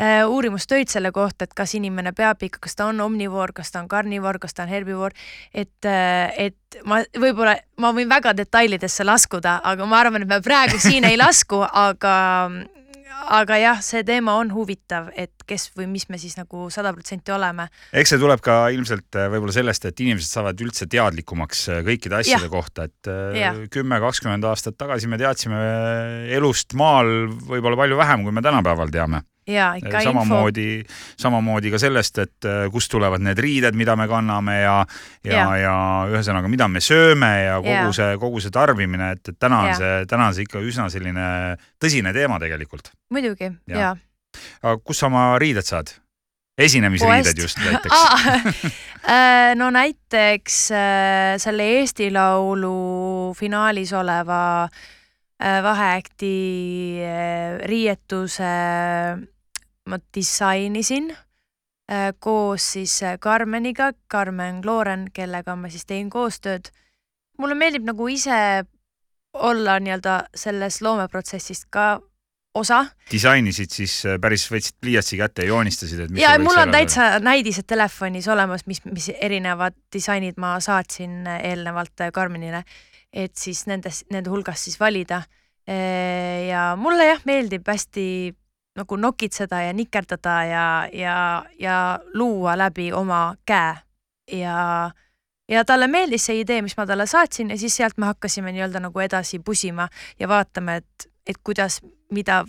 äh, 0.00 0.20
uurimustöid 0.28 0.90
selle 0.92 1.12
kohta, 1.12 1.46
et 1.46 1.54
kas 1.56 1.74
inimene 1.78 2.12
peab 2.16 2.42
ikka, 2.46 2.62
kas 2.66 2.78
ta 2.78 2.90
on 2.90 3.00
omnivoor, 3.00 3.54
kas 3.56 3.72
ta 3.72 3.82
on 3.82 3.90
karnivoor, 3.90 4.38
kas 4.42 4.54
ta 4.54 4.66
on 4.66 4.72
herbivoor, 4.72 5.16
et 5.54 5.90
äh,, 5.90 6.48
et 6.48 6.80
ma 6.84 7.02
võib-olla, 7.18 7.56
ma 7.82 7.92
võin 7.96 8.10
väga 8.10 8.34
detailidesse 8.36 9.06
laskuda, 9.06 9.60
aga 9.64 9.86
ma 9.86 10.00
arvan, 10.04 10.26
et 10.26 10.30
me 10.30 10.40
praegu 10.44 10.80
siin 10.82 11.08
ei 11.08 11.18
lasku, 11.20 11.62
aga 11.66 12.16
aga 13.36 13.58
jah, 13.60 13.80
see 13.84 14.04
teema 14.06 14.36
on 14.40 14.50
huvitav, 14.54 15.10
et 15.18 15.44
kes 15.48 15.70
või 15.76 15.88
mis 15.90 16.06
me 16.12 16.18
siis 16.20 16.36
nagu 16.38 16.68
sada 16.74 16.92
protsenti 16.94 17.34
oleme. 17.34 17.68
eks 17.96 18.14
see 18.14 18.22
tuleb 18.22 18.42
ka 18.44 18.58
ilmselt 18.74 19.18
äh, 19.18 19.28
võib-olla 19.32 19.54
sellest, 19.56 19.88
et 19.88 20.02
inimesed 20.04 20.30
saavad 20.30 20.60
üldse 20.64 20.88
teadlikumaks 20.90 21.66
äh, 21.72 21.82
kõikide 21.86 22.20
asjade 22.20 22.46
Jah. 22.46 22.52
kohta, 22.52 22.88
et 22.90 23.10
äh, 23.10 23.62
kümme, 23.72 24.00
kakskümmend 24.02 24.46
aastat 24.48 24.78
tagasi 24.78 25.10
me 25.10 25.20
teadsime 25.20 25.62
elust 26.36 26.76
maal 26.78 27.30
võib-olla 27.48 27.80
palju 27.82 27.98
vähem, 27.98 28.26
kui 28.26 28.36
me 28.36 28.44
tänapäeval 28.44 28.92
teame. 28.94 29.22
Ja 29.46 29.72
ikka 29.78 30.00
samamoodi, 30.08 30.82
samamoodi 31.20 31.70
ka 31.74 31.78
sellest, 31.78 32.18
et 32.24 32.48
äh, 32.48 32.64
kust 32.72 32.90
tulevad 32.92 33.22
need 33.24 33.38
riided, 33.38 33.76
mida 33.78 33.96
me 33.96 34.08
kanname 34.10 34.60
ja, 34.60 34.78
ja, 35.24 35.36
Jaa. 35.36 35.58
ja 35.60 35.76
ühesõnaga, 36.10 36.50
mida 36.52 36.68
me 36.68 36.82
sööme 36.84 37.32
ja 37.44 37.60
kogu 37.60 37.74
Jaa. 37.74 37.92
see, 38.00 38.16
kogu 38.22 38.42
see 38.42 38.54
tarbimine, 38.54 39.12
et, 39.16 39.22
et 39.28 39.38
täna 39.38 39.62
on 39.66 39.70
Jaa. 39.74 39.78
see, 39.82 40.08
täna 40.10 40.30
on 40.30 40.36
see 40.38 40.48
ikka 40.48 40.64
üsna 40.64 40.88
selline 40.92 41.28
tõsine 41.82 42.14
teema 42.16 42.40
tegelikult. 42.42 42.90
muidugi, 43.14 43.52
Jah. 43.70 43.78
jaa 43.78 43.94
aga 44.62 44.76
kust 44.84 45.02
sa 45.02 45.10
oma 45.10 45.30
riided 45.42 45.66
saad? 45.66 45.94
esinemisriided 46.56 47.36
just 47.36 47.58
näiteks. 47.64 47.92
Aa, 47.92 49.54
no 49.60 49.68
näiteks 49.70 50.70
äh, 50.72 51.34
selle 51.36 51.66
Eesti 51.76 52.08
Laulu 52.14 53.34
finaalis 53.36 53.92
oleva 53.92 54.64
äh, 54.64 55.58
vaheakti 55.62 56.32
äh, 57.04 57.58
riietuse 57.68 58.52
ma 59.86 59.98
disainisin 60.14 61.10
äh, 61.12 62.10
koos 62.18 62.72
siis 62.72 62.98
äh, 63.02 63.18
Karmeniga, 63.20 63.92
Karmen 64.08 64.60
Klooren, 64.62 65.08
kellega 65.14 65.56
ma 65.56 65.70
siis 65.70 65.86
tegin 65.86 66.10
koostööd. 66.10 66.72
mulle 67.38 67.54
meeldib 67.54 67.84
nagu 67.84 68.08
ise 68.08 68.64
olla 69.34 69.78
nii-öelda 69.80 70.16
selles 70.34 70.80
loomeprotsessist 70.82 71.68
ka 71.70 72.00
osa 72.56 72.86
disainisid 73.12 73.70
siis 73.70 73.98
äh, 74.08 74.18
päris, 74.20 74.46
võtsid 74.50 74.78
pliiatsi 74.80 75.18
kätte 75.20 75.44
ja 75.44 75.52
joonistasid, 75.52 76.00
et 76.06 76.10
mis 76.10 76.24
ja 76.24 76.34
mul 76.42 76.58
on 76.58 76.72
täitsa 76.74 77.18
näidised 77.22 77.68
telefonis 77.68 78.28
olemas, 78.32 78.66
mis, 78.66 78.82
mis 78.88 79.10
erinevad 79.14 79.76
disainid 79.92 80.40
ma 80.40 80.56
saatsin 80.60 81.26
eelnevalt 81.36 82.08
Karmenile, 82.12 82.64
et 83.12 83.36
siis 83.38 83.66
nendest, 83.70 84.08
nende 84.10 84.32
hulgast 84.32 84.66
siis 84.66 84.80
valida. 84.80 85.22
ja 85.66 86.76
mulle 86.78 87.08
jah, 87.08 87.22
meeldib 87.26 87.66
hästi 87.66 88.06
nagu 88.76 88.96
nokitseda 88.96 89.62
ja 89.62 89.72
nikerdada 89.72 90.36
ja, 90.44 90.66
ja, 90.92 91.16
ja 91.58 91.76
luua 92.14 92.56
läbi 92.58 92.92
oma 92.92 93.36
käe 93.46 93.74
ja 94.32 94.90
ja 95.48 95.64
talle 95.64 95.86
meeldis 95.86 96.26
see 96.26 96.40
idee, 96.40 96.62
mis 96.62 96.76
ma 96.76 96.86
talle 96.86 97.06
saatsin 97.06 97.50
ja 97.50 97.58
siis 97.58 97.76
sealt 97.76 97.98
me 97.98 98.06
hakkasime 98.06 98.52
nii-öelda 98.52 98.80
nagu 98.82 99.00
edasi 99.00 99.38
pusima 99.38 99.88
ja 100.18 100.28
vaatama, 100.28 100.74
et, 100.80 101.08
et 101.26 101.38
kuidas, 101.44 101.80
mida 102.12 102.42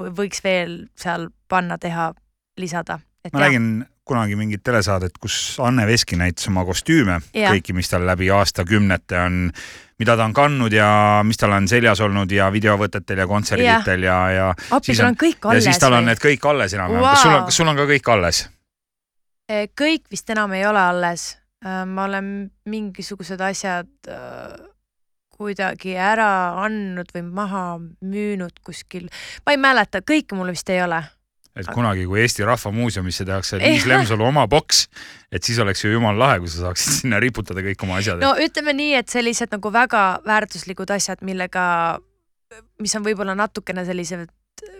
võ- 0.00 0.12
võiks 0.16 0.40
veel 0.44 0.86
seal 0.96 1.28
panna, 1.48 1.78
teha, 1.78 2.12
lisada. 2.56 2.98
ma 3.32 3.40
nägin 3.40 3.86
kunagi 4.08 4.36
mingit 4.38 4.62
telesaadet, 4.64 5.18
kus 5.20 5.58
Anne 5.64 5.86
Veski 5.88 6.16
näitas 6.18 6.48
oma 6.50 6.64
kostüüme, 6.68 7.20
kõiki, 7.34 7.76
mis 7.76 7.90
tal 7.92 8.06
läbi 8.08 8.30
aastakümnete 8.34 9.18
on, 9.20 9.40
mida 10.00 10.16
ta 10.16 10.26
on 10.28 10.36
kandnud 10.36 10.74
ja 10.74 10.88
mis 11.26 11.40
tal 11.40 11.54
on 11.56 11.68
seljas 11.70 12.00
olnud 12.04 12.32
ja 12.32 12.48
videovõtetel 12.54 13.24
ja 13.24 13.26
kontserditel 13.30 14.06
ja, 14.06 14.20
ja 14.34 14.46
appi, 14.52 14.90
siis 14.90 15.02
sul 15.02 15.10
on- 15.10 15.18
kõik 15.20 15.42
ja 15.42 15.52
alles 15.52 15.68
siis 15.68 15.82
tal 15.82 15.98
on 15.98 16.08
need 16.08 16.22
kõik 16.22 16.48
alles 16.50 16.78
enam-vähem 16.78 17.04
wow.. 17.04 17.12
kas 17.12 17.26
sul 17.26 17.34
on, 17.34 17.44
kas 17.50 17.60
sul 17.60 17.72
on 17.74 17.82
ka 17.82 17.88
kõik 17.92 18.14
alles? 18.14 18.46
Eh, 19.48 19.68
kõik 19.72 20.08
vist 20.12 20.30
enam 20.30 20.52
ei 20.56 20.66
ole 20.68 20.80
alles. 20.80 21.34
ma 21.64 22.04
olen 22.04 22.26
mingisugused 22.70 23.40
asjad 23.42 23.88
äh, 24.06 24.52
kuidagi 25.38 25.94
ära 25.98 26.58
andnud 26.64 27.10
või 27.14 27.24
maha 27.30 27.62
müünud 27.78 28.58
kuskil. 28.66 29.08
ma 29.46 29.54
ei 29.54 29.60
mäleta, 29.62 30.02
kõike 30.02 30.38
mul 30.38 30.52
vist 30.54 30.70
ei 30.70 30.82
ole. 30.82 31.02
Et 31.58 31.68
kunagi, 31.74 32.06
kui 32.08 32.22
Eesti 32.22 32.46
Rahva 32.46 32.72
Muuseumisse 32.74 33.26
tehakse 33.28 33.58
Liis. 33.62 33.86
Lemsalu 33.88 34.26
oma 34.28 34.46
boks, 34.50 34.86
et 35.32 35.44
siis 35.44 35.58
oleks 35.62 35.84
ju 35.84 35.92
jumala 35.92 36.24
lahe, 36.24 36.40
kui 36.42 36.52
sa 36.52 36.68
saaksid 36.68 37.00
sinna 37.02 37.20
riputada 37.22 37.64
kõik 37.64 37.84
oma 37.86 37.98
asjad 38.02 38.22
no 38.22 38.34
ütleme 38.42 38.74
nii, 38.78 38.94
et 39.00 39.12
sellised 39.12 39.54
nagu 39.54 39.72
väga 39.74 40.04
väärtuslikud 40.26 40.90
asjad, 40.94 41.22
millega, 41.26 41.64
mis 42.82 42.94
on 42.98 43.06
võib-olla 43.06 43.36
natukene 43.38 43.84
sellised 43.88 44.28
äh, 44.28 44.78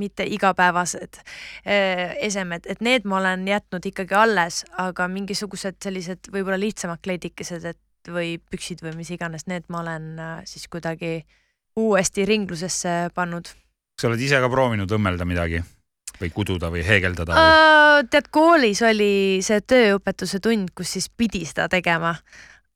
mitte 0.00 0.26
igapäevased 0.26 1.20
eh, 1.20 2.16
esemed, 2.26 2.68
et 2.70 2.82
need 2.84 3.08
ma 3.10 3.20
olen 3.20 3.46
jätnud 3.48 3.90
ikkagi 3.90 4.16
alles, 4.16 4.62
aga 4.80 5.08
mingisugused 5.10 5.80
sellised 5.82 6.30
võib-olla 6.32 6.60
lihtsamad 6.60 7.02
kleidikesed, 7.04 7.66
et 7.74 7.80
või 8.08 8.38
püksid 8.50 8.80
või 8.84 8.94
mis 8.96 9.10
iganes, 9.12 9.44
need 9.50 9.66
ma 9.68 9.82
olen 9.82 10.14
äh, 10.18 10.38
siis 10.48 10.68
kuidagi 10.72 11.20
uuesti 11.80 12.24
ringlusesse 12.26 13.10
pannud. 13.14 13.50
sa 14.00 14.08
oled 14.08 14.22
ise 14.22 14.40
ka 14.40 14.48
proovinud 14.48 14.90
õmmelda 14.90 15.26
midagi 15.28 15.60
või 16.20 16.30
kududa 16.34 16.70
või 16.72 16.84
heegeldada 16.86 17.34
või? 17.34 17.50
Uh, 17.50 18.04
tead, 18.12 18.30
koolis 18.32 18.82
oli 18.86 19.40
see 19.44 19.60
tööõpetuse 19.60 20.40
tund, 20.44 20.72
kus 20.76 20.96
siis 20.96 21.10
pidi 21.10 21.44
seda 21.48 21.68
tegema. 21.72 22.14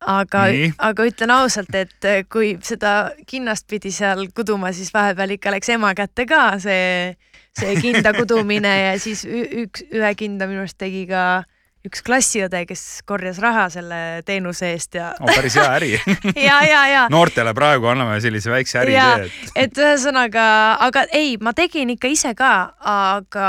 aga 0.04 0.44
aga 0.84 1.04
ütlen 1.08 1.30
ausalt, 1.32 1.74
et 1.74 2.04
äh, 2.04 2.24
kui 2.28 2.58
seda 2.62 3.12
kinnast 3.26 3.66
pidi 3.70 3.92
seal 3.92 4.26
kuduma, 4.36 4.72
siis 4.72 4.92
vahepeal 4.92 5.36
ikka 5.38 5.54
läks 5.54 5.70
ema 5.72 5.94
kätte 5.94 6.26
ka 6.28 6.58
see, 6.60 7.16
see 7.56 7.76
kinda 7.80 8.12
kudumine 8.12 8.74
ja 8.82 8.98
siis 9.00 9.24
üks, 9.24 9.86
ühe 9.92 10.14
kinda 10.14 10.48
minu 10.50 10.64
arust 10.64 10.78
tegi 10.78 11.06
ka 11.08 11.44
üks 11.84 12.00
klassiõde, 12.04 12.62
kes 12.68 13.02
korjas 13.08 13.38
raha 13.42 13.66
selle 13.72 13.98
teenuse 14.24 14.70
eest 14.72 14.96
ja, 14.96 15.10
oh, 15.20 15.28
päris 15.28 15.56
hea 15.58 15.66
äri. 15.76 15.90
Ja, 16.34 16.58
ja, 16.64 16.80
ja. 16.88 17.02
Noortele 17.12 17.52
praegu 17.56 17.88
anname 17.90 18.16
sellise 18.24 18.50
väikse 18.52 18.80
äri 18.80 18.94
idee, 18.96 19.28
et 19.28 19.64
et 19.64 19.80
ühesõnaga, 19.80 20.44
aga 20.84 21.04
ei, 21.16 21.36
ma 21.44 21.52
tegin 21.56 21.92
ikka 21.94 22.08
ise 22.12 22.32
ka, 22.38 22.52
aga 22.88 23.48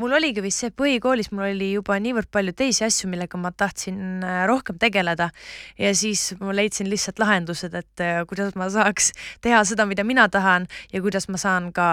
mul 0.00 0.14
oligi 0.18 0.44
vist 0.44 0.64
see 0.64 0.74
põhikoolis, 0.76 1.30
mul 1.32 1.48
oli 1.48 1.72
juba 1.72 1.96
niivõrd 2.02 2.30
palju 2.32 2.54
teisi 2.56 2.84
asju, 2.86 3.10
millega 3.12 3.40
ma 3.40 3.52
tahtsin 3.52 4.24
äh, 4.26 4.42
rohkem 4.50 4.78
tegeleda. 4.80 5.30
Ja 5.80 5.94
siis 5.96 6.30
ma 6.40 6.54
leidsin 6.56 6.90
lihtsalt 6.90 7.20
lahendused, 7.22 7.74
et 7.76 8.04
äh, 8.04 8.22
kuidas 8.28 8.56
ma 8.60 8.68
saaks 8.72 9.12
teha 9.44 9.62
seda, 9.68 9.88
mida 9.88 10.04
mina 10.04 10.28
tahan 10.32 10.68
ja 10.92 11.02
kuidas 11.04 11.30
ma 11.32 11.40
saan 11.40 11.72
ka 11.76 11.90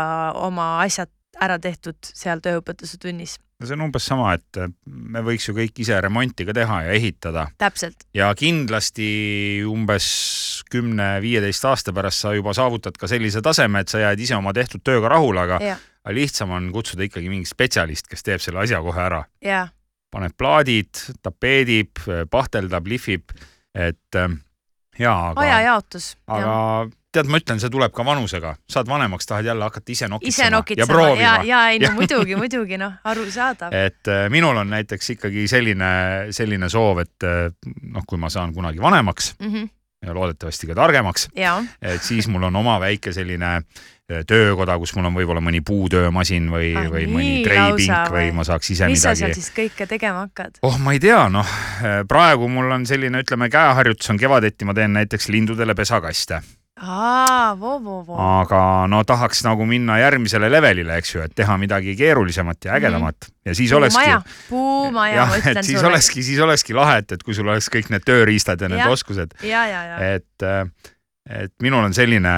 oma 0.48 0.78
asjad 0.84 1.12
ära 1.44 1.58
tehtud 1.62 1.98
seal 2.02 2.42
tööõpetuse 2.44 3.00
tunnis. 3.02 3.38
no 3.60 3.68
see 3.68 3.78
on 3.78 3.86
umbes 3.88 4.08
sama, 4.10 4.34
et 4.38 4.60
me 4.86 5.24
võiks 5.26 5.48
ju 5.50 5.56
kõik 5.58 5.82
ise 5.84 6.00
remonti 6.02 6.46
ka 6.48 6.56
teha 6.58 6.82
ja 6.88 6.98
ehitada 6.98 7.48
täpselt, 7.58 8.08
ja 8.18 8.30
kindlasti 8.38 9.10
umbes 9.68 10.10
kümne-viieteist 10.72 11.66
aasta 11.70 11.94
pärast 11.96 12.26
sa 12.26 12.34
juba 12.36 12.54
saavutad 12.58 12.98
ka 13.00 13.10
sellise 13.10 13.42
taseme, 13.46 13.82
et 13.84 13.94
sa 13.94 14.04
jääd 14.04 14.20
ise 14.20 14.38
oma 14.38 14.54
tehtud 14.54 14.84
tööga 14.86 15.14
rahule, 15.16 15.46
aga 15.48 15.62
ja, 15.64 15.80
aga 16.04 16.18
lihtsam 16.18 16.54
on 16.58 16.70
kutsuda 16.76 17.08
ikkagi 17.08 17.32
mingi 17.32 17.50
spetsialist, 17.50 18.10
kes 18.12 18.26
teeb 18.26 18.44
selle 18.44 18.66
asja 18.66 18.84
kohe 18.84 19.04
ära. 19.06 19.24
ja 19.42 19.68
paneb 20.14 20.34
plaadid, 20.40 21.02
tapeedib, 21.24 22.00
pahteldab, 22.32 22.88
lihvib, 22.88 23.34
et 23.76 24.20
ähm, 24.20 24.40
jaa, 25.00 25.34
aga, 25.34 25.44
ajajaotus. 25.44 26.14
aga 26.32 26.56
tead, 27.16 27.30
ma 27.32 27.40
ütlen, 27.42 27.62
see 27.62 27.72
tuleb 27.74 27.94
ka 27.96 28.06
vanusega, 28.06 28.54
saad 28.70 28.90
vanemaks, 28.90 29.30
tahad 29.30 29.48
jälle 29.48 29.64
hakata 29.68 29.94
ise 29.94 30.10
nokitsema 30.12 30.34
ise 30.34 30.44
ja 30.48 30.54
nokitsema 30.54 30.84
ja, 30.86 30.94
proovima 30.94 31.24
ja, 31.24 31.34
ja 31.48 31.64
ei 31.72 31.80
no 31.84 31.94
muidugi, 32.00 32.36
muidugi 32.40 32.80
noh, 32.82 33.00
arusaadav. 33.08 33.74
et 33.74 34.12
äh, 34.12 34.28
minul 34.34 34.58
on 34.58 34.70
näiteks 34.76 35.16
ikkagi 35.16 35.48
selline, 35.52 35.90
selline 36.36 36.70
soov, 36.70 37.04
et 37.06 37.28
äh, 37.28 37.50
noh, 37.94 38.06
kui 38.08 38.20
ma 38.22 38.32
saan 38.34 38.54
kunagi 38.56 38.82
vanemaks 38.84 39.36
Mm 39.40 39.54
-hmm. 39.54 39.70
ja 40.06 40.14
loodetavasti 40.14 40.68
ka 40.68 40.76
targemaks, 40.76 41.30
et 41.82 42.04
siis 42.04 42.28
mul 42.28 42.44
on 42.44 42.56
oma 42.56 42.80
väike 42.80 43.14
selline 43.14 43.56
äh, 43.56 44.26
töökoda, 44.28 44.78
kus 44.78 44.96
mul 44.96 45.06
on 45.06 45.16
võib-olla 45.16 45.42
mõni 45.42 45.62
puutöömasin 45.66 46.52
või 46.52 46.76
Ah,, 46.76 46.92
või 46.92 47.08
mõni 47.08 47.44
treipink 47.44 48.12
või 48.12 48.32
ma 48.34 48.44
saaks 48.44 48.70
ise 48.72 48.88
mis 48.88 49.02
sa 49.02 49.16
seal 49.16 49.30
midagi. 49.30 49.42
siis 49.42 49.56
kõike 49.56 49.88
tegema 49.88 50.28
hakkad? 50.28 50.60
oh, 50.62 50.78
ma 50.80 50.92
ei 50.94 51.00
tea, 51.00 51.30
noh, 51.30 51.48
praegu 52.08 52.48
mul 52.48 52.72
on 52.72 52.86
selline, 52.86 53.24
ütleme, 53.24 53.50
käeharjutus 53.50 54.10
on 54.10 54.18
kevadeti, 54.18 54.66
ma 54.66 54.74
teen 54.74 54.94
näiteks 54.94 55.28
lindudele 55.30 55.76
pesakaste, 55.76 56.42
aa, 56.82 57.60
voo, 57.60 57.78
voo, 57.84 58.02
voo. 58.08 58.18
aga 58.18 58.60
no 58.92 59.04
tahaks 59.08 59.44
nagu 59.46 59.66
minna 59.70 59.98
järgmisele 60.02 60.50
levelile, 60.52 61.00
eks 61.02 61.16
ju, 61.16 61.24
et 61.26 61.34
teha 61.36 61.58
midagi 61.58 61.96
keerulisemat 61.98 62.70
ja 62.70 62.78
ägedamat. 62.78 63.18
Mm 63.30 63.38
ja 63.48 63.56
siis 63.56 63.72
olekski 63.72 64.12
puumaja, 64.50 65.26
ma, 65.26 65.38
ütlen 65.40 65.58
et 65.58 65.66
siis 65.66 65.80
sulle. 65.80 65.94
olekski, 65.94 66.24
siis 66.24 66.40
olekski 66.44 66.76
lahe, 66.76 66.98
et, 67.00 67.12
et 67.16 67.22
kui 67.24 67.36
sul 67.36 67.48
oleks 67.48 67.70
kõik 67.72 67.88
need 67.94 68.04
tööriistad 68.04 68.60
ja 68.60 68.68
need 68.68 68.82
Jah. 68.82 68.92
oskused, 68.92 69.38
ja, 69.48 69.62
ja, 69.72 69.84
ja, 69.88 70.16
et, 70.18 70.88
et 71.32 71.54
minul 71.64 71.88
on 71.88 71.96
selline 71.96 72.34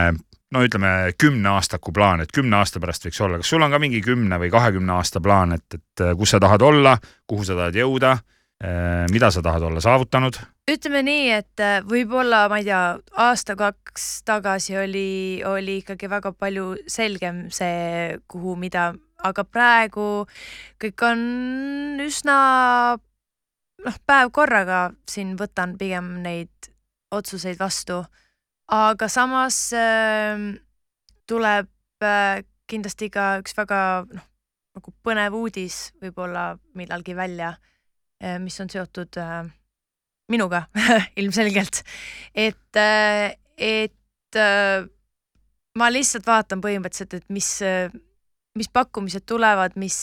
no 0.53 0.63
ütleme 0.65 0.91
kümneaastaku 1.17 1.93
plaan, 1.93 2.21
et 2.21 2.33
kümne 2.33 2.59
aasta 2.59 2.81
pärast 2.81 3.05
võiks 3.05 3.21
olla, 3.25 3.39
kas 3.41 3.51
sul 3.53 3.65
on 3.65 3.73
ka 3.73 3.81
mingi 3.81 4.01
kümne 4.05 4.39
või 4.41 4.51
kahekümne 4.53 4.97
aasta 4.97 5.21
plaan, 5.21 5.57
et, 5.57 5.77
et 5.77 6.05
kus 6.17 6.35
sa 6.35 6.41
tahad 6.41 6.61
olla, 6.65 6.97
kuhu 7.29 7.45
sa 7.45 7.57
tahad 7.57 7.77
jõuda, 7.77 8.15
mida 8.59 9.29
sa 9.31 9.41
tahad 9.41 9.63
olla 9.63 9.79
saavutanud? 9.79 10.35
ütleme 10.69 11.01
nii, 11.05 11.27
et 11.33 11.61
äh, 11.63 11.79
võib-olla, 11.87 12.43
ma 12.51 12.59
ei 12.61 12.67
tea, 12.67 12.81
aasta-kaks 13.25 14.07
tagasi 14.27 14.77
oli, 14.77 15.41
oli 15.47 15.79
ikkagi 15.81 16.09
väga 16.11 16.33
palju 16.37 16.73
selgem 16.89 17.47
see, 17.53 18.17
kuhu, 18.29 18.55
mida, 18.59 18.91
aga 19.25 19.45
praegu 19.47 20.25
kõik 20.81 21.05
on 21.07 21.23
üsna 22.05 22.37
noh, 23.85 23.99
päev 24.05 24.31
korraga 24.35 24.89
siin 25.09 25.35
võtan 25.39 25.77
pigem 25.79 26.19
neid 26.25 26.71
otsuseid 27.15 27.57
vastu, 27.59 28.03
aga 28.69 29.09
samas 29.09 29.61
äh, 29.73 30.37
tuleb 31.29 31.69
äh, 32.05 32.43
kindlasti 32.69 33.09
ka 33.13 33.39
üks 33.41 33.57
väga 33.57 33.81
noh, 34.05 34.25
nagu 34.77 34.93
põnev 35.03 35.35
uudis 35.39 35.89
võib-olla 36.03 36.51
millalgi 36.77 37.17
välja, 37.17 37.55
mis 38.39 38.59
on 38.61 38.69
seotud 38.69 39.17
äh, 39.17 39.47
minuga 40.29 40.63
ilmselgelt, 41.21 41.81
et, 42.35 42.79
et 43.57 44.35
äh, 44.35 44.87
ma 45.79 45.89
lihtsalt 45.91 46.27
vaatan 46.27 46.61
põhimõtteliselt, 46.63 47.15
et 47.17 47.29
mis, 47.33 47.49
mis 48.59 48.71
pakkumised 48.73 49.25
tulevad, 49.29 49.77
mis, 49.79 49.97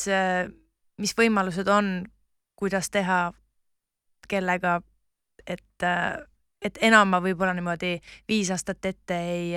mis 0.98 1.16
võimalused 1.18 1.68
on, 1.68 1.90
kuidas 2.56 2.88
teha, 2.90 3.20
kellega, 4.26 4.78
et, 5.46 5.86
et 6.64 6.78
enam 6.88 7.12
ma 7.12 7.20
võib-olla 7.22 7.52
niimoodi 7.54 7.98
viis 8.28 8.50
aastat 8.50 8.88
ette 8.88 9.18
ei, 9.20 9.50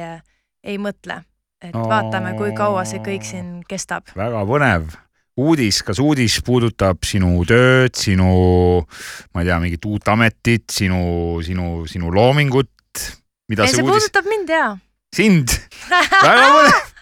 ei 0.64 0.78
mõtle, 0.82 1.22
et 1.64 1.76
vaatame, 1.76 2.36
kui 2.38 2.52
kaua 2.58 2.84
see 2.86 3.02
kõik 3.06 3.26
siin 3.26 3.62
kestab. 3.70 4.12
väga 4.20 4.44
põnev 4.50 4.92
uudis, 5.40 5.82
kas 5.86 6.02
uudis 6.04 6.40
puudutab 6.46 7.06
sinu 7.08 7.32
tööd, 7.48 7.96
sinu, 7.98 8.30
ma 9.34 9.44
ei 9.44 9.50
tea, 9.50 9.58
mingit 9.64 9.88
uut 9.90 10.12
ametit, 10.14 10.68
sinu, 10.74 11.02
sinu, 11.46 11.88
sinu 11.90 12.14
loomingut, 12.14 13.04
mida 13.52 13.66
ei, 13.66 13.74
see, 13.74 13.80
see 13.80 13.88
uudis, 13.88 14.08
puudutab 14.08 14.30
mind 14.32 14.54
jaa. 14.54 14.72
sind, 15.16 15.56
väga 16.28 16.48
põnev. 16.56 16.96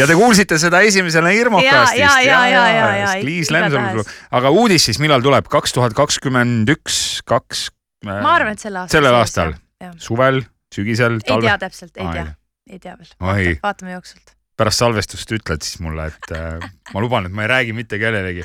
ja 0.00 0.08
te 0.10 0.16
kuulsite 0.18 0.58
seda 0.58 0.82
esimesele 0.86 1.34
Irmokastist. 1.38 1.98
Ja, 2.00 2.16
ja, 2.22 2.22
ja, 2.26 2.40
ja, 2.50 2.64
ja, 2.74 2.88
ja, 3.02 3.12
Liis. 3.22 3.52
Lemsalu, 3.54 4.02
aga 4.34 4.52
uudis 4.54 4.88
siis 4.90 4.98
millal 5.02 5.24
tuleb, 5.24 5.46
kaks 5.50 5.76
tuhat 5.76 5.94
kakskümmend 5.98 6.70
üks, 6.74 7.20
kaks. 7.28 7.68
ma 8.06 8.34
arvan, 8.34 8.58
et 8.58 8.66
sel 8.66 8.76
aastal. 8.76 8.98
sellel 8.98 9.20
aastal. 9.20 9.56
suvel, 10.02 10.42
sügisel, 10.74 11.20
ei 11.22 11.24
tea 11.24 11.34
talvel, 11.36 11.64
täpselt, 11.64 11.94
ei 11.96 12.12
tea 12.12 12.28
ei, 12.68 12.78
tea 12.78 12.96
veel. 12.98 13.58
Vaatame 13.62 13.96
jooksvalt. 13.96 14.34
Pärast 14.58 14.82
salvestust 14.82 15.32
ütled 15.36 15.64
siis 15.64 15.80
mulle, 15.84 16.10
et 16.10 16.34
äh, 16.34 16.68
ma 16.92 17.04
luban, 17.04 17.28
et 17.28 17.34
ma 17.34 17.46
ei 17.46 17.52
räägi 17.54 17.76
mitte 17.76 18.00
kellelegi. 18.00 18.44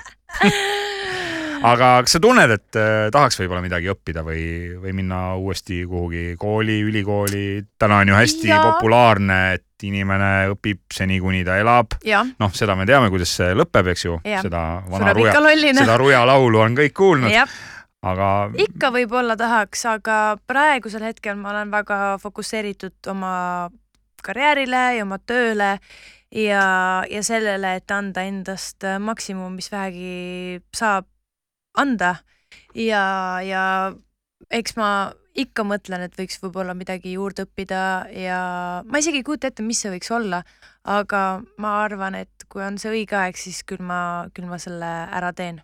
aga 1.71 1.89
kas 2.03 2.17
sa 2.17 2.21
tunned, 2.23 2.53
et 2.53 2.79
äh, 2.79 3.09
tahaks 3.13 3.39
võib-olla 3.39 3.63
midagi 3.63 3.89
õppida 3.93 4.23
või, 4.25 4.45
või 4.83 4.95
minna 4.99 5.21
uuesti 5.39 5.83
kuhugi 5.89 6.37
kooli, 6.39 6.79
ülikooli? 6.85 7.45
täna 7.79 8.01
on 8.03 8.13
ju 8.13 8.17
hästi 8.17 8.51
ja. 8.51 8.61
Populaarne, 8.63 9.41
et 9.57 9.87
inimene 9.87 10.31
õpib 10.53 10.83
seni, 10.93 11.19
kuni 11.23 11.43
ta 11.47 11.57
elab. 11.59 11.97
noh, 12.03 12.55
seda 12.55 12.77
me 12.79 12.87
teame, 12.89 13.11
kuidas 13.13 13.33
see 13.39 13.51
lõpeb, 13.57 13.93
eks 13.93 14.07
ju, 14.07 14.17
seda 14.23 14.63
vana 14.89 15.13
ruja 15.15 15.35
seda 15.73 15.99
ruja 15.99 16.23
laulu 16.29 16.63
on 16.63 16.77
kõik 16.77 16.95
kuulnud, 16.97 17.31
jah, 17.33 17.49
aga 18.05 18.29
ikka 18.63 18.91
võib-olla 18.95 19.35
tahaks, 19.39 19.85
aga 19.89 20.19
praegusel 20.47 21.07
hetkel 21.09 21.39
ma 21.39 21.55
olen 21.55 21.73
väga 21.73 21.99
fokusseeritud 22.23 23.11
oma 23.11 23.33
karjäärile 24.25 24.83
ja 24.97 25.05
oma 25.05 25.19
tööle 25.19 25.71
ja, 26.33 26.65
ja 27.09 27.23
sellele, 27.25 27.75
et 27.79 27.91
anda 27.91 28.25
endast 28.27 28.85
maksimum, 28.99 29.57
mis 29.59 29.71
vähegi 29.73 30.61
saab 30.75 31.09
anda 31.77 32.15
ja, 32.77 33.03
ja 33.45 33.65
eks 34.53 34.77
ma 34.77 34.89
ikka 35.33 35.65
mõtlen, 35.65 36.05
et 36.05 36.17
võiks 36.17 36.37
võib-olla 36.41 36.75
midagi 36.77 37.15
juurde 37.15 37.47
õppida 37.47 37.83
ja 38.13 38.39
ma 38.85 39.01
isegi 39.01 39.21
ei 39.21 39.25
kujuta 39.25 39.49
ette, 39.49 39.65
mis 39.65 39.81
see 39.81 39.91
võiks 39.93 40.11
olla, 40.13 40.43
aga 40.85 41.41
ma 41.61 41.77
arvan, 41.83 42.17
et 42.21 42.45
kui 42.49 42.61
on 42.65 42.77
see 42.81 42.91
õige 42.93 43.17
aeg, 43.17 43.39
siis 43.39 43.63
küll 43.65 43.81
ma, 43.81 44.29
küll 44.33 44.49
ma 44.49 44.59
selle 44.61 44.91
ära 45.09 45.33
teen 45.33 45.61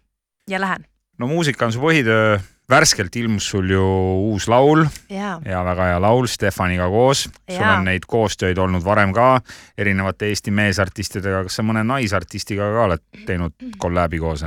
ja 0.49 0.61
lähen. 0.61 0.87
no 1.21 1.29
muusika 1.29 1.67
on 1.67 1.75
su 1.75 1.83
põhitöö, 1.83 2.39
värskelt 2.69 3.15
ilmus 3.15 3.49
sul 3.49 3.69
ju 3.71 3.81
uus 4.29 4.47
laul 4.47 4.85
ja, 5.09 5.39
ja 5.45 5.63
väga 5.65 5.89
hea 5.89 5.99
laul 6.01 6.27
Stefaniga 6.29 6.87
koos. 6.89 7.25
sul 7.49 7.65
on 7.65 7.85
neid 7.89 8.05
koostööd 8.07 8.57
olnud 8.57 8.83
varem 8.85 9.13
ka 9.13 9.41
erinevate 9.77 10.29
Eesti 10.29 10.51
meesartistidega, 10.51 11.43
kas 11.47 11.59
sa 11.59 11.65
mõne 11.65 11.83
naisartistiga 11.83 12.69
ka 12.75 12.85
oled 12.85 13.05
teinud 13.25 13.53
kolläbi 13.77 14.19
koos? 14.21 14.45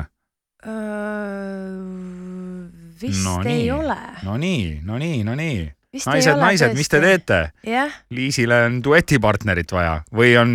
vist 3.02 3.24
No 3.24 3.40
ei 3.42 3.44
nii. 3.44 3.70
ole. 3.70 3.98
no 4.22 4.36
nii, 4.38 4.80
no 4.86 4.98
nii, 4.98 5.22
no 5.26 5.34
nii. 5.34 5.72
Vist 5.92 6.08
naised, 6.08 6.38
naised, 6.40 6.72
mis 6.78 6.88
te 6.88 7.00
teete? 7.02 7.40
jah, 7.66 7.92
Liisile 8.10 8.62
on 8.68 8.78
duetipartnerit 8.84 9.72
vaja 9.74 9.98
või 10.14 10.32
on, 10.40 10.54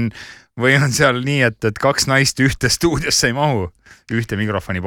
või 0.58 0.78
on 0.80 0.96
seal 0.96 1.22
nii, 1.26 1.42
et, 1.52 1.60
et 1.70 1.78
kaks 1.78 2.08
naist 2.10 2.40
ühte 2.42 2.72
stuudiosse 2.74 3.30
ei 3.30 3.36
mahu, 3.38 3.68
ühte 4.16 4.40
mikrofoni 4.40 4.82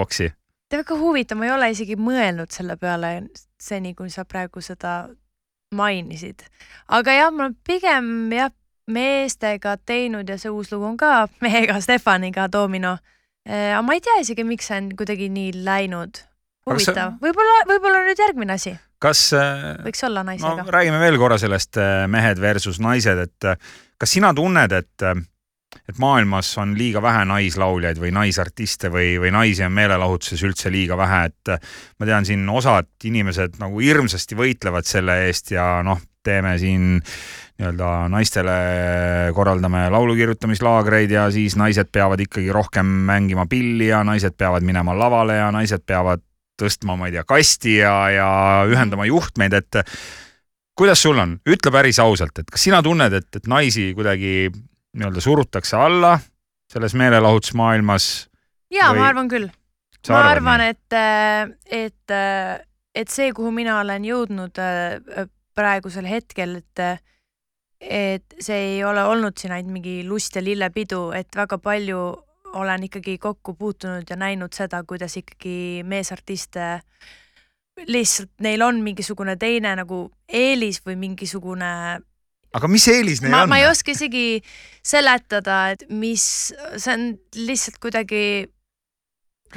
boksi? 0.71 0.79
väga 0.79 1.01
huvitav, 1.01 1.39
ma 1.39 1.49
ei 1.49 1.53
ole 1.55 1.71
isegi 1.75 1.97
mõelnud 1.99 2.53
selle 2.55 2.77
peale 2.77 3.29
seni, 3.61 3.95
kui 3.95 4.11
sa 4.11 4.25
praegu 4.25 4.63
seda 4.65 5.09
mainisid. 5.75 6.43
aga 6.89 7.13
jah, 7.13 7.31
ma 7.33 7.51
pigem 7.67 8.33
jah, 8.33 8.53
meestega 8.91 9.77
teinud 9.87 10.29
ja 10.29 10.39
see 10.39 10.51
uus 10.51 10.73
lugu 10.73 10.85
on 10.85 10.97
ka 10.97 11.29
mehega, 11.41 11.81
Stefaniga, 11.81 12.49
Domino. 12.49 12.99
aga 13.47 13.83
ma 13.83 13.95
ei 13.95 14.01
tea 14.01 14.21
isegi, 14.21 14.45
miks 14.45 14.71
see 14.71 14.79
on 14.79 14.93
kuidagi 14.97 15.29
nii 15.31 15.65
läinud. 15.65 16.27
Huvitav, 16.71 17.17
võib-olla, 17.23 17.65
võib-olla 17.67 18.05
nüüd 18.05 18.19
järgmine 18.21 18.55
asi 18.55 18.77
kas 19.01 19.31
äh, 19.33 19.81
võiks 19.81 20.05
olla 20.05 20.23
naisega 20.29 20.61
no, 20.61 20.71
räägime 20.71 20.99
veel 21.01 21.17
korra 21.19 21.39
sellest 21.41 21.79
äh, 21.81 22.05
mehed 22.13 22.39
versus 22.39 22.77
naised, 22.85 23.17
et 23.17 23.47
kas 23.99 24.13
sina 24.13 24.35
tunned, 24.37 24.75
et 24.77 25.07
et 25.89 25.99
maailmas 26.03 26.51
on 26.59 26.75
liiga 26.79 27.03
vähe 27.03 27.25
naislauljaid 27.31 27.99
või 28.03 28.13
naisartiste 28.15 28.91
või, 28.93 29.15
või 29.23 29.33
naisi 29.35 29.65
on 29.67 29.75
meelelahutuses 29.77 30.43
üldse 30.47 30.73
liiga 30.73 30.99
vähe, 30.99 31.25
et 31.31 31.53
äh, 31.55 31.75
ma 31.99 32.09
tean 32.09 32.27
siin 32.27 32.47
osad 32.49 32.91
inimesed 33.05 33.61
nagu 33.63 33.83
hirmsasti 33.83 34.39
võitlevad 34.39 34.89
selle 34.89 35.21
eest 35.29 35.53
ja 35.55 35.81
noh, 35.87 36.01
teeme 36.27 36.57
siin 36.61 36.99
nii-öelda 37.61 38.09
naistele 38.13 38.57
korraldame 39.37 39.87
laulu 39.93 40.15
kirjutamislaagreid 40.17 41.13
ja 41.13 41.27
siis 41.33 41.57
naised 41.61 41.91
peavad 41.93 42.21
ikkagi 42.25 42.53
rohkem 42.53 42.89
mängima 43.09 43.47
pilli 43.49 43.91
ja 43.91 44.03
naised 44.05 44.37
peavad 44.39 44.65
minema 44.67 44.97
lavale 44.97 45.39
ja 45.41 45.51
naised 45.55 45.85
peavad 45.87 46.25
tõstma, 46.61 46.97
ma 46.99 47.09
ei 47.09 47.17
tea, 47.17 47.25
kasti 47.29 47.79
ja, 47.79 47.95
ja 48.13 48.31
ühendama 48.69 49.07
juhtmeid, 49.09 49.55
et 49.57 49.81
kuidas 50.77 51.01
sul 51.03 51.19
on, 51.21 51.39
ütle 51.49 51.73
päris 51.73 52.01
ausalt, 52.03 52.43
et 52.43 52.51
kas 52.53 52.69
sina 52.69 52.83
tunned, 52.85 53.17
et, 53.17 53.29
et 53.37 53.49
naisi 53.49 53.91
kuidagi 53.97 54.51
nii-öelda 54.97 55.21
surutakse 55.21 55.77
alla 55.77 56.19
selles 56.73 56.95
meelelahutusmaailmas? 56.95 58.29
ja 58.71 58.91
või- 58.93 59.03
ma 59.03 59.09
arvan 59.09 59.29
küll. 59.29 59.51
Ma 60.09 60.21
arvan, 60.31 60.63
et, 60.65 60.95
et, 61.69 62.13
et 62.95 63.09
see, 63.13 63.33
kuhu 63.37 63.51
mina 63.53 63.81
olen 63.83 64.05
jõudnud 64.07 64.57
äh, 64.57 65.27
praegusel 65.55 66.07
hetkel, 66.09 66.55
et, 66.63 67.03
et 67.81 68.37
see 68.41 68.57
ei 68.57 68.79
ole 68.85 69.05
olnud 69.05 69.37
siin 69.37 69.53
ainult 69.53 69.75
mingi 69.75 69.99
lust 70.09 70.39
ja 70.39 70.43
lillepidu, 70.45 71.11
et 71.13 71.37
väga 71.37 71.59
palju 71.61 72.01
olen 72.57 72.89
ikkagi 72.89 73.19
kokku 73.19 73.55
puutunud 73.55 74.09
ja 74.11 74.17
näinud 74.17 74.57
seda, 74.57 74.81
kuidas 74.89 75.19
ikkagi 75.21 75.85
meesartiste 75.85 76.79
lihtsalt 77.87 78.33
neil 78.41 78.63
on 78.63 78.81
mingisugune 78.85 79.37
teine 79.41 79.73
nagu 79.79 80.11
eelis 80.29 80.81
või 80.87 80.97
mingisugune 81.01 82.01
aga 82.57 82.71
mis 82.71 82.87
eelis 82.91 83.23
neil 83.23 83.35
ma, 83.35 83.45
on? 83.45 83.53
ma 83.53 83.61
ei 83.61 83.69
oska 83.69 83.95
isegi 83.95 84.41
seletada, 84.87 85.71
et 85.75 85.85
mis, 85.93 86.25
see 86.81 86.95
on 86.95 87.13
lihtsalt 87.37 87.79
kuidagi 87.83 88.25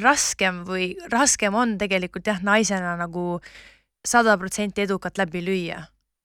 raskem 0.01 0.63
või 0.67 0.93
raskem 1.11 1.55
on 1.55 1.77
tegelikult 1.81 2.27
jah, 2.27 2.41
naisena 2.45 2.95
nagu 2.99 3.37
sada 4.03 4.35
protsenti 4.41 4.83
edukat 4.83 5.19
läbi 5.21 5.43
lüüa. 5.45 5.79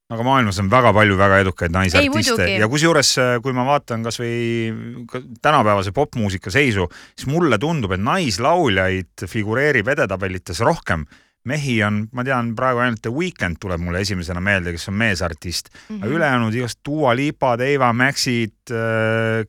aga 0.09 0.25
maailmas 0.25 0.59
on 0.62 0.71
väga 0.73 0.93
palju 0.97 1.19
väga 1.21 1.39
edukaid 1.45 1.73
naisartiste 1.75 2.49
ja 2.59 2.69
kusjuures, 2.69 3.12
kui 3.45 3.53
ma 3.53 3.66
vaatan 3.69 4.07
kasvõi 4.07 5.05
ka 5.11 5.21
tänapäevase 5.45 5.93
popmuusika 5.93 6.51
seisu, 6.51 6.89
siis 7.14 7.29
mulle 7.29 7.59
tundub, 7.61 7.93
et 7.93 8.03
naislauljaid 8.03 9.29
figureerib 9.29 9.89
edetabelites 9.95 10.64
rohkem. 10.64 11.05
Mehi 11.45 11.82
on, 11.86 12.09
ma 12.12 12.24
tean 12.24 12.55
praegu 12.57 12.78
ainult 12.82 13.01
The 13.03 13.11
Weeknd 13.14 13.57
tuleb 13.61 13.80
mulle 13.80 14.01
esimesena 14.05 14.41
meelde, 14.41 14.72
kes 14.74 14.89
on 14.89 14.95
meesartist 15.01 15.70
mm, 15.72 15.95
Mhm. 15.95 16.03
aga 16.03 16.12
ülejäänud 16.14 16.55
igast 16.55 16.78
Dua 16.84 17.14
Lipad, 17.16 17.61
Eva 17.61 17.93
Maxid, 17.93 18.53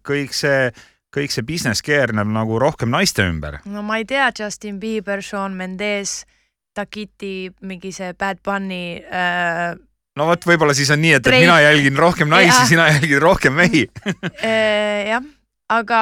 kõik 0.06 0.34
see, 0.34 0.72
kõik 1.16 1.32
see 1.34 1.44
business 1.44 1.82
keerneb 1.82 2.28
nagu 2.30 2.60
rohkem 2.60 2.90
naiste 2.94 3.26
ümber. 3.28 3.60
no 3.66 3.82
ma 3.84 3.98
ei 3.98 4.06
tea, 4.06 4.32
Justin 4.40 4.80
Bieber, 4.80 5.22
Shawn 5.22 5.54
Mendes, 5.58 6.26
Takiti, 6.74 7.50
mingi 7.62 7.92
see 7.92 8.14
Bad 8.14 8.40
Bunny 8.46 9.02
äh, 9.12 9.76
no 10.16 10.26
vot, 10.30 10.46
võib-olla 10.46 10.74
siis 10.78 10.90
on 10.94 11.02
nii, 11.02 11.14
et, 11.18 11.28
et 11.28 11.42
mina 11.42 11.60
jälgin 11.64 11.98
rohkem 11.98 12.30
naisi, 12.30 12.68
sina 12.70 12.88
jälgid 12.94 13.20
rohkem 13.24 13.54
mehi. 13.58 13.88
äh, 14.44 15.10
jah, 15.10 15.24
aga 15.70 16.02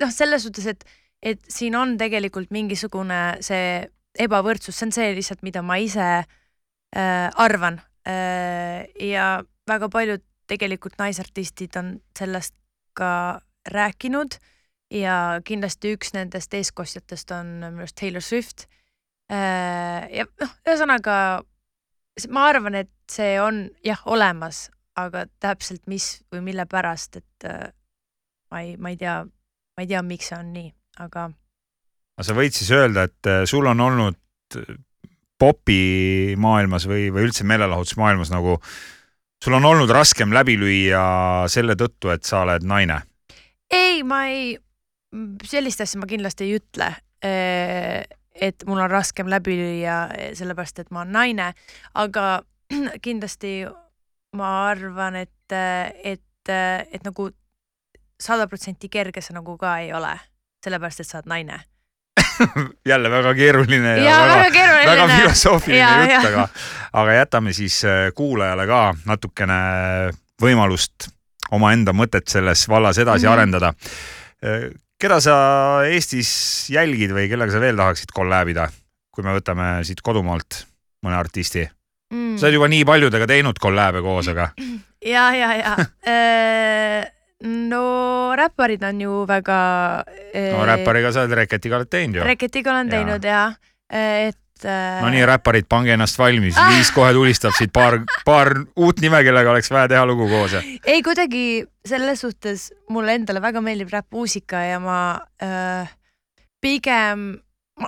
noh, 0.00 0.10
selles 0.10 0.42
suhtes, 0.46 0.66
et, 0.72 0.84
et 1.22 1.40
siin 1.48 1.76
on 1.76 1.96
tegelikult 2.00 2.50
mingisugune 2.54 3.36
see 3.44 3.84
ebavõrdsus, 4.22 4.76
see 4.76 4.88
on 4.88 4.94
see 4.94 5.10
lihtsalt, 5.16 5.42
mida 5.46 5.62
ma 5.62 5.78
ise 5.82 6.06
äh, 6.22 7.28
arvan 7.42 7.80
äh, 8.08 8.86
ja 9.02 9.42
väga 9.68 9.90
paljud 9.92 10.24
tegelikult 10.46 10.98
naisartistid 11.00 11.76
on 11.76 11.96
sellest 12.18 12.54
ka 12.96 13.40
rääkinud 13.66 14.38
ja 14.94 15.40
kindlasti 15.44 15.96
üks 15.96 16.14
nendest 16.14 16.54
eeskostjatest 16.54 17.32
on 17.34 17.52
minu 17.64 17.84
arust 17.84 17.98
Taylor 17.98 18.22
Swift 18.22 18.68
äh,. 19.32 20.06
ja 20.14 20.26
noh, 20.40 20.52
ühesõnaga 20.68 21.16
ma 22.30 22.46
arvan, 22.48 22.78
et 22.78 22.92
see 23.10 23.36
on 23.42 23.66
jah 23.84 24.00
olemas, 24.08 24.66
aga 24.96 25.26
täpselt 25.42 25.84
mis 25.90 26.22
või 26.32 26.44
mille 26.46 26.64
pärast, 26.70 27.18
et 27.20 27.48
äh, 27.48 27.68
ma 28.50 28.62
ei, 28.64 28.76
ma 28.80 28.92
ei 28.94 29.00
tea, 29.00 29.18
ma 29.26 29.84
ei 29.84 29.90
tea, 29.90 30.02
miks 30.06 30.30
see 30.30 30.38
on 30.38 30.52
nii, 30.54 30.70
aga 31.04 31.28
aga 32.16 32.26
sa 32.26 32.36
võid 32.36 32.56
siis 32.56 32.70
öelda, 32.72 33.06
et 33.06 33.30
äh, 33.30 33.44
sul 33.48 33.66
on 33.68 33.80
olnud 33.80 34.18
popimaailmas 35.38 36.86
või, 36.88 37.10
või 37.12 37.26
üldse 37.28 37.44
meelelahutusmaailmas 37.48 38.32
nagu, 38.32 38.56
sul 39.44 39.56
on 39.58 39.68
olnud 39.68 39.90
raskem 39.92 40.32
läbi 40.32 40.56
lüüa 40.60 41.04
selle 41.52 41.76
tõttu, 41.76 42.10
et 42.14 42.24
sa 42.24 42.44
oled 42.46 42.64
naine? 42.64 43.02
ei, 43.72 44.02
ma 44.06 44.22
ei, 44.30 44.54
sellist 45.44 45.82
asja 45.82 46.00
ma 46.00 46.08
kindlasti 46.08 46.46
ei 46.46 46.60
ütle. 46.60 46.92
et 48.46 48.64
mul 48.68 48.78
on 48.78 48.90
raskem 48.90 49.28
läbi 49.28 49.56
lüüa, 49.58 49.96
sellepärast 50.38 50.84
et 50.84 50.92
ma 50.94 51.02
olen 51.02 51.12
naine, 51.12 51.50
aga 51.94 52.26
kindlasti 53.06 53.64
ma 54.36 54.52
arvan, 54.70 55.16
et, 55.16 55.56
et, 56.04 56.52
et 56.52 57.04
nagu 57.04 57.30
sada 58.20 58.46
protsenti 58.48 58.88
kerge 58.92 59.22
see 59.24 59.36
nagu 59.36 59.56
ka 59.60 59.78
ei 59.84 59.92
ole, 59.96 60.14
sellepärast 60.64 61.02
et 61.02 61.08
sa 61.08 61.20
oled 61.20 61.32
naine. 61.32 61.64
jälle 62.90 63.10
väga 63.10 63.34
keeruline 63.34 63.96
ja, 63.96 64.04
ja 64.04 64.16
väga, 64.20 64.36
väga 64.36 64.50
keeruline. 64.54 64.90
väga 64.90 65.08
filosoofiline 65.16 65.82
Ja, 65.82 65.90
jutt, 66.14 66.30
aga, 66.30 66.48
aga 67.02 67.18
jätame 67.20 67.52
siis 67.56 67.78
äh, 67.84 68.08
kuulajale 68.14 68.66
ka 68.66 68.80
natukene 69.06 69.60
võimalust 70.42 71.08
omaenda 71.56 71.94
mõtet 71.96 72.28
selles 72.28 72.66
vallas 72.68 72.98
edasi 72.98 73.26
mm. 73.26 73.28
-hmm. 73.28 73.32
arendada. 73.32 73.72
keda 74.98 75.20
sa 75.20 75.36
Eestis 75.86 76.30
jälgid 76.70 77.14
või 77.14 77.28
kellega 77.30 77.52
sa 77.52 77.60
veel 77.60 77.76
tahaksid 77.76 78.12
kolläbida, 78.12 78.68
kui 79.10 79.24
me 79.24 79.36
võtame 79.36 79.84
siit 79.84 80.02
kodumaalt 80.02 80.66
mõne 81.06 81.16
artisti? 81.16 81.68
mm. 82.12 82.36
sa 82.36 82.46
oled 82.46 82.58
juba 82.58 82.68
nii 82.68 82.84
paljudega 82.84 83.26
teinud 83.26 83.58
kolläbe 83.60 84.02
koos, 84.02 84.28
aga 84.28 84.50
ja, 85.04 85.30
ja, 85.34 85.52
ja 85.54 85.76
no 87.44 88.36
räpparid 88.36 88.84
on 88.84 89.00
ju 89.00 89.26
väga. 89.26 90.04
no 90.52 90.66
räppariga 90.66 91.12
sa 91.12 91.24
oled 91.24 91.36
Reketiga 91.36 91.76
oled 91.76 91.90
teinud 91.90 92.20
ju. 92.20 92.24
Reketiga 92.24 92.72
olen 92.72 92.90
teinud 92.90 93.24
ja, 93.24 93.52
et. 93.90 94.64
äh, 94.64 95.02
no 95.02 95.10
nii, 95.12 95.26
räpparid, 95.28 95.68
pange 95.68 95.92
ennast 95.92 96.18
valmis, 96.18 96.56
Liis 96.70 96.90
kohe 96.96 97.12
tulistab 97.12 97.52
siit 97.58 97.72
paar, 97.76 97.98
paar 98.24 98.54
uut 98.76 99.02
nime, 99.04 99.20
kellega 99.26 99.52
oleks 99.52 99.70
vaja 99.70 99.90
teha 99.92 100.06
lugu 100.08 100.28
koos 100.30 100.56
ja 100.56 100.62
ei 100.86 101.02
kuidagi 101.04 101.66
selles 101.86 102.24
suhtes 102.24 102.70
mulle 102.88 103.18
endale 103.20 103.42
väga 103.44 103.60
meeldib 103.60 103.92
räppmuusika 103.92 104.64
ja 104.70 104.80
ma 104.80 105.00
äh, 105.42 105.92
pigem, 106.60 107.36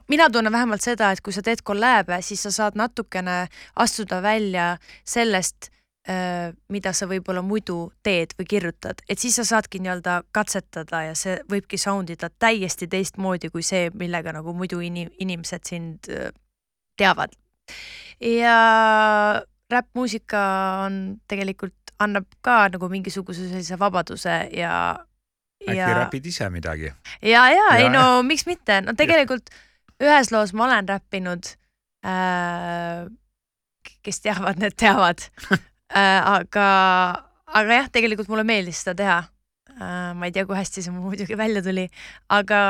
mina 0.09 0.29
tunnen 0.31 0.53
vähemalt 0.53 0.85
seda, 0.85 1.11
et 1.13 1.25
kui 1.25 1.33
sa 1.33 1.43
teed 1.43 1.65
kolläbe, 1.65 2.21
siis 2.23 2.45
sa 2.45 2.53
saad 2.53 2.77
natukene 2.77 3.47
astuda 3.81 4.21
välja 4.23 4.75
sellest 5.09 5.73
mida 6.73 6.93
sa 6.97 7.05
võib-olla 7.11 7.43
muidu 7.45 7.91
teed 8.03 8.31
või 8.39 8.47
kirjutad, 8.49 9.03
et 9.09 9.21
siis 9.21 9.35
sa 9.37 9.45
saadki 9.45 9.81
nii-öelda 9.85 10.23
katsetada 10.33 11.03
ja 11.11 11.15
see 11.19 11.35
võibki 11.53 11.77
sound 11.77 12.09
ida 12.15 12.31
täiesti 12.31 12.89
teistmoodi 12.89 13.51
kui 13.53 13.63
see, 13.67 13.91
millega 13.95 14.33
nagu 14.33 14.55
muidu 14.57 14.81
ini-, 14.81 15.11
inimesed 15.21 15.69
sind 15.69 16.09
öö, 16.09 16.31
teavad. 16.97 17.37
ja 18.25 18.57
räppmuusika 19.71 20.41
on 20.87 21.21
tegelikult, 21.29 21.75
annab 22.01 22.25
ka 22.41 22.69
nagu 22.73 22.89
mingisuguse 22.89 23.49
sellise 23.51 23.79
vabaduse 23.79 24.39
ja 24.57 24.73
äkki 25.67 25.77
ja 25.77 25.95
räpid 25.99 26.27
ise 26.27 26.49
midagi? 26.51 26.93
ja, 27.23 27.49
ja 27.51 27.69
Ja- 27.69 27.77
ei 27.77 27.89
no 27.93 28.23
miks 28.23 28.47
mitte, 28.47 28.81
no 28.81 28.95
tegelikult 28.97 29.51
ühes 30.01 30.33
loos 30.33 30.55
ma 30.55 30.65
olen 30.71 30.89
räppinud 30.89 31.53
äh,. 32.07 33.09
kes 34.03 34.21
teavad, 34.25 34.57
need 34.63 34.77
teavad 34.79 35.19
äh,. 35.95 36.21
aga, 36.35 36.69
aga 37.47 37.81
jah, 37.83 37.91
tegelikult 37.95 38.31
mulle 38.33 38.47
meeldis 38.49 38.83
seda 38.85 38.97
teha 38.99 39.19
äh,. 39.23 40.15
ma 40.15 40.29
ei 40.29 40.35
tea, 40.35 40.47
kui 40.49 40.59
hästi 40.59 40.85
see 40.85 40.95
muidugi 40.97 41.39
välja 41.39 41.65
tuli, 41.65 41.89
aga 42.35 42.63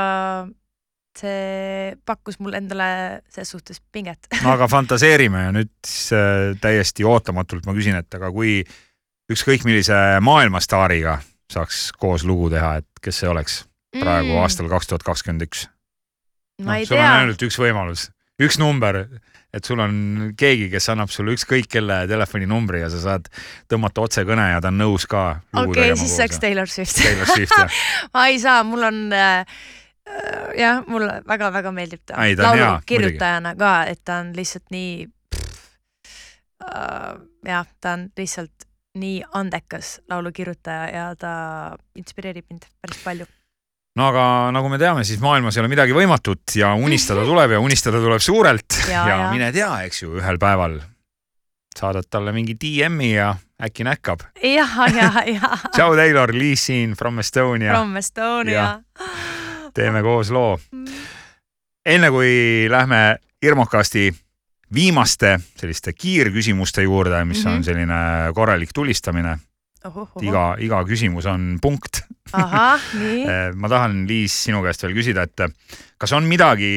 see 1.18 1.94
pakkus 2.06 2.38
mulle 2.38 2.60
endale 2.60 2.90
ses 3.32 3.50
suhtes 3.50 3.80
pinget. 3.92 4.28
no 4.44 4.52
aga 4.54 4.68
fantaseerime 4.70 5.48
ja 5.48 5.54
nüüd 5.54 5.72
siis 5.86 6.12
äh, 6.16 6.52
täiesti 6.62 7.06
ootamatult 7.08 7.66
ma 7.66 7.74
küsin, 7.76 7.98
et 7.98 8.18
aga 8.18 8.30
kui 8.34 8.60
ükskõik 9.32 9.66
millise 9.68 9.96
maailmastaariga 10.24 11.18
saaks 11.52 11.88
koos 11.96 12.24
lugu 12.28 12.50
teha, 12.52 12.78
et 12.82 13.02
kes 13.02 13.22
see 13.22 13.30
oleks 13.30 13.62
praegu 13.96 14.34
mm. 14.34 14.40
aastal 14.42 14.68
kaks 14.70 14.90
tuhat 14.90 15.04
kakskümmend 15.06 15.46
üks? 15.48 15.66
ma 16.64 16.78
ei 16.78 16.86
sul 16.88 16.98
on 16.98 17.04
tea, 17.04 17.18
ainult 17.22 17.44
üks 17.46 17.58
võimalus, 17.60 18.08
üks 18.42 18.58
number, 18.60 19.04
et 19.58 19.68
sul 19.68 19.80
on 19.82 19.96
keegi, 20.38 20.68
kes 20.72 20.88
annab 20.94 21.10
sulle 21.12 21.34
ükskõik 21.36 21.68
kelle 21.72 22.00
telefoninumbri 22.10 22.82
ja 22.84 22.90
sa 22.92 23.00
saad 23.02 23.28
tõmmata 23.70 24.04
otsekõne 24.06 24.50
ja 24.52 24.62
ta 24.64 24.72
on 24.72 24.80
nõus 24.82 25.08
ka. 25.10 25.24
okei, 25.64 25.90
siis 25.98 26.16
oleks 26.20 26.40
Taylor 26.42 26.70
Swift. 26.70 26.96
Taylor 27.02 27.28
Swift 27.34 27.58
jah, 27.58 27.82
ma 28.14 28.28
ei 28.32 28.40
saa, 28.42 28.62
mul 28.66 28.86
on 28.88 29.02
äh, 29.16 29.58
jah, 30.58 30.82
mulle 30.88 31.20
väga-väga 31.28 31.72
meeldib 31.74 32.04
ta, 32.06 32.18
Ei, 32.24 32.36
ta 32.36 32.50
on 32.50 32.56
hea, 32.56 32.64
laulu 32.64 32.72
muidugi. 32.78 32.88
kirjutajana 32.94 33.54
ka, 33.58 33.74
et 33.90 34.02
ta 34.04 34.20
on 34.22 34.32
lihtsalt 34.36 34.74
nii 34.74 34.94
äh, 36.64 37.12
jah, 37.52 37.68
ta 37.80 37.96
on 37.98 38.08
lihtsalt 38.18 38.68
nii 38.98 39.22
andekas 39.38 39.98
laulukirjutaja 40.10 40.86
ja 40.90 41.08
ta 41.18 41.32
inspireerib 41.98 42.48
mind 42.50 42.66
päris 42.82 43.02
palju. 43.04 43.26
No 43.98 44.10
aga 44.12 44.24
nagu 44.54 44.68
me 44.70 44.78
teame, 44.78 45.02
siis 45.04 45.18
maailmas 45.22 45.56
ei 45.56 45.62
ole 45.64 45.72
midagi 45.72 45.96
võimatut 45.96 46.54
ja 46.58 46.70
unistada 46.78 47.24
tuleb 47.26 47.56
ja 47.56 47.60
unistada 47.60 47.98
tuleb 48.02 48.22
suurelt 48.22 48.78
ja, 48.86 49.02
Ja, 49.08 49.18
ja 49.24 49.30
mine 49.32 49.50
tea, 49.52 49.72
eks 49.88 50.02
ju, 50.04 50.14
ühel 50.20 50.38
päeval 50.38 50.78
saadad 51.78 52.06
talle 52.10 52.32
mingi 52.34 52.56
DM-i 52.58 53.12
ja 53.14 53.32
äkki 53.62 53.84
näkkab. 53.86 54.22
ja, 54.42 54.66
ja, 54.94 55.10
ja 55.26 55.50
tšau, 55.74 55.94
Taylor, 55.98 56.32
Liis 56.34 56.66
siin 56.70 56.94
from 56.98 57.18
Estonia, 57.22 57.74
From 57.74 57.96
Estonia 57.96 58.80
teeme 59.74 60.02
koos 60.02 60.30
loo. 60.30 60.58
enne 61.86 62.10
kui 62.10 62.66
lähme 62.70 63.18
Irmokasti 63.42 64.10
viimaste 64.74 65.38
selliste 65.56 65.92
kiirküsimuste 65.92 66.82
juurde, 66.82 67.24
mis 67.24 67.38
mm 67.38 67.42
-hmm. 67.44 67.48
Mhm. 67.48 67.56
on 67.56 67.64
selline 67.64 67.94
korralik 68.34 68.70
tulistamine, 68.74 69.38
iga, 70.24 70.44
iga 70.62 70.80
küsimus 70.88 71.28
on 71.30 71.58
punkt. 71.62 72.02
ahah, 72.32 72.82
nii. 72.98 73.22
ma 73.60 73.70
tahan, 73.72 74.02
Liis, 74.08 74.34
sinu 74.48 74.62
käest 74.64 74.84
veel 74.84 74.96
küsida, 74.96 75.26
et 75.28 75.46
kas 75.98 76.14
on 76.16 76.26
midagi, 76.28 76.72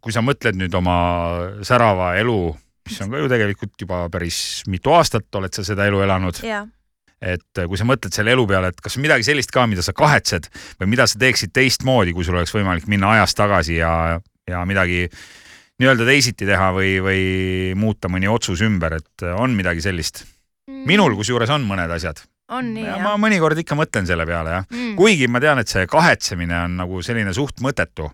kui 0.00 0.14
sa 0.14 0.24
mõtled 0.24 0.58
nüüd 0.58 0.74
oma 0.78 0.96
särava 1.66 2.14
elu, 2.20 2.38
mis 2.86 3.02
on 3.02 3.12
ka 3.12 3.20
ju 3.20 3.28
tegelikult 3.30 3.86
juba 3.86 4.06
päris 4.12 4.38
mitu 4.70 4.94
aastat 4.94 5.40
oled 5.40 5.54
sa 5.54 5.64
seda 5.66 5.86
elu 5.90 6.02
elanud, 6.06 6.40
ja, 6.46 6.62
et 7.22 7.64
kui 7.64 7.78
sa 7.80 7.86
mõtled 7.88 8.14
selle 8.14 8.34
elu 8.34 8.44
peale, 8.48 8.70
et 8.72 8.80
kas 8.82 8.98
on 8.98 9.04
midagi 9.06 9.26
sellist 9.26 9.52
ka, 9.54 9.64
mida 9.70 9.84
sa 9.84 9.94
kahetsed 9.96 10.48
või 10.80 10.92
mida 10.92 11.08
sa 11.08 11.18
teeksid 11.20 11.54
teistmoodi, 11.56 12.14
kui 12.16 12.26
sul 12.26 12.38
oleks 12.38 12.54
võimalik 12.54 12.88
minna 12.90 13.16
ajas 13.16 13.36
tagasi 13.38 13.80
ja, 13.80 13.92
ja 14.48 14.62
midagi 14.68 15.06
nii-öelda 15.80 16.06
teisiti 16.08 16.48
teha 16.48 16.70
või, 16.76 16.96
või 17.04 17.22
muuta 17.78 18.10
mõni 18.12 18.30
otsus 18.32 18.62
ümber, 18.64 18.98
et 19.00 19.28
on 19.36 19.56
midagi 19.56 19.84
sellist? 19.84 20.24
minul 20.66 21.14
kusjuures 21.14 21.50
on 21.54 21.62
mõned 21.62 21.92
asjad 21.94 22.18
on 22.54 22.70
nii 22.74 22.84
ja 22.84 22.96
jah 22.96 23.04
ma 23.04 23.16
mõnikord 23.20 23.58
ikka 23.62 23.78
mõtlen 23.78 24.06
selle 24.08 24.26
peale 24.28 24.54
jah, 24.58 24.68
mm.? 24.70 24.94
kuigi 24.98 25.28
ma 25.30 25.42
tean, 25.42 25.60
et 25.62 25.72
see 25.72 25.86
kahetsemine 25.90 26.56
on 26.66 26.78
nagu 26.82 27.02
selline 27.04 27.34
suht 27.36 27.62
mõttetu. 27.64 28.08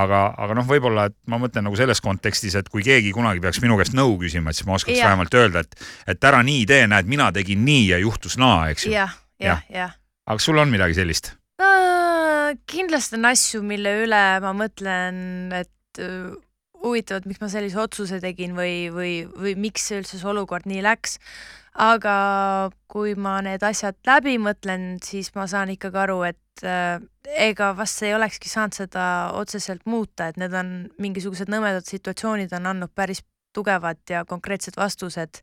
aga, 0.00 0.20
aga 0.38 0.54
noh, 0.54 0.66
võib-olla, 0.68 1.08
et 1.10 1.16
ma 1.26 1.40
mõtlen 1.42 1.66
nagu 1.66 1.76
selles 1.76 2.00
kontekstis, 2.00 2.54
et 2.54 2.68
kui 2.70 2.84
keegi 2.86 3.10
kunagi 3.12 3.42
peaks 3.42 3.58
minu 3.62 3.76
käest 3.80 3.96
nõu 3.98 4.14
küsima, 4.20 4.50
et 4.50 4.58
siis 4.58 4.68
ma 4.68 4.76
oskaks 4.78 4.96
Jah. 4.96 5.10
vähemalt 5.10 5.34
öelda, 5.34 5.64
et, 5.66 5.74
et 6.14 6.28
ära 6.30 6.44
nii 6.46 6.62
tee, 6.70 6.84
näed, 6.90 7.10
mina 7.10 7.32
tegin 7.34 7.64
nii 7.66 7.88
ja 7.90 7.98
juhtus 7.98 8.38
naa, 8.38 8.68
eks 8.70 8.86
ju. 8.86 8.94
jah, 8.94 9.18
jah, 9.42 9.64
jah. 9.68 9.96
aga 10.30 10.46
sul 10.46 10.62
on 10.62 10.70
midagi 10.70 10.98
sellist? 11.00 11.34
kindlasti 12.70 13.14
on 13.18 13.26
asju, 13.30 13.60
mille 13.66 13.92
üle 14.04 14.22
ma 14.42 14.50
mõtlen, 14.56 15.18
et 15.54 16.00
öö, 16.02 16.32
huvitav, 16.84 17.20
et 17.20 17.28
miks 17.28 17.40
ma 17.42 17.50
sellise 17.52 17.78
otsuse 17.80 18.20
tegin 18.22 18.54
või, 18.56 18.88
või, 18.94 19.14
või 19.28 19.54
miks 19.60 19.90
üldse 19.94 20.18
see 20.18 20.30
olukord 20.30 20.68
nii 20.70 20.82
läks. 20.84 21.18
Aga 21.78 22.70
kui 22.90 23.14
ma 23.14 23.38
need 23.44 23.62
asjad 23.62 23.98
läbi 24.06 24.36
mõtlen, 24.42 24.98
siis 25.04 25.30
ma 25.36 25.46
saan 25.50 25.70
ikkagi 25.74 26.00
aru, 26.02 26.20
et 26.26 26.64
äh, 26.66 26.98
ega 27.38 27.70
vast 27.78 28.02
ei 28.02 28.14
olekski 28.16 28.50
saanud 28.50 28.74
seda 28.74 29.04
otseselt 29.38 29.86
muuta, 29.86 30.28
et 30.28 30.40
need 30.40 30.54
on 30.56 30.72
mingisugused 30.98 31.50
nõmedad 31.52 31.86
situatsioonid 31.86 32.52
on 32.58 32.70
andnud 32.72 32.94
päris 32.94 33.22
tugevad 33.54 34.02
ja 34.10 34.24
konkreetsed 34.28 34.78
vastused 34.78 35.42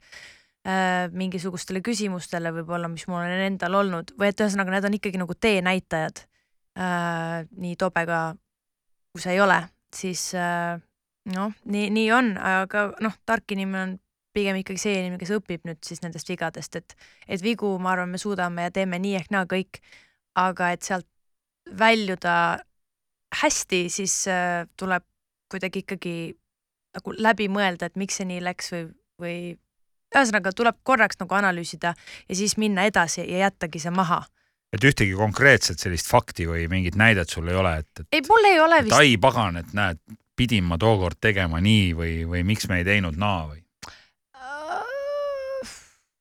äh, 0.67 1.07
mingisugustele 1.11 1.81
küsimustele 1.83 2.51
võib-olla, 2.59 2.91
mis 2.91 3.07
mul 3.07 3.23
on 3.23 3.45
endal 3.47 3.79
olnud 3.79 4.11
või 4.19 4.31
et 4.31 4.43
ühesõnaga, 4.43 4.75
need 4.75 4.89
on 4.89 4.99
ikkagi 4.99 5.23
nagu 5.23 5.37
teenäitajad 5.47 6.25
äh,. 6.77 7.47
nii 7.55 7.75
tobe 7.79 8.03
ka, 8.07 8.21
kui 9.11 9.23
see 9.23 9.37
ei 9.37 9.41
ole, 9.43 9.61
siis 9.95 10.29
äh, 10.35 10.75
noh, 11.35 11.55
nii, 11.65 11.87
nii 11.95 12.11
on, 12.15 12.35
aga 12.37 12.89
noh, 13.03 13.15
tark 13.25 13.55
inimene 13.55 13.83
on 13.85 13.95
pigem 14.37 14.61
ikkagi 14.61 14.81
see 14.81 14.95
inimene, 15.01 15.19
kes 15.21 15.33
õpib 15.39 15.65
nüüd 15.67 15.81
siis 15.85 16.03
nendest 16.05 16.29
vigadest, 16.29 16.77
et, 16.79 16.97
et 17.27 17.43
vigu, 17.43 17.73
ma 17.81 17.95
arvan, 17.95 18.13
me 18.13 18.21
suudame 18.21 18.69
ja 18.69 18.73
teeme 18.73 19.01
nii 19.01 19.17
ehk 19.21 19.33
naa 19.33 19.45
kõik, 19.49 19.81
aga 20.37 20.71
et 20.75 20.85
sealt 20.85 21.07
väljuda 21.77 22.35
hästi, 23.41 23.87
siis 23.91 24.21
äh, 24.31 24.65
tuleb 24.79 25.03
kuidagi 25.51 25.83
ikkagi 25.83 26.17
nagu 26.97 27.13
läbi 27.17 27.47
mõelda, 27.51 27.89
et 27.89 27.99
miks 27.99 28.19
see 28.19 28.27
nii 28.29 28.39
läks 28.43 28.71
või, 28.73 28.83
või 29.21 29.37
ühesõnaga 30.15 30.53
tuleb 30.55 30.79
korraks 30.87 31.19
nagu 31.21 31.37
analüüsida 31.37 31.93
ja 31.97 32.37
siis 32.37 32.57
minna 32.61 32.87
edasi 32.87 33.23
ja 33.25 33.47
jättagi 33.47 33.81
see 33.83 33.91
maha. 33.91 34.23
et 34.73 34.83
ühtegi 34.83 35.13
konkreetset 35.15 35.79
sellist 35.79 36.09
fakti 36.11 36.47
või 36.47 36.67
mingit 36.71 36.95
näidet 36.95 37.29
sul 37.29 37.47
ei 37.47 37.55
ole, 37.55 37.77
et, 37.83 37.91
et, 37.99 38.07
ei, 38.11 38.23
mul 38.27 38.49
ei 38.49 38.59
ole 38.59 38.81
vist 38.83 38.97
ai 38.97 39.15
pagan, 39.17 39.57
et 39.57 39.71
näed, 39.73 39.99
pidin 40.35 40.63
ma 40.67 40.77
tookord 40.77 41.19
tegema 41.21 41.61
nii 41.63 41.93
või, 41.95 42.17
või 42.27 42.43
miks 42.47 42.67
me 42.67 42.81
ei 42.81 42.87
teinud 42.87 43.15
naa 43.19 43.47
või 43.47 43.63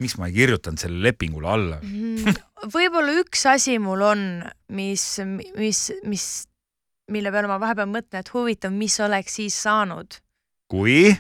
miks 0.03 0.17
ma 0.21 0.29
ei 0.29 0.37
kirjutanud 0.37 0.81
sellele 0.81 1.11
lepingule 1.11 1.49
alla? 1.49 1.79
Mm, 1.83 2.37
võib-olla 2.75 3.17
üks 3.23 3.47
asi 3.51 3.79
mul 3.83 4.05
on, 4.05 4.23
mis, 4.77 5.05
mis, 5.57 5.81
mis, 6.05 6.27
mille 7.13 7.33
peale 7.33 7.51
ma 7.51 7.61
vahepeal 7.63 7.91
mõtlen, 7.91 8.21
et 8.21 8.33
huvitav, 8.35 8.75
mis 8.77 8.99
oleks 9.05 9.39
siis 9.41 9.57
saanud 9.67 10.19
kui? 10.71 11.15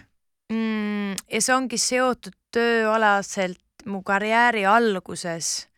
mm,. 0.52 1.16
ja 1.32 1.42
see 1.42 1.54
ongi 1.56 1.80
seotud 1.80 2.36
tööalaselt 2.54 3.62
mu 3.86 4.02
karjääri 4.02 4.64
alguses. 4.66 5.68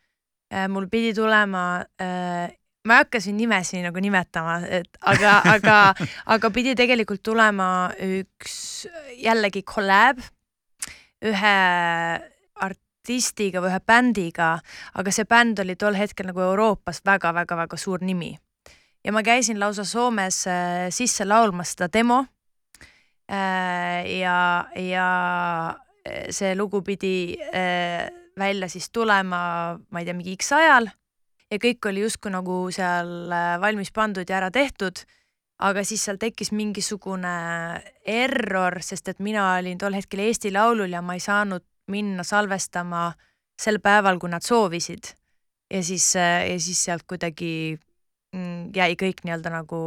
mul 0.72 0.86
pidi 0.88 1.12
tulema 1.14 1.84
äh, 2.01 2.49
ma 2.88 2.96
ei 2.96 3.05
hakka 3.05 3.20
siin 3.20 3.36
nimesid 3.36 3.84
nagu 3.84 4.01
nimetama, 4.01 4.59
et 4.64 4.99
aga, 5.01 5.34
aga, 5.53 5.76
aga 6.34 6.51
pidi 6.55 6.74
tegelikult 6.78 7.22
tulema 7.26 7.90
üks 8.01 8.88
jällegi 9.20 9.62
kolläb 9.66 10.22
ühe 11.28 11.55
artistiga 13.09 13.62
või 13.64 13.70
ühe 13.72 13.80
bändiga, 13.80 14.59
aga 14.94 15.12
see 15.12 15.24
bänd 15.24 15.61
oli 15.62 15.76
tol 15.76 15.96
hetkel 15.96 16.28
nagu 16.28 16.42
Euroopas 16.44 17.00
väga-väga-väga 17.04 17.76
suur 17.76 18.00
nimi. 18.04 18.36
ja 19.04 19.12
ma 19.12 19.22
käisin 19.22 19.59
lausa 19.61 19.84
Soomes 19.84 20.46
äh, 20.46 20.90
sisse 20.90 21.24
laulmas 21.24 21.72
seda 21.72 21.88
demo 21.88 22.26
äh,. 23.30 24.04
ja, 24.20 24.68
ja 24.76 25.76
see 26.30 26.54
lugu 26.54 26.82
pidi 26.82 27.38
äh, 27.54 28.11
välja 28.36 28.68
siis 28.68 28.90
tulema, 28.90 29.78
ma 29.90 29.98
ei 29.98 30.04
tea, 30.04 30.14
mingi 30.14 30.36
X 30.36 30.52
ajal 30.52 30.90
ja 31.50 31.59
kõik 31.59 31.88
oli 31.88 32.00
justkui 32.04 32.30
nagu 32.30 32.68
seal 32.70 33.32
äh, 33.32 33.61
valmis 33.61 33.90
pandud 33.90 34.28
ja 34.28 34.36
ära 34.36 34.50
tehtud 34.50 35.06
aga 35.59 35.82
siis 35.82 36.04
seal 36.04 36.18
tekkis 36.18 36.52
mingisugune 36.52 37.80
error, 38.04 38.82
sest 38.82 39.09
et 39.09 39.18
mina 39.18 39.54
olin 39.56 39.78
tol 39.78 39.96
hetkel 39.96 40.20
Eesti 40.20 40.52
Laulul 40.52 40.92
ja 40.92 41.00
ma 41.02 41.16
ei 41.16 41.24
saanud 41.24 41.64
minna 41.89 42.24
salvestama 42.26 43.11
sel 43.59 43.80
päeval, 43.82 44.20
kui 44.22 44.30
nad 44.30 44.45
soovisid. 44.45 45.14
ja 45.70 45.82
siis, 45.84 46.14
ja 46.14 46.57
siis 46.61 46.84
sealt 46.84 47.05
kuidagi 47.09 47.78
mm, 48.32 48.70
jäi 48.76 48.95
kõik 48.97 49.24
nii-öelda 49.24 49.53
nagu 49.53 49.80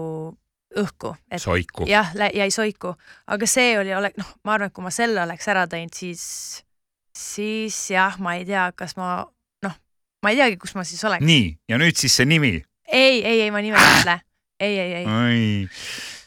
õhku, 0.77 1.15
soiku. 1.37 1.85
jah, 1.89 2.11
jäi 2.33 2.49
soiku, 2.53 2.93
aga 3.27 3.47
see 3.49 3.75
oli, 3.79 3.93
ole-, 3.95 4.13
noh, 4.19 4.29
ma 4.45 4.55
arvan, 4.55 4.71
et 4.71 4.75
kui 4.75 4.85
ma 4.85 4.91
selle 4.93 5.23
oleks 5.23 5.47
ära 5.51 5.65
teinud, 5.71 5.93
siis, 5.95 6.23
siis 7.17 7.77
jah, 7.91 8.17
ma 8.23 8.37
ei 8.39 8.45
tea, 8.47 8.69
kas 8.77 8.95
ma 8.99 9.13
noh, 9.65 9.77
ma 10.23 10.33
ei 10.33 10.39
teagi, 10.39 10.59
kus 10.61 10.75
ma 10.77 10.85
siis 10.87 11.03
oleks. 11.07 11.25
nii, 11.27 11.49
ja 11.71 11.81
nüüd 11.81 11.99
siis 11.99 12.15
see 12.19 12.29
nimi. 12.29 12.55
ei, 12.87 13.21
ei, 13.23 13.41
ei, 13.47 13.51
ma 13.51 13.63
nime 13.63 13.79
ei 13.79 13.97
ütle. 13.99 14.17
ei, 14.61 14.79
ei, 14.79 14.93
ei. 15.01 15.05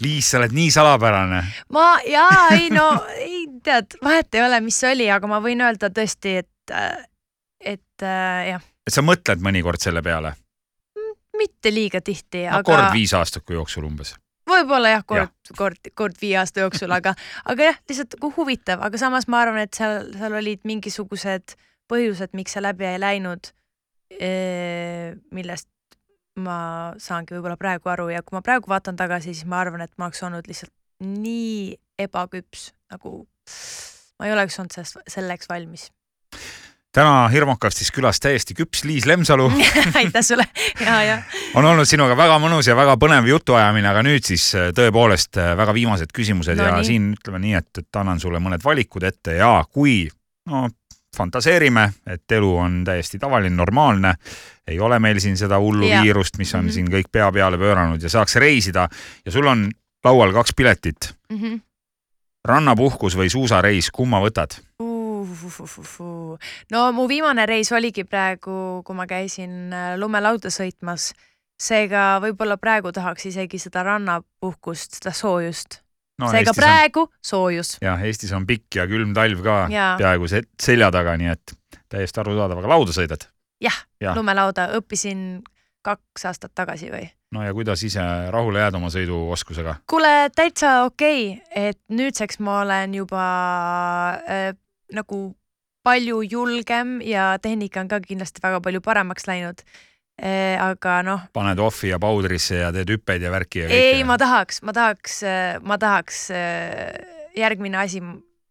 Liis, 0.02 0.30
sa 0.30 0.40
oled 0.40 0.54
nii 0.56 0.70
salapärane. 0.74 1.40
ma 1.72 1.88
jaa, 2.08 2.48
ei 2.56 2.70
no 2.74 2.88
ei 3.14 3.44
tead, 3.62 3.98
vahet 4.02 4.34
ei 4.34 4.42
ole, 4.42 4.60
mis 4.64 4.78
see 4.80 4.92
oli, 4.94 5.10
aga 5.10 5.30
ma 5.30 5.40
võin 5.44 5.62
öelda 5.64 5.90
tõesti, 5.94 6.38
et, 6.42 6.78
et 7.60 8.02
äh, 8.02 8.40
jah, 8.54 8.64
et 8.86 8.94
sa 8.94 9.04
mõtled 9.06 9.44
mõnikord 9.44 9.82
selle 9.82 10.02
peale 10.02 10.34
mitte 11.38 11.72
liiga 11.74 12.00
tihti, 12.04 12.44
no,, 12.46 12.60
aga 12.60 12.68
kord 12.68 12.92
viisaastaku 12.94 13.56
jooksul 13.58 13.86
umbes. 13.88 14.14
võib-olla 14.48 14.92
jah, 14.92 15.04
kord, 15.08 15.34
kord, 15.58 15.90
kord 15.98 16.18
viie 16.20 16.38
aasta 16.40 16.64
jooksul, 16.64 16.92
aga, 16.94 17.14
aga 17.50 17.70
jah, 17.70 17.82
lihtsalt 17.88 18.16
nagu 18.18 18.32
huvitav, 18.36 18.82
aga 18.86 19.00
samas 19.00 19.28
ma 19.30 19.42
arvan, 19.44 19.64
et 19.64 19.74
seal, 19.76 20.10
seal 20.18 20.38
olid 20.40 20.62
mingisugused 20.68 21.56
põhjused, 21.90 22.32
miks 22.36 22.56
see 22.56 22.64
läbi 22.64 22.88
ei 22.88 23.00
läinud. 23.00 23.52
millest 25.34 25.68
ma 26.42 26.58
saangi 26.98 27.36
võib-olla 27.36 27.58
praegu 27.60 27.90
aru 27.92 28.08
ja 28.10 28.22
kui 28.22 28.36
ma 28.36 28.42
praegu 28.42 28.70
vaatan 28.70 28.96
tagasi, 28.98 29.34
siis 29.34 29.46
ma 29.46 29.60
arvan, 29.62 29.84
et 29.84 29.92
ma 29.98 30.08
oleks 30.08 30.22
olnud 30.26 30.48
lihtsalt 30.50 30.72
nii 31.04 31.74
ebaküps 32.04 32.72
nagu 32.94 33.20
ma 34.18 34.26
ei 34.28 34.34
oleks 34.34 34.58
olnud 34.58 34.74
sellest, 34.74 34.98
selleks 35.10 35.48
valmis. 35.50 35.88
täna 36.94 37.28
Hirmukastis 37.28 37.90
külas 37.94 38.20
täiesti 38.22 38.54
küps 38.54 38.84
Liis 38.84 39.06
Lemsalu. 39.06 39.50
aitäh 40.00 40.22
sulle 40.22 40.46
ja, 40.80 41.02
ja 41.02 41.18
on 41.54 41.64
olnud 41.64 41.88
sinuga 41.88 42.16
väga 42.16 42.38
mõnus 42.42 42.68
ja 42.70 42.76
väga 42.78 42.96
põnev 43.00 43.28
jutuajamine, 43.28 43.88
aga 43.90 44.04
nüüd 44.06 44.26
siis 44.26 44.48
äh, 44.58 44.70
tõepoolest 44.76 45.38
äh, 45.42 45.54
väga 45.58 45.74
viimased 45.74 46.14
küsimused 46.14 46.58
No 46.58 46.68
ja 46.70 46.76
nii. 46.78 46.90
siin 46.90 47.10
ütleme 47.18 47.42
nii, 47.42 47.56
et, 47.60 47.82
et 47.82 48.00
annan 48.00 48.22
sulle 48.22 48.42
mõned 48.42 48.62
valikud 48.64 49.06
ette 49.10 49.38
ja 49.40 49.56
kui 49.70 50.04
no 50.50 50.68
fantaseerime, 51.16 51.88
et 52.06 52.32
elu 52.32 52.56
on 52.56 52.82
täiesti 52.84 53.18
tavaline, 53.18 53.56
normaalne, 53.56 54.14
ei 54.66 54.80
ole 54.80 54.98
meil 54.98 55.20
siin 55.20 55.36
seda 55.36 55.58
hullu 55.60 55.86
Jaa. 55.86 56.02
viirust, 56.02 56.38
mis 56.38 56.54
on 56.54 56.64
Mhm. 56.64 56.72
siin 56.72 56.88
kõik 56.90 57.10
pea 57.12 57.30
peale 57.32 57.58
pööranud 57.58 58.02
ja 58.02 58.08
saaks 58.08 58.36
reisida 58.36 58.88
ja 59.24 59.32
sul 59.32 59.46
on 59.46 59.70
laual 60.04 60.32
kaks 60.32 60.54
piletit, 60.56 61.14
mm. 61.30 61.38
-hmm. 61.38 61.60
rannapuhkus 62.44 63.16
või 63.16 63.30
suusareis, 63.30 63.90
kumma 63.90 64.20
võtad? 64.20 64.58
no 66.70 66.92
mu 66.92 67.08
viimane 67.08 67.46
reis 67.46 67.72
oligi 67.72 68.04
praegu, 68.04 68.82
kui 68.84 68.96
ma 68.96 69.06
käisin 69.06 69.70
lumelauda 69.96 70.48
sõitmas. 70.48 71.12
seega 71.60 72.18
võib-olla 72.20 72.56
praegu 72.58 72.92
tahaks 72.92 73.26
isegi 73.26 73.58
seda 73.58 73.82
rannapuhkust, 73.82 74.98
seda 74.98 75.12
soojust 75.12 75.83
no,. 76.18 76.28
seega 76.30 76.38
Eestis 76.50 76.58
on- 76.58 76.62
praegu 76.62 77.06
soojus. 77.22 77.76
jah, 77.82 78.02
Eestis 78.06 78.32
on 78.32 78.46
pikk 78.46 78.76
ja 78.80 78.86
külm 78.90 79.14
talv 79.16 79.42
ka 79.44 79.56
Jaa. 79.72 79.96
peaaegu 79.98 80.28
se- 80.28 80.44
selja 80.62 80.90
taga, 80.94 81.16
nii 81.20 81.32
et 81.34 81.54
täiesti 81.88 82.20
arusaadav, 82.20 82.58
aga 82.62 82.68
lauda 82.76 82.92
sõidad? 82.96 83.28
jah 83.62 83.76
Jah., 84.02 84.16
lumelauda 84.16 84.68
õppisin 84.78 85.42
kaks 85.84 86.24
aastat 86.30 86.52
tagasi 86.54 86.90
või? 86.92 87.06
no 87.34 87.42
ja 87.42 87.52
kuidas 87.54 87.82
ise 87.82 88.02
rahule 88.30 88.60
jääd 88.62 88.74
oma 88.78 88.90
sõiduoskusega? 88.94 89.76
kuule, 89.90 90.30
täitsa 90.36 90.82
okei 90.84 91.30
okay., 91.38 91.64
et 91.70 91.80
nüüdseks 91.90 92.38
ma 92.40 92.60
olen 92.62 92.94
juba 92.94 93.24
äh, 94.28 94.52
nagu 94.92 95.34
palju 95.84 96.22
julgem 96.22 97.00
ja 97.04 97.34
tehnika 97.42 97.80
on 97.82 97.88
ka 97.88 97.98
kindlasti 98.00 98.40
väga 98.42 98.60
palju 98.64 98.80
paremaks 98.80 99.26
läinud. 99.28 99.60
Aga 100.14 101.00
noh, 101.02 101.24
paned 101.34 101.58
ohvi 101.58 101.90
ja 101.90 101.98
paudrisse 101.98 102.60
ja 102.60 102.68
teed 102.74 102.92
hüppeid 102.94 103.24
ja 103.24 103.32
värki 103.34 103.64
ja 103.64 103.72
ei, 103.74 104.04
ma 104.06 104.14
tahaks, 104.20 104.60
ma 104.62 104.74
tahaks, 104.76 105.16
ma 105.66 105.78
tahaks 105.82 106.28
äh, 106.30 106.92
järgmine 107.34 107.80
asi, 107.80 107.98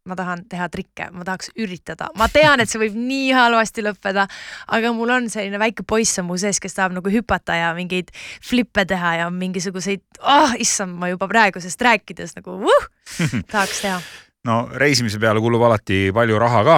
ma 0.03 0.17
tahan 0.19 0.43
teha 0.51 0.67
trikke, 0.71 1.07
ma 1.15 1.23
tahaks 1.23 1.53
üritada, 1.55 2.09
ma 2.19 2.27
tean, 2.31 2.59
et 2.59 2.71
see 2.71 2.81
võib 2.81 2.97
nii 2.99 3.29
halvasti 3.35 3.85
lõppeda, 3.85 4.25
aga 4.75 4.91
mul 4.95 5.13
on 5.15 5.29
selline 5.31 5.59
väike 5.61 5.85
poiss 5.87 6.19
on 6.19 6.27
mu 6.27 6.37
sees, 6.41 6.59
kes 6.63 6.75
tahab 6.75 6.97
nagu 6.97 7.13
hüpata 7.13 7.55
ja 7.55 7.71
mingeid 7.77 8.11
flippe 8.43 8.83
teha 8.89 9.15
ja 9.21 9.29
mingisuguseid, 9.31 10.03
ah 10.19 10.49
oh, 10.49 10.57
issand, 10.59 10.97
ma 10.99 11.11
juba 11.13 11.29
praegusest 11.31 11.87
rääkides 11.87 12.35
nagu 12.39 12.59
uh, 12.59 12.89
tahaks 13.53 13.85
teha. 13.85 14.01
no 14.49 14.65
reisimise 14.75 15.21
peale 15.23 15.39
kulub 15.43 15.63
alati 15.69 16.09
palju 16.15 16.43
raha 16.43 16.67
ka 16.67 16.77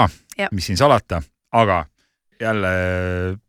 mis 0.51 0.69
siin 0.69 0.77
salata, 0.77 1.23
aga 1.57 1.81
jälle 2.41 2.69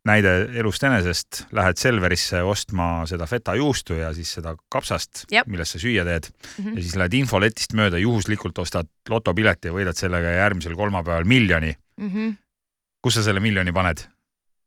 näide 0.05 0.32
elust 0.61 0.82
enesest, 0.84 1.45
lähed 1.53 1.76
Selverisse 1.80 2.43
ostma 2.43 3.07
seda 3.07 3.26
feta 3.26 3.55
juustu 3.59 3.95
ja 3.99 4.12
siis 4.14 4.32
seda 4.39 4.55
kapsast 4.72 5.24
millest 5.47 5.72
sa 5.76 5.78
süüa 5.82 6.05
teed 6.05 6.28
Mhm. 6.59 6.76
ja 6.76 6.82
siis 6.82 6.97
lähed 6.97 7.14
infoletist 7.14 7.72
mööda, 7.74 7.99
juhuslikult 7.99 8.59
ostad 8.59 8.87
lotopileti 9.09 9.68
ja 9.68 9.72
võidad 9.74 9.95
sellega 9.99 10.28
järgmisel 10.39 10.74
kolmapäeval 10.76 11.24
miljoni. 11.24 11.74
Mm 12.01 12.11
-hmm. 12.11 12.37
kus 13.03 13.14
sa 13.14 13.22
selle 13.22 13.41
miljoni 13.41 13.72
paned? 13.72 13.99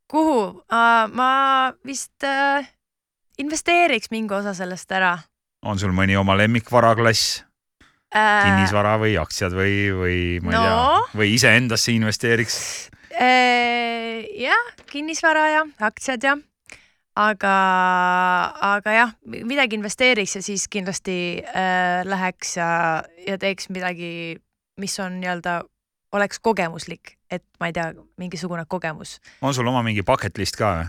kuhu 0.07 0.39
uh,? 0.49 1.07
ma 1.13 1.73
vist 1.85 2.23
uh, 2.23 2.65
investeeriks 3.37 4.11
mingi 4.11 4.33
osa 4.33 4.53
sellest 4.53 4.91
ära 4.91 5.17
on 5.61 5.79
sul 5.79 5.91
mõni 5.91 6.15
oma 6.17 6.37
lemmikvaraklass, 6.37 7.43
uh,. 8.15 8.43
kinnisvara 8.45 8.97
või 8.97 9.17
aktsiad 9.21 9.51
või, 9.53 9.91
või 9.93 10.39
ma 10.41 10.51
ei 10.51 10.57
No. 10.57 10.63
tea, 10.63 11.19
või 11.21 11.33
iseendasse 11.35 11.91
investeeriks? 11.91 12.89
Äh, 13.19 14.23
jah, 14.39 14.69
kinnisvara 14.87 15.47
ja 15.51 15.63
aktsiad 15.83 16.23
ja, 16.23 16.37
aga, 17.19 17.55
aga 18.63 18.93
jah, 18.95 19.11
midagi 19.27 19.75
investeeriks 19.75 20.37
ja 20.37 20.41
siis 20.45 20.69
kindlasti 20.71 21.17
äh, 21.43 22.05
läheks 22.07 22.55
ja, 22.57 22.69
ja 23.27 23.35
teeks 23.41 23.67
midagi, 23.75 24.39
mis 24.79 24.95
on 25.03 25.19
nii-öelda, 25.19 25.59
oleks 26.15 26.39
kogemuslik, 26.39 27.17
et 27.27 27.43
ma 27.59 27.67
ei 27.67 27.75
tea, 27.75 27.91
mingisugune 28.21 28.63
kogemus 28.71 29.17
on 29.43 29.53
sul 29.53 29.67
oma 29.67 29.83
mingi 29.83 30.05
bucket 30.07 30.39
list 30.39 30.55
ka 30.55 30.71
või? 30.77 30.87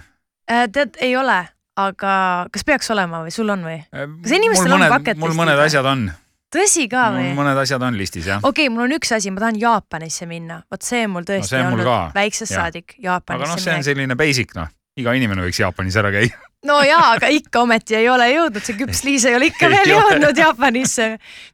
äh,. 0.55 0.68
tead, 0.70 1.03
ei 1.03 1.16
ole, 1.18 1.43
aga 1.83 2.14
kas 2.55 2.62
peaks 2.62 2.95
olema 2.95 3.24
või 3.26 3.35
sul 3.35 3.51
on 3.51 3.66
või? 3.66 3.81
kas 3.91 4.39
inimestel 4.39 4.78
on 4.78 4.87
bucket 4.87 5.18
mul 5.18 5.35
listid 5.35 5.43
mõned 5.43 5.66
asjad 5.66 5.91
on, 5.97 6.12
tõsi 6.55 6.86
ka 6.90 7.07
või? 7.14 7.30
mõned 7.36 7.59
asjad 7.62 7.82
on 7.86 7.96
listis 7.98 8.28
jah. 8.30 8.42
okei 8.42 8.66
okay,, 8.66 8.74
mul 8.74 8.86
on 8.88 8.96
üks 8.98 9.14
asi, 9.16 9.32
ma 9.34 9.44
tahan 9.44 9.61
Jaapanisse 9.61 10.28
minna, 10.30 10.61
vot 10.70 10.86
see 10.86 11.05
on 11.07 11.14
mul 11.16 11.26
tõesti 11.28 11.55
see 11.55 11.62
on 11.62 11.74
mul 11.74 11.84
olnud 11.84 12.16
väiksest 12.16 12.55
Jah. 12.55 12.66
saadik 12.66 12.96
aga 12.98 13.07
Jaapanisse 13.09 13.55
noh, 13.55 13.64
see 13.64 13.76
on 13.78 13.88
selline 13.90 14.18
basic 14.18 14.55
noh, 14.59 14.70
iga 15.01 15.14
inimene 15.18 15.46
võiks 15.46 15.62
Jaapanis 15.62 15.98
ära 16.01 16.12
käia. 16.14 16.42
no 16.68 16.80
jaa, 16.86 17.14
aga 17.16 17.30
ikka 17.32 17.64
ometi 17.64 17.98
ei 18.01 18.11
ole 18.12 18.28
jõudnud, 18.32 18.64
see 18.66 18.78
küps 18.82 19.05
Liis 19.07 19.26
ei 19.28 19.38
ole 19.38 19.51
ikka 19.53 19.68
Ei 19.68 19.74
veel 19.76 19.94
ole. 19.94 19.96
jõudnud 19.96 20.44
Jaapanisse. 20.44 21.11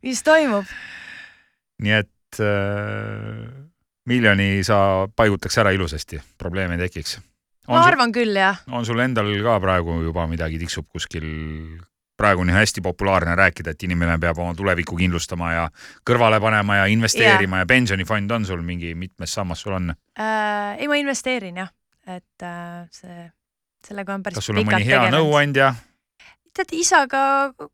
mis 0.07 0.24
toimub? 0.26 0.74
nii 1.84 1.97
et 2.01 2.40
äh, 2.40 3.47
miljoni 4.09 4.64
sa 4.66 4.78
paigutaks 5.16 5.59
ära 5.62 5.74
ilusasti, 5.76 6.20
probleeme 6.38 6.78
ei 6.78 6.86
tekiks. 6.86 7.18
ma 7.68 7.76
on 7.76 7.82
sul, 7.82 7.90
arvan 7.92 8.14
küll 8.14 8.38
jah. 8.38 8.62
on 8.72 8.86
sul 8.88 9.03
endal 9.05 9.28
ka 9.44 9.59
praegu 9.62 10.01
juba 10.07 10.26
midagi 10.30 10.61
tiksub 10.62 10.88
kuskil, 10.92 11.26
praegu 12.17 12.41
on 12.41 12.49
ju 12.49 12.55
hästi 12.55 12.81
populaarne 12.81 13.35
rääkida, 13.37 13.75
et 13.75 13.83
inimene 13.83 14.19
peab 14.19 14.39
oma 14.39 14.55
tulevikku 14.57 14.97
kindlustama 14.97 15.53
ja 15.53 15.64
kõrvale 16.09 16.41
panema 16.41 16.81
ja 16.81 16.87
investeerima 16.93 17.62
ja 17.62 17.67
pensionifond 17.69 18.31
on 18.31 18.47
sul 18.49 18.62
mingi, 18.67 18.95
mitmes 18.95 19.35
sammas 19.35 19.64
sul 19.64 19.77
on? 19.77 19.91
Äh, 20.19 20.79
ei, 20.79 20.89
ma 20.89 21.01
investeerin 21.01 21.61
jah, 21.62 21.73
et 22.07 22.47
äh, 22.47 22.87
see, 22.95 23.29
sellega 23.87 24.17
on 24.17 24.25
päris 24.25 24.41
kas 24.41 24.51
sul 24.51 24.62
on 24.62 24.69
mõni 24.69 24.89
hea? 24.89 25.05
nõuandja? 25.12 25.75
tead, 26.57 26.73
isaga 26.73 27.23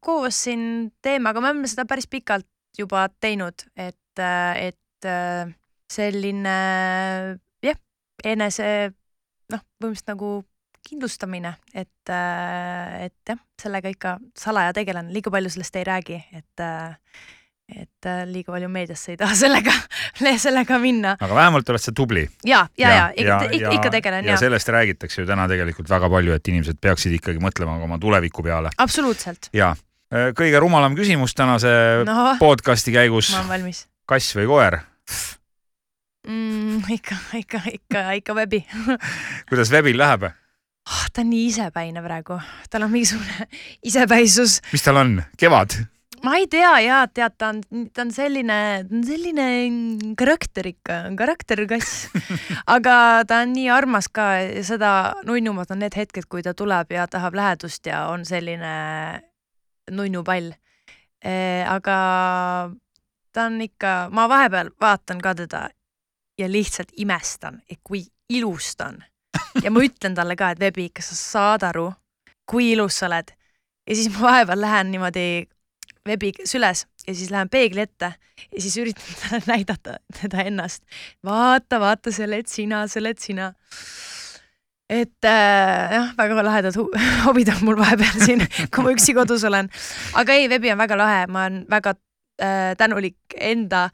koos 0.03 0.43
siin 0.49 0.65
teeme, 1.03 1.31
aga 1.31 1.41
me 1.43 1.53
oleme 1.53 1.71
seda 1.71 1.87
päris 1.89 2.09
pikalt 2.11 2.49
juba 2.79 3.07
teinud, 3.23 3.67
et, 3.77 4.19
et 4.19 5.07
äh, 5.07 5.53
selline 5.93 6.57
jah, 7.63 7.79
enese 8.25 8.67
noh, 9.53 9.63
põhimõtteliselt 9.79 10.15
nagu 10.15 10.33
kindlustamine, 10.89 11.55
et, 11.75 12.11
et 12.11 13.29
jah, 13.29 13.39
sellega 13.61 13.93
ikka 13.93 14.17
salaja 14.39 14.73
tegelen, 14.77 15.13
liiga 15.15 15.31
palju 15.33 15.53
sellest 15.55 15.79
ei 15.79 15.85
räägi, 15.87 16.19
et, 16.35 16.65
et 17.73 18.09
äh, 18.09 18.23
liiga 18.29 18.55
palju 18.55 18.71
meediasse 18.73 19.15
ei 19.15 19.21
taha 19.21 19.37
sellega, 19.45 19.75
sellega 20.43 20.79
minna. 20.83 21.15
aga 21.21 21.39
vähemalt 21.39 21.71
oled 21.73 21.85
sa 21.85 21.95
tubli. 21.97 22.27
ja, 22.45 22.65
ja, 22.79 22.91
ja 22.91 23.07
ikka, 23.15 23.39
ikka, 23.51 23.73
ikka 23.79 23.95
tegelen 23.99 24.27
ja 24.27 24.35
ja, 24.35 24.43
sellest 24.43 24.69
räägitakse 24.75 25.23
ju 25.23 25.29
täna 25.29 25.47
tegelikult 25.51 25.91
väga 25.91 26.11
palju, 26.11 26.35
et 26.37 26.53
inimesed 26.53 26.81
peaksid 26.83 27.17
ikkagi 27.21 27.43
mõtlema 27.43 27.79
oma 27.83 27.99
tuleviku 28.03 28.45
peale. 28.47 28.75
absoluutselt. 28.83 29.53
ja 29.57 29.75
kõige 30.13 30.61
rumalam 30.61 30.97
küsimus 30.99 31.37
tänase 31.37 31.71
no. 32.09 32.35
podcasti 32.41 32.93
käigus 32.93 33.33
ma, 33.33 33.41
olen 33.41 33.55
valmis 33.57 33.87
kass 34.09 34.35
või 34.37 34.51
koer? 34.51 34.83
mm,. 36.27 36.85
ikka, 36.99 37.17
ikka, 37.39 37.63
ikka, 37.79 38.07
ikka 38.21 38.39
vebi 38.43 38.65
kuidas 39.49 39.73
vebil 39.73 39.99
läheb? 39.99 40.33
oh,. 40.89 41.07
ta 41.13 41.23
on 41.23 41.31
nii 41.31 41.47
isepäine 41.53 42.03
praegu, 42.05 42.39
tal 42.71 42.87
on 42.87 42.93
mingisugune 42.93 43.49
isepäisus. 43.91 44.61
mis 44.73 44.85
tal 44.85 45.01
on, 45.03 45.19
kevad? 45.39 45.79
ma 46.23 46.37
ei 46.39 46.47
tea 46.51 46.73
ja 46.85 47.01
tead, 47.11 47.35
ta 47.39 47.51
on, 47.51 47.61
ta 47.95 48.05
on 48.05 48.13
selline, 48.15 48.59
ta 48.87 48.97
on 48.97 49.05
selline 49.07 49.47
karakter 50.19 50.69
ikka, 50.71 50.99
karakterkass. 51.19 52.07
aga 52.77 52.97
ta 53.29 53.43
on 53.43 53.55
nii 53.57 53.69
armas 53.75 54.09
ka 54.13 54.29
ja 54.39 54.63
seda 54.67 54.93
nunnumad 55.27 55.73
on 55.75 55.83
need 55.83 55.97
hetked, 55.99 56.29
kui 56.31 56.45
ta 56.47 56.55
tuleb 56.55 56.95
ja 56.95 57.09
tahab 57.11 57.37
lähedust 57.39 57.87
ja 57.91 58.07
on 58.13 58.27
selline 58.29 58.75
nunnupall. 59.91 60.53
aga 61.69 61.97
ta 63.33 63.45
on 63.47 63.61
ikka, 63.63 64.11
ma 64.11 64.29
vahepeal 64.29 64.73
vaatan 64.81 65.21
ka 65.23 65.35
teda 65.35 65.69
ja 66.39 66.49
lihtsalt 66.51 66.93
imestan, 66.97 67.63
et 67.71 67.81
kui 67.85 68.05
ilus 68.29 68.77
ta 68.77 68.91
on. 68.93 69.03
Ja 69.65 69.71
ma 69.71 69.83
ütlen 69.85 70.17
talle 70.19 70.37
ka, 70.37 70.53
et 70.53 70.61
Vebi, 70.61 70.89
kas 70.95 71.13
sa 71.13 71.19
saad 71.21 71.67
aru, 71.71 71.91
kui 72.49 72.73
ilus 72.73 73.01
sa 73.01 73.09
oled. 73.11 73.33
ja 73.89 73.97
siis 73.97 74.13
ma 74.15 74.29
vahepeal 74.29 74.61
lähen 74.61 74.93
niimoodi 74.95 75.27
veebi 76.07 76.33
süles 76.45 76.87
ja 77.07 77.15
siis 77.15 77.31
lähen 77.31 77.51
peegli 77.51 77.83
ette 77.83 78.13
ja 78.53 78.63
siis 78.63 78.77
üritan 78.83 79.19
talle 79.21 79.43
näidata 79.47 79.99
teda 80.21 80.47
ennast. 80.47 80.83
vaata, 81.25 81.81
vaata, 81.81 82.13
sa 82.13 82.27
oled 82.27 82.49
sina, 82.51 82.87
sa 82.87 83.01
oled 83.01 83.19
sina. 83.23 83.53
et 84.91 85.25
äh, 85.25 85.93
jah, 85.97 86.15
väga 86.19 86.45
lahedad 86.45 86.79
hobid 87.27 87.53
on 87.55 87.65
mul 87.67 87.79
vahepeal 87.81 88.25
siin, 88.25 88.47
kui 88.75 88.85
ma 88.85 88.95
üksi 88.95 89.15
kodus 89.17 89.45
olen. 89.49 89.71
aga 90.19 90.39
ei, 90.39 90.49
veebi 90.53 90.73
on 90.73 90.83
väga 90.83 90.99
lahe, 90.99 91.27
ma 91.27 91.47
olen 91.47 91.63
väga 91.71 91.95
äh, 92.43 92.73
tänulik 92.79 93.39
enda 93.39 93.89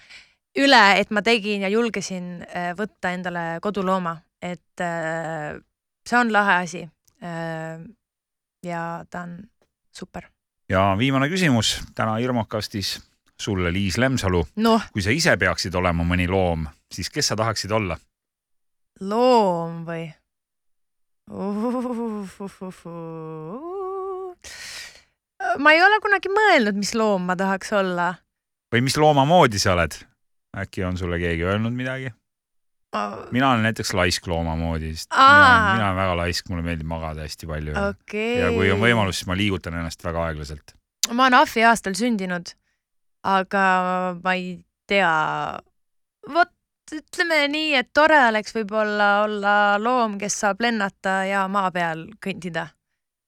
üle, 0.59 0.85
et 0.99 1.13
ma 1.15 1.23
tegin 1.23 1.63
ja 1.67 1.71
julgesin 1.71 2.41
äh, 2.49 2.73
võtta 2.79 3.13
endale 3.15 3.59
kodulooma, 3.63 4.17
et 4.43 4.81
äh, 4.81 5.59
see 6.07 6.19
on 6.19 6.33
lahe 6.33 6.63
asi 6.65 6.83
äh,. 7.23 7.81
ja 8.65 9.05
ta 9.11 9.23
on 9.27 9.39
super. 9.93 10.29
ja 10.69 10.95
viimane 10.99 11.29
küsimus 11.29 11.79
täna 11.95 12.19
Irmokastis 12.19 12.99
sulle, 13.41 13.73
Liis 13.73 13.99
Lemsalu. 13.99 14.47
noh, 14.57 14.83
kui 14.93 15.03
sa 15.03 15.11
ise 15.15 15.37
peaksid 15.39 15.75
olema 15.75 16.05
mõni 16.07 16.29
loom, 16.31 16.67
siis 16.93 17.11
kes 17.11 17.33
sa 17.33 17.37
tahaksid 17.39 17.73
olla? 17.73 17.99
loom 19.01 19.85
või? 19.87 20.09
ma 25.59 25.75
ei 25.75 25.83
ole 25.85 26.01
kunagi 26.03 26.33
mõelnud, 26.33 26.79
mis 26.79 26.95
loom 26.97 27.29
ma 27.29 27.37
tahaks 27.39 27.73
olla. 27.77 28.15
või 28.73 28.87
mis 28.87 28.97
looma 28.97 29.27
moodi 29.29 29.61
sa 29.63 29.77
oled? 29.77 29.99
äkki 30.59 30.85
on 30.89 30.97
sulle 30.99 31.21
keegi 31.21 31.45
öelnud 31.47 31.75
midagi? 31.77 32.13
Mina 33.31 33.51
olen 33.51 33.67
näiteks 33.69 33.93
laisk 33.95 34.27
looma 34.31 34.57
moodi, 34.57 34.95
sest 34.97 35.13
mina, 35.13 35.73
mina 35.75 35.89
olen 35.91 35.99
väga 36.01 36.17
laisk, 36.23 36.49
mulle 36.49 36.65
meeldib 36.65 36.89
magada 36.89 37.27
hästi 37.27 37.49
palju 37.51 37.75
ja, 37.75 37.89
okei. 37.93 38.39
ja 38.41 38.53
kui 38.55 38.71
on 38.73 38.81
võimalus, 38.81 39.21
siis 39.21 39.29
ma 39.29 39.37
liigutan 39.37 39.77
ennast 39.77 40.05
väga 40.05 40.25
aeglaselt. 40.31 40.73
ma 41.13 41.27
olen 41.27 41.39
ahvi 41.43 41.65
aastal 41.69 41.97
sündinud, 41.99 42.55
aga 43.29 43.65
ma 44.23 44.35
ei 44.39 44.55
tea. 44.89 45.13
vot 46.33 46.55
ütleme 46.97 47.43
nii, 47.53 47.75
et 47.77 47.91
tore 47.93 48.19
oleks 48.31 48.55
võib-olla 48.57 49.09
olla 49.27 49.55
loom, 49.83 50.17
kes 50.21 50.39
saab 50.45 50.63
lennata 50.65 51.21
ja 51.29 51.45
maa 51.53 51.69
peal 51.75 52.07
kõndida. 52.25 52.71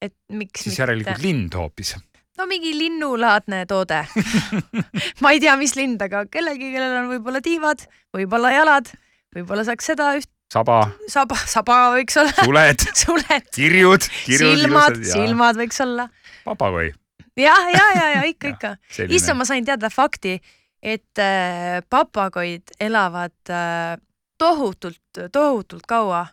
et 0.01 0.17
miks 0.33 0.65
siis 0.65 0.81
järelikult 0.81 1.21
lind 1.21 1.53
hoopis. 1.55 1.93
no 2.41 2.49
mingi 2.49 2.73
linnulaadne 2.79 3.67
toode 3.69 4.01
ma 5.23 5.37
ei 5.37 5.45
tea, 5.45 5.59
mis 5.61 5.77
lind, 5.77 6.01
aga 6.01 6.25
kellelgi, 6.33 6.73
kellel 6.73 6.99
on 7.05 7.13
võib-olla 7.13 7.45
tiivad, 7.45 7.85
võib-olla 8.17 8.57
jalad, 8.57 8.93
võib-olla 9.35 9.65
saaks 9.67 9.91
seda 9.93 10.13
üht 10.19 10.31
saba, 10.51 10.81
saba, 11.11 11.39
saba 11.49 11.79
võiks 11.95 12.19
olla 12.21 12.35
suled, 12.45 12.87
suled, 13.03 13.51
kirjud, 13.55 14.07
kirjud 14.27 14.65
silmad, 14.65 14.99
silmad 15.07 15.61
võiks 15.61 15.81
olla. 15.85 16.09
papagoi. 16.47 16.91
ja, 17.39 17.55
ja, 17.75 17.87
ja, 17.97 18.07
ja 18.17 18.25
ikka, 18.29 18.51
ikka. 18.55 18.75
issand, 19.09 19.39
ma 19.41 19.49
sain 19.49 19.67
teada 19.67 19.91
fakti, 19.93 20.39
et 20.83 21.23
äh, 21.23 21.81
papagoid 21.91 22.75
elavad 22.81 23.53
äh, 23.53 23.97
tohutult, 24.41 25.25
tohutult 25.33 25.87
kaua 25.89 26.27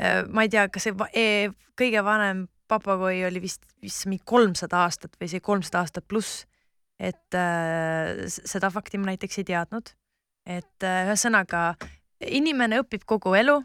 äh,. 0.00 0.22
ma 0.30 0.46
ei 0.46 0.52
tea, 0.52 0.68
kas 0.72 0.88
see 0.88 0.96
va- 0.96 1.10
e, 1.12 1.50
kõige 1.78 2.04
vanem 2.06 2.46
papagoi 2.68 3.24
oli 3.26 3.40
vist, 3.42 3.64
vist 3.82 4.06
mingi 4.06 4.22
kolmsada 4.28 4.84
aastat 4.84 5.16
või 5.20 5.30
see 5.32 5.40
kolmsada 5.44 5.82
aastat 5.82 6.06
pluss. 6.08 6.46
et 6.98 7.36
äh, 7.36 8.24
seda 8.28 8.70
fakti 8.74 8.98
ma 8.98 9.12
näiteks 9.12 9.42
ei 9.42 9.48
teadnud. 9.52 9.92
et 10.48 10.86
äh, 10.86 11.04
ühesõnaga 11.10 11.74
inimene 12.26 12.82
õpib 12.82 13.04
kogu 13.06 13.34
elu 13.38 13.58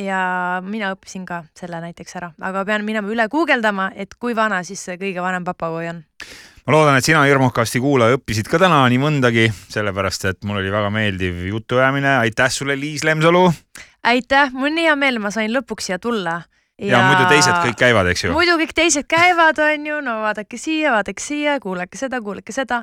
ja 0.00 0.60
mina 0.64 0.90
õppisin 0.94 1.24
ka 1.26 1.44
selle 1.56 1.78
näiteks 1.82 2.16
ära, 2.18 2.32
aga 2.42 2.64
pean 2.66 2.84
minema 2.86 3.10
üle 3.10 3.26
guugeldama, 3.30 3.90
et 3.94 4.16
kui 4.18 4.34
vana 4.36 4.62
siis 4.66 4.82
see 4.82 4.98
kõige 5.00 5.22
vanem 5.22 5.46
papagoi 5.46 5.88
on. 5.92 6.02
ma 6.66 6.74
loodan, 6.74 6.98
et 6.98 7.06
sina, 7.06 7.24
Irmokasti 7.30 7.80
kuulaja, 7.80 8.18
õppisid 8.18 8.50
ka 8.50 8.58
täna 8.58 8.82
nii 8.90 9.00
mõndagi, 9.02 9.46
sellepärast 9.70 10.26
et 10.32 10.42
mul 10.44 10.62
oli 10.62 10.72
väga 10.72 10.90
meeldiv 10.90 11.44
jutuajamine. 11.50 12.16
aitäh 12.24 12.50
sulle, 12.50 12.76
Liis 12.80 13.04
Lemsalu. 13.04 13.52
aitäh, 14.02 14.52
mul 14.52 14.72
on 14.72 14.78
nii 14.80 14.90
hea 14.90 14.96
meel, 14.96 15.22
ma 15.22 15.30
sain 15.30 15.52
lõpuks 15.54 15.90
siia 15.90 15.98
tulla. 15.98 16.42
Ja, 16.78 16.96
ja 16.96 17.00
muidu 17.06 17.26
teised 17.30 17.54
kõik 17.62 17.76
käivad, 17.78 18.08
eks 18.10 18.24
ju? 18.26 18.32
muidu 18.34 18.56
kõik 18.58 18.72
teised 18.76 19.06
käivad, 19.10 19.58
on 19.62 19.86
ju, 19.88 19.98
no 20.04 20.16
vaadake 20.24 20.58
siia, 20.60 20.94
vaadake 20.96 21.22
siia, 21.22 21.58
kuulake 21.62 21.98
seda, 21.98 22.20
kuulake 22.24 22.54
seda. 22.54 22.82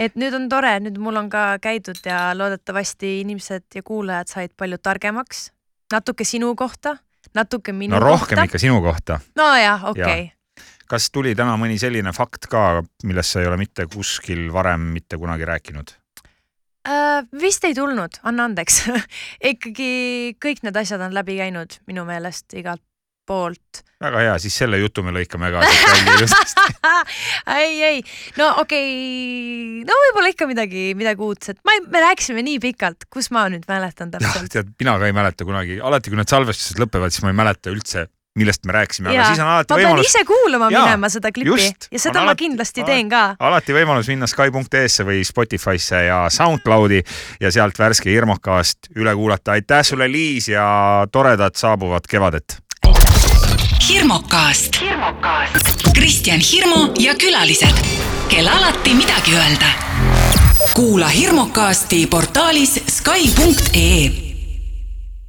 et 0.00 0.16
nüüd 0.16 0.36
on 0.38 0.48
tore, 0.52 0.72
nüüd 0.84 0.96
mul 1.02 1.20
on 1.20 1.28
ka 1.32 1.48
käidud 1.62 2.00
ja 2.06 2.30
loodetavasti 2.36 3.18
inimesed 3.24 3.66
ja 3.76 3.84
kuulajad 3.84 4.32
said 4.32 4.56
palju 4.56 4.78
targemaks. 4.82 5.50
natuke 5.92 6.24
sinu 6.24 6.54
kohta, 6.56 6.96
natuke 7.34 7.72
minu 7.72 7.94
no 7.94 8.00
rohkem 8.00 8.36
kohta. 8.36 8.48
ikka 8.48 8.62
sinu 8.62 8.80
kohta. 8.82 9.20
nojah, 9.36 9.84
okei 9.92 10.02
okay. 10.02 10.66
kas 10.88 11.10
tuli 11.12 11.34
täna 11.36 11.58
mõni 11.60 11.78
selline 11.78 12.12
fakt 12.16 12.48
ka, 12.48 12.82
millest 13.04 13.36
sa 13.36 13.44
ei 13.44 13.52
ole 13.52 13.60
mitte 13.60 13.86
kuskil 13.92 14.48
varem 14.52 14.90
mitte 14.96 15.20
kunagi 15.20 15.44
rääkinud? 15.44 15.92
äh,. 16.88 17.22
vist 17.40 17.64
ei 17.68 17.76
tulnud, 17.76 18.16
anna 18.24 18.48
andeks 18.48 18.86
ikkagi 19.52 20.36
kõik 20.40 20.64
need 20.64 20.84
asjad 20.84 21.04
on 21.04 21.12
läbi 21.14 21.36
käinud 21.36 21.82
minu 21.86 22.08
meelest 22.08 22.56
igalt 22.56 22.80
poolt 23.26 23.86
väga 24.02 24.20
hea, 24.20 24.34
siis 24.42 24.56
selle 24.60 24.78
jutu 24.80 25.02
me 25.04 25.12
lõikame 25.14 25.48
ka 25.54 25.62
ei, 27.56 27.76
ei, 27.82 28.02
no 28.36 28.50
okei 28.62 28.90
okay., 28.90 29.86
no 29.88 30.00
võib-olla 30.02 30.32
ikka 30.32 30.48
midagi, 30.50 30.90
midagi 30.98 31.24
uudset, 31.24 31.60
ma 31.64 31.76
ei, 31.76 31.84
me 31.88 32.02
rääkisime 32.04 32.44
nii 32.44 32.58
pikalt, 32.66 33.08
kus 33.12 33.30
ma 33.34 33.46
nüüd 33.52 33.64
mäletan 33.70 34.12
täpselt. 34.12 34.50
tead, 34.52 34.74
mina 34.80 34.98
ka 35.00 35.08
ei 35.08 35.16
mäleta 35.16 35.48
kunagi, 35.48 35.80
alati 35.80 36.12
kui 36.12 36.20
need 36.20 36.32
salvestused 36.32 36.82
lõpevad, 36.82 37.14
siis 37.14 37.24
ma 37.24 37.32
ei 37.32 37.38
mäleta 37.40 37.72
üldse, 37.72 38.04
millest 38.36 38.68
me 38.68 38.76
rääkisime, 38.76 39.08
aga 39.14 39.30
siis 39.30 39.40
on 39.40 39.48
alati 39.54 39.72
ma 39.72 39.78
pean 39.80 39.88
võimalus, 39.94 40.10
ise 40.10 40.24
kuulama 40.28 40.68
Jaa, 40.68 40.82
minema 40.84 41.10
seda 41.12 41.32
klippi 41.32 41.54
just. 41.54 41.88
ja 41.88 42.02
seda 42.02 42.20
ma 42.20 42.28
alati- 42.28 42.42
kindlasti 42.44 42.84
alati- 42.84 42.92
teen 42.92 43.08
ka. 43.14 43.22
alati 43.48 43.78
võimalus 43.78 44.12
minna 44.12 44.28
Skype.ee-sse 44.28 45.08
või 45.08 45.24
Spotify'sse 45.24 46.02
ja 46.10 46.20
SoundCloudi 46.36 47.00
ja 47.40 47.54
sealt 47.54 47.80
värske 47.80 48.12
Irmokast 48.12 48.92
üle 48.92 49.16
kuulata. 49.16 49.56
aitäh 49.56 49.80
sulle, 49.88 50.12
Liis 50.12 50.52
ja 50.52 50.68
toredat 51.08 51.56
saabuvat 51.56 52.12
kevadet 52.12 52.60
hirmukast. 53.90 54.78
Kristjan 55.94 56.40
Hirmu 56.40 56.92
ja 56.98 57.14
külalised, 57.14 57.74
kel 58.28 58.48
alati 58.48 58.94
midagi 58.94 59.34
öelda. 59.34 59.66
kuula 60.74 61.08
Hirmukasti 61.08 62.06
portaalis 62.06 62.80
Sky.ee 62.88 64.25